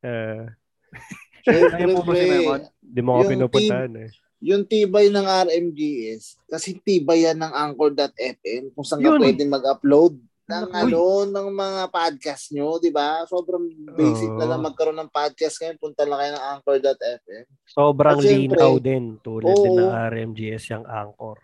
[0.00, 0.48] Uh,
[1.44, 2.60] Siyempre, Ayun po si Memon?
[2.80, 4.10] di mo ako Yung pinupuntahan eh.
[4.40, 9.20] yung tibay ng RMGS, kasi tibay yan ng Anchor.fm kung saan ka Yun.
[9.20, 10.76] pwedeng mag-upload ng Uy.
[10.76, 13.24] ano, ng mga podcast nyo, di ba?
[13.24, 13.64] Sobrang
[13.96, 14.50] basic na Oo.
[14.52, 15.76] lang magkaroon ng podcast ngayon.
[15.80, 17.44] Punta lang kayo ng Anchor.fm.
[17.64, 19.04] Sobrang At linaw din.
[19.24, 19.80] Tulad din oo.
[19.80, 21.43] ng RMGS yung Anchor.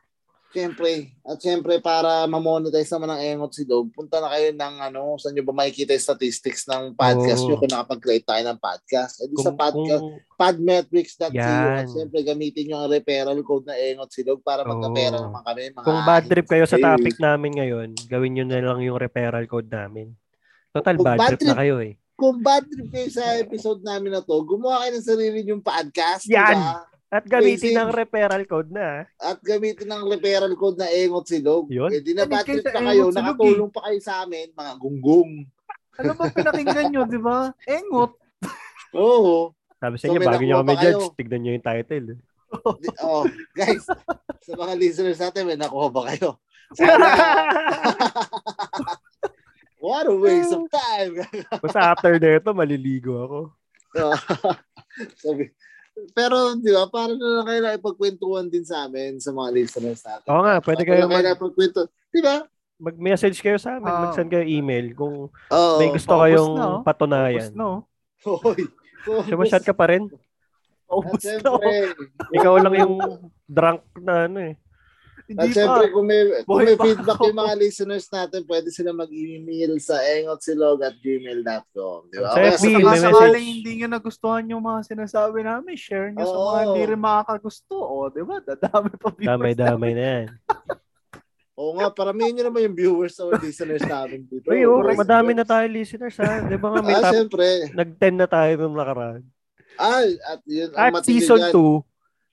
[0.50, 5.14] Siyempre, at siyempre para ma-monetize naman ng Engot si Dog, punta na kayo ng ano,
[5.14, 7.54] saan nyo ba makikita yung statistics ng podcast Oo.
[7.54, 9.22] nyo kung nakapag-create tayo ng podcast.
[9.22, 13.78] Eh di sa Kung, podcast, kung, podmetrics.co at siyempre gamitin nyo ang referral code na
[13.78, 15.30] Engot si Dog para magka-pera Oo.
[15.30, 15.60] naman kami.
[15.70, 19.46] Mga kung bad trip kayo sa topic namin ngayon, gawin nyo na lang yung referral
[19.46, 20.10] code namin.
[20.74, 21.94] Total Kung bad bad trip na trip- kayo eh.
[22.18, 26.26] Kung bad trip kayo sa episode namin na to, gumawa kayo ng sarili yung podcast.
[26.26, 26.58] Yan.
[26.58, 26.90] Diba?
[27.10, 27.76] At gamitin Amazing.
[27.76, 29.02] ang referral code na.
[29.18, 31.66] At gamitin ng referral code na Engot si Dog.
[31.66, 31.90] Yun.
[31.90, 35.32] Eh di na Galing bad kayo Silog, nakatulong pa kayo sa amin, mga gunggong.
[35.98, 37.50] Ano ba pinakinggan nyo, di ba?
[37.66, 38.14] Engot.
[38.94, 39.50] Oo.
[39.76, 40.86] Sabi sa So, inyo, may bago nyo kami pa kayo.
[40.86, 42.06] judge, tignan nyo yung title.
[42.08, 42.18] eh.
[43.00, 43.86] Oh, guys,
[44.40, 46.38] sa mga listeners natin, may nakuha ba kayo?
[46.78, 47.06] Sana,
[49.82, 51.26] what a waste of time.
[51.58, 53.40] Basta after nito, maliligo ako.
[55.22, 55.50] Sabi,
[56.10, 60.00] pero, di ba, para na lang kayo na ipagkwentuhan din sa amin, sa mga listeners
[60.02, 60.28] natin.
[60.28, 61.80] Oo nga, pwede kayo kayo mag, na ipagkwento.
[62.10, 62.36] Di ba?
[62.80, 64.08] mag-message kayo sa amin, Ah.
[64.08, 65.76] mag-send kayo email kung Oo.
[65.76, 66.80] may gusto kayong na, oh.
[66.80, 67.52] patunayan.
[67.52, 67.84] Tapos, no?
[68.24, 68.64] Hoy.
[69.28, 70.08] Sumasyat ka pa rin?
[70.08, 70.16] At
[70.88, 71.38] Paubos na.
[71.38, 71.70] syempre,
[72.34, 72.94] Ikaw lang yung
[73.46, 74.54] drunk na ano eh.
[75.32, 75.92] At Hindi syempre, pa.
[75.92, 77.22] kung may, kung may feedback ako.
[77.26, 81.98] yung mga listeners natin, pwede sila mag-email sa engotsilog at gmail.com.
[82.08, 82.28] Di ba?
[82.32, 83.06] May mga message.
[83.06, 87.76] Sakaling hindi nyo nagustuhan yung mga sinasabi namin, share nyo sa mga hindi rin makakagusto.
[87.76, 88.36] O, di ba?
[88.40, 89.30] Dadami pa viewers.
[89.30, 90.26] Damay-damay na yan.
[91.60, 94.48] Oo nga, paramihin nyo naman yung viewers o listeners namin dito.
[94.48, 96.40] Uy, oh, madami na tayo listeners ha.
[96.42, 97.46] Di ba nga may Ah, top, syempre.
[97.70, 99.22] nag-10 na tayo nung nakaraan.
[99.78, 101.84] Ah, at yun, At season dyan, 2,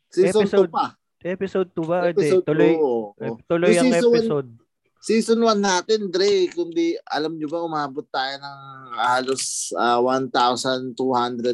[0.10, 0.97] Season 2 episode- pa.
[1.22, 2.00] Episode 2 ba?
[2.06, 2.80] Episode tuloy, 2.
[2.80, 3.14] oo.
[3.18, 4.50] eh, tuloy ang season one- episode.
[4.98, 8.60] Season 1 natin, Dre, kundi alam nyo ba, umabot tayo ng
[8.98, 10.98] halos ah, 1,200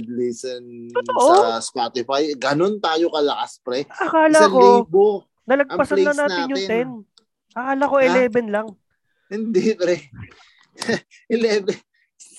[0.10, 1.28] listen Totoo?
[1.38, 2.34] sa Spotify.
[2.34, 3.84] Ganon tayo kalakas, pre.
[3.86, 5.06] Akala Isang ko, libo.
[5.46, 6.88] nalagpasan na plays natin yung natin.
[7.54, 7.60] 10.
[7.60, 8.06] Akala ko Ha?
[8.26, 8.68] 11 lang.
[9.30, 9.96] Hindi, pre.
[11.30, 11.93] 11.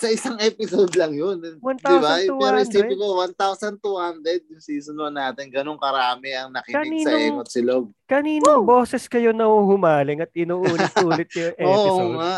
[0.04, 1.40] Sa isang episode lang yun.
[1.40, 2.20] Di ba?
[2.20, 2.36] 1,200.
[2.36, 5.48] Pero isipin ko, 1,200 yung season 1 natin.
[5.48, 7.16] Ganun karami ang nakinig sa Kanino?
[7.16, 7.84] Engot Silog.
[8.04, 12.12] Kaninong boses kayo nahuhumaling at inuulit-ulit yung Oo episode?
[12.20, 12.34] nga.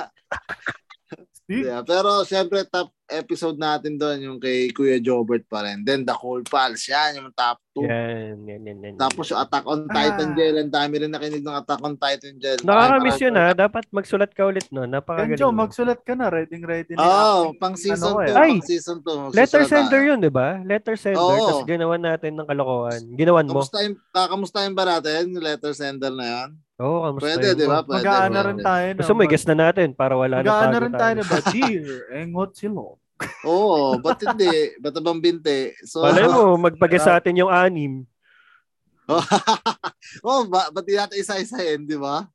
[1.46, 5.86] Yeah, pero syempre top episode natin doon yung kay Kuya Jobert pa rin.
[5.86, 7.86] Then The Cool Pals, yan yung top 2.
[7.86, 8.94] Yan, yan, yan, yan.
[8.98, 10.34] Tapos yung Attack on Titan Ah.
[10.34, 12.58] Gel, ang dami rin nakinig ng Attack on Titan Gel.
[12.66, 13.54] Nakakamiss yun ha.
[13.54, 14.90] Dapat magsulat ka ulit no.
[14.90, 15.38] Napakagaling.
[15.38, 15.62] Enjo, mo.
[15.62, 16.26] magsulat ka na.
[16.26, 17.06] Ready, ready na.
[17.06, 18.26] Oo, oh, pang season Ano 2.
[18.26, 18.34] eh.
[18.34, 18.50] Ay!
[18.50, 19.30] pang season 2.
[19.30, 20.58] Letter sender yun, di ba?
[20.66, 21.22] Letter sender.
[21.22, 21.46] Oo.
[21.46, 23.00] Tapos ginawa natin ng kalokohan.
[23.14, 23.62] Ginawan mo?
[23.62, 26.50] Kamustahin, kakamustahin ba natin letter sender na yan?
[26.76, 27.56] Oo, kamusta Pwede, yun?
[27.56, 27.78] di ba?
[27.80, 28.04] Pwede.
[28.04, 28.48] Mag-aano pwede.
[28.52, 28.86] rin tayo.
[29.00, 31.16] Gusto mo, i-guess na natin para wala na Mag-aano tago rin tayo tayo.
[31.16, 31.38] na ba?
[31.48, 31.86] Dear,
[32.20, 32.86] engot silo.
[33.48, 34.56] Oo, ba't hindi?
[34.76, 35.72] Ba't bang binte?
[35.88, 38.04] So, Malay mo, magpag-guess sa atin yung anim.
[40.26, 42.28] oh, ba, ba't natin isa-isahin, di ba?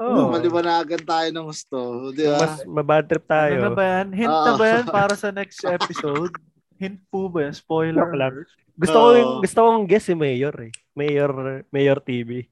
[0.00, 0.32] Oo.
[0.32, 1.78] Maliwanagan tayo ng gusto,
[2.16, 2.40] di ba?
[2.40, 3.60] Mas mabad trip tayo.
[3.60, 4.08] Ano na ba yan?
[4.16, 6.32] Hint na ba yan para sa next episode?
[6.80, 7.54] Hint po ba yan?
[7.54, 8.48] Spoiler alert.
[8.72, 10.72] Gusto ko yung, gusto kong guess si Mayor eh.
[10.96, 12.48] Mayor Mayor TV.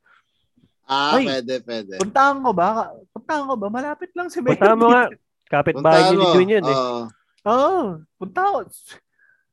[0.90, 1.24] Ah, Ay.
[1.30, 1.92] pwede, pwede.
[2.02, 2.90] Puntahan ko ba?
[3.14, 3.66] Puntahan ko ba?
[3.70, 4.58] Malapit lang si Mayor.
[4.58, 5.04] Punta mo nga.
[5.46, 6.24] Kapit-bahay Puntahan ni.
[6.26, 6.74] Lidwin yun eh.
[6.74, 7.00] Oo.
[7.46, 7.82] Oo.
[8.18, 8.58] punta ako.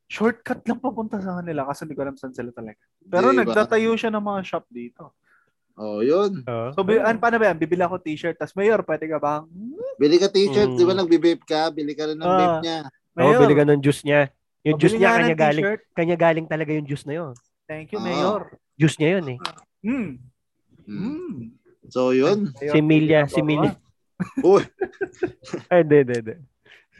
[0.08, 2.80] Shortcut lang papunta sa kanila kasi hindi ko alam saan sila talaga.
[2.98, 3.38] Pero Diba?
[3.44, 5.14] nagtatayo siya ng mga shop dito.
[5.78, 6.42] Oh, yun.
[6.42, 6.68] Oo.
[6.74, 7.56] So, bi- an, paano ba yan?
[7.56, 8.34] Bibili ako t-shirt.
[8.34, 9.46] Tapos, Mayor, pwede ka bang?
[9.94, 10.76] Bili ka t-shirt, Mm.
[10.76, 11.70] di ba nagbe-vape ka?
[11.70, 12.34] Bili ka rin ng Ah.
[12.34, 12.78] vape niya.
[12.82, 14.20] Oo, Mayor, bili ka ng juice niya.
[14.66, 17.32] Yung pabili juice niya, kanya galing, kanya galing talaga yung juice na yun.
[17.64, 18.04] Thank you, Ah.
[18.04, 18.40] Mayor.
[18.74, 19.38] Juice niya yun eh.
[19.84, 20.10] Hmm.
[20.88, 21.04] Mm.
[21.04, 21.38] Hmm.
[21.88, 22.52] So, yun.
[22.56, 23.76] Si Milya, si Milya.
[24.44, 24.64] Uy.
[25.72, 26.34] Ay, hindi, hindi, hindi.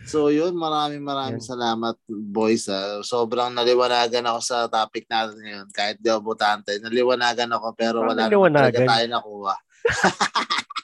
[0.09, 0.57] So, yun.
[0.57, 2.69] Maraming maraming salamat, boys.
[2.73, 3.05] ah.
[3.05, 5.67] Sobrang naliwanagan ako sa topic natin ngayon.
[5.75, 6.79] Kahit di ako butante.
[6.81, 8.73] Naliwanagan ako pero wala naman naliwanagan.
[8.73, 9.55] talaga tayo nakuha.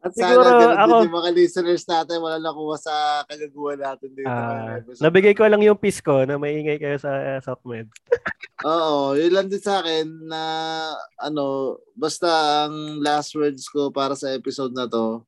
[0.00, 2.94] At Siguro, sana ganun ako- din yung mga listeners natin wala nakuha sa
[3.28, 4.32] kagaguhan natin dito.
[4.32, 5.04] Episode.
[5.04, 7.92] nabigay ko lang yung piece ko na maingay kayo sa uh, SouthMed.
[8.64, 10.42] Oo, yun lang din sa akin na
[11.20, 12.28] ano, basta
[12.64, 15.20] ang last words ko para sa episode na to,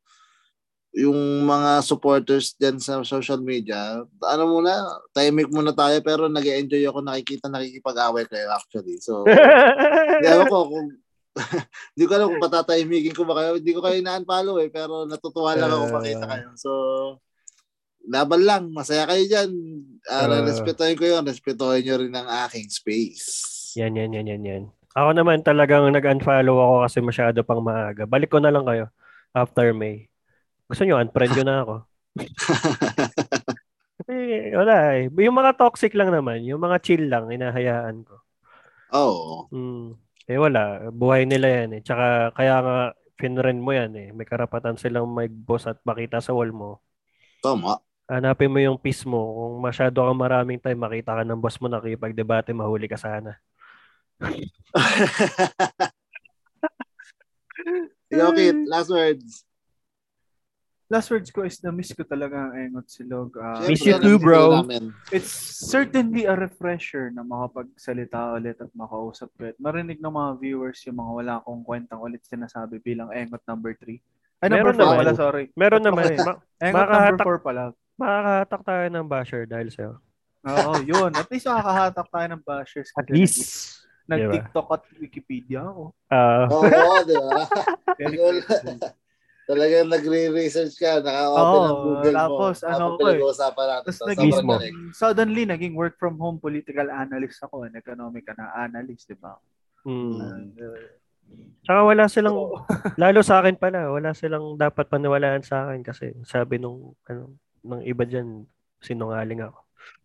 [0.93, 4.73] yung mga supporters dyan sa social media, ano muna,
[5.17, 9.01] timing muna tayo pero nag enjoy ako nakikita nakikipag-away kayo actually.
[9.01, 9.25] So,
[10.21, 11.01] hindi ko kung
[11.97, 13.51] hindi ko alam kung patatahimigin ko ba kayo.
[13.57, 16.49] Hindi ko kayo na-unfollow eh, pero natutuwa lang ako makita kayo.
[16.61, 16.71] So,
[18.07, 18.63] laban lang.
[18.73, 19.51] Masaya kayo dyan.
[20.05, 21.25] Uh, Uh, respetuhin ko yun.
[21.25, 23.25] Respetuhin nyo rin ang aking space.
[23.81, 24.65] Yan, yan, yan, yan, yan.
[24.93, 28.05] Ako naman talagang nag-unfollow ako kasi masyado pang maaga.
[28.05, 28.93] Balik ko na lang kayo
[29.33, 30.13] after May.
[30.69, 31.75] Gusto nyo, unfriend ko na ako.
[34.11, 35.07] Eh, wala eh.
[35.15, 38.19] Yung mga toxic lang naman, yung mga chill lang, inahayaan ko.
[38.99, 39.47] Oo.
[39.49, 39.95] Hmm.
[40.31, 41.81] Eh wala, buhay nila yan eh.
[41.83, 42.77] Tsaka kaya nga
[43.19, 44.09] finrend mo yan eh.
[44.15, 46.83] May karapatan silang mag-boss at makita sa wall mo.
[47.43, 47.79] Tama.
[48.11, 49.19] Hanapin mo yung peace mo.
[49.19, 53.39] Kung masyado kang maraming time, makita ka ng boss mo nakipag-debate, mahuli ka sana.
[58.13, 59.47] Kit, last words.
[60.93, 63.33] Last words ko is na miss ko talaga ang Engot Silog.
[63.35, 64.61] Ah, Miss you too, bro.
[65.09, 65.33] it's
[65.65, 69.49] certainly a refresher na makapagsalita ulit at makausap ko.
[69.49, 73.73] At marinig ng mga viewers yung mga wala akong kwentang ulit sinasabi bilang Engot number
[73.73, 73.97] 3.
[74.45, 74.97] Ay, number Meron 4 naman.
[75.01, 75.45] pala, sorry.
[75.57, 76.05] Meron naman.
[76.05, 76.19] eh.
[76.19, 77.63] Ma- Engot number makahatak- 4 pala.
[77.95, 79.93] makakahatak tayo ng basher dahil sa'yo.
[80.43, 81.11] Oo, yun.
[81.15, 82.89] At least makakahatak tayo ng bashers.
[82.93, 83.41] At least.
[84.05, 84.29] nag- Diba?
[84.29, 85.97] Nag-TikTok at Wikipedia ako.
[86.13, 86.67] Ah, Oo,
[87.01, 87.41] di ba?
[87.97, 88.37] Very Yun.
[89.43, 92.63] Talagang nagre-research ka, naka-open Oo, ang Google tapos mo.
[92.63, 93.01] ano Habang ko eh.
[93.03, 93.85] pinag-uusapan natin.
[93.91, 94.77] Tapos naging, galing.
[94.95, 97.67] suddenly, naging work from home political analyst ako.
[97.67, 99.35] An economic na analyst, di ba?
[99.83, 100.15] mm.
[100.23, 100.79] And, uh,
[101.65, 102.61] Tsaka wala silang, so,
[103.03, 107.35] lalo sa akin pala, wala silang dapat paniwalaan sa akin kasi sabi nung, ano,
[107.67, 108.45] ng iba dyan,
[108.83, 109.59] sinungaling ako.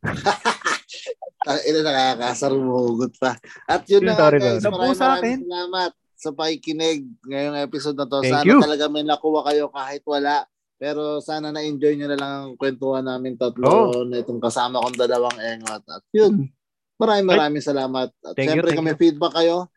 [1.47, 3.37] Ang ina nakakasarumugot pa.
[3.69, 5.37] At yun na guys, maraming Sabu sa akin.
[5.37, 8.25] maraming salamat sa pakikinig ngayong episode na to.
[8.25, 8.57] Thank sana you.
[8.57, 10.43] talaga may nakuha kayo kahit wala.
[10.77, 14.05] Pero sana na-enjoy nyo na lang ang kwentuhan namin tatlo Oh.
[14.05, 15.81] na itong kasama kong dalawang engot.
[15.85, 16.49] At yun,
[16.97, 18.09] maraming maraming salamat.
[18.21, 18.99] At Thank syempre kami you.
[18.99, 19.69] feedback kayo.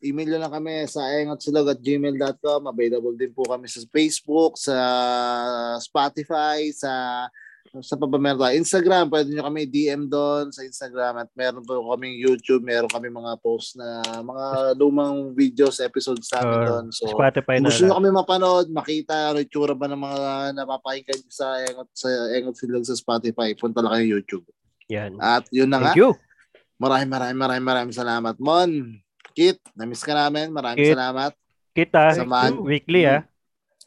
[0.00, 2.68] Email nyo lang kami sa engotsilog at gmail.com.
[2.68, 4.76] Available din po kami sa Facebook, sa
[5.80, 7.24] Spotify, sa
[7.80, 8.54] sa pa ba meron tayo?
[8.56, 13.08] Instagram, pwede nyo kami DM doon sa Instagram at meron po kami YouTube, meron kami
[13.08, 16.84] mga post na mga lumang videos, episodes namin Or doon.
[16.92, 20.22] So, Spotify na gusto nyo kami mapanood, makita ano yung tsura ba ng mga
[20.56, 24.46] napapakinggan sa Engot, sa Engot Silog sa Spotify, punta lang kayo YouTube.
[24.88, 25.18] Yan.
[25.18, 26.14] At yun na nga, Thank you.
[26.78, 28.34] maraming maraming maraming maraming salamat.
[28.38, 28.70] Mon,
[29.36, 30.48] Kit, namiss ka namin.
[30.48, 30.94] Maraming Kit.
[30.96, 31.32] salamat.
[31.76, 32.56] Kita, Samahan.
[32.64, 33.28] weekly ah.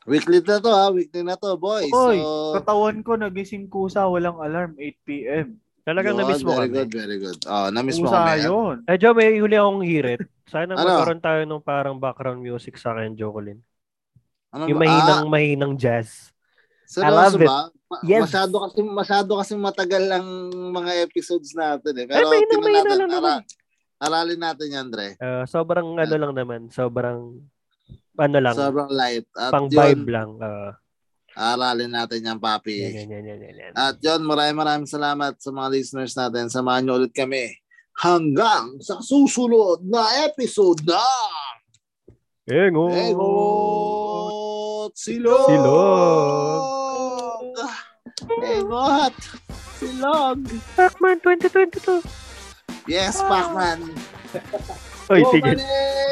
[0.10, 1.88] Weekly na to ha, weekly na to, boys.
[1.88, 5.62] Oy, so, katawan ko nagising kusa, walang alarm, 8 p.m.
[5.82, 6.76] Talagang yun, na-miss mo Very kami.
[6.76, 7.38] good, very good.
[7.46, 8.42] Oh, na-miss mo Kusa kami.
[8.44, 8.76] yun.
[8.84, 10.22] Eh, Joe, may huli akong hirit.
[10.44, 10.82] Sana Ano?
[10.84, 13.62] magkaroon tayo ng parang background music sa akin, Jocelyn.
[14.50, 14.84] Ano Yung ba?
[14.84, 16.34] mahinang, Ah, mahinang jazz.
[16.84, 17.48] seryoso I love it.
[17.48, 17.70] Ma-
[18.02, 18.22] Yes.
[18.24, 20.28] Masyado kasi masyado kasi matagal ang
[20.72, 22.06] mga episodes natin eh.
[22.06, 23.32] Ay, Pero mahinang, tingnan mahina natin, lang naman.
[23.32, 23.46] ara-
[24.00, 25.08] aralin natin yan, Dre.
[25.18, 27.42] Uh, sobrang ano lang naman, sobrang
[28.20, 29.28] ano lang, Sobrang light.
[29.34, 30.30] At pang yun, vibe lang.
[30.38, 30.72] Uh,
[31.40, 32.84] aralin natin yan, papi.
[32.84, 33.74] yan, yan, yan, yan, yan, yan.
[33.74, 36.52] At yun, maraming maraming salamat sa mga listeners natin.
[36.52, 37.56] Samahan nyo ulit kami
[38.00, 41.04] hanggang sa susunod na episode na
[42.50, 42.90] Engo!
[42.90, 43.22] Egot
[44.98, 45.46] Silog!
[45.46, 46.66] Silog!
[48.42, 49.14] Egot
[49.78, 50.40] Silog!
[50.74, 52.02] Pacman 2022!
[52.90, 53.94] Yes, Pacman!
[55.10, 55.26] Oy!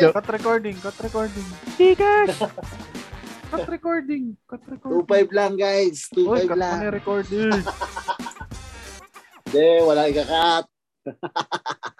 [0.01, 0.13] Joke.
[0.13, 1.47] Cut recording, cut recording.
[1.77, 2.33] Tigas!
[3.47, 5.05] Cut recording, cut recording.
[5.05, 6.09] 2.5 lang guys.
[6.17, 6.77] Uy, 2.5 cut mo lang.
[6.77, 7.53] na yung recording.
[9.47, 10.65] Hindi, wala ikakat.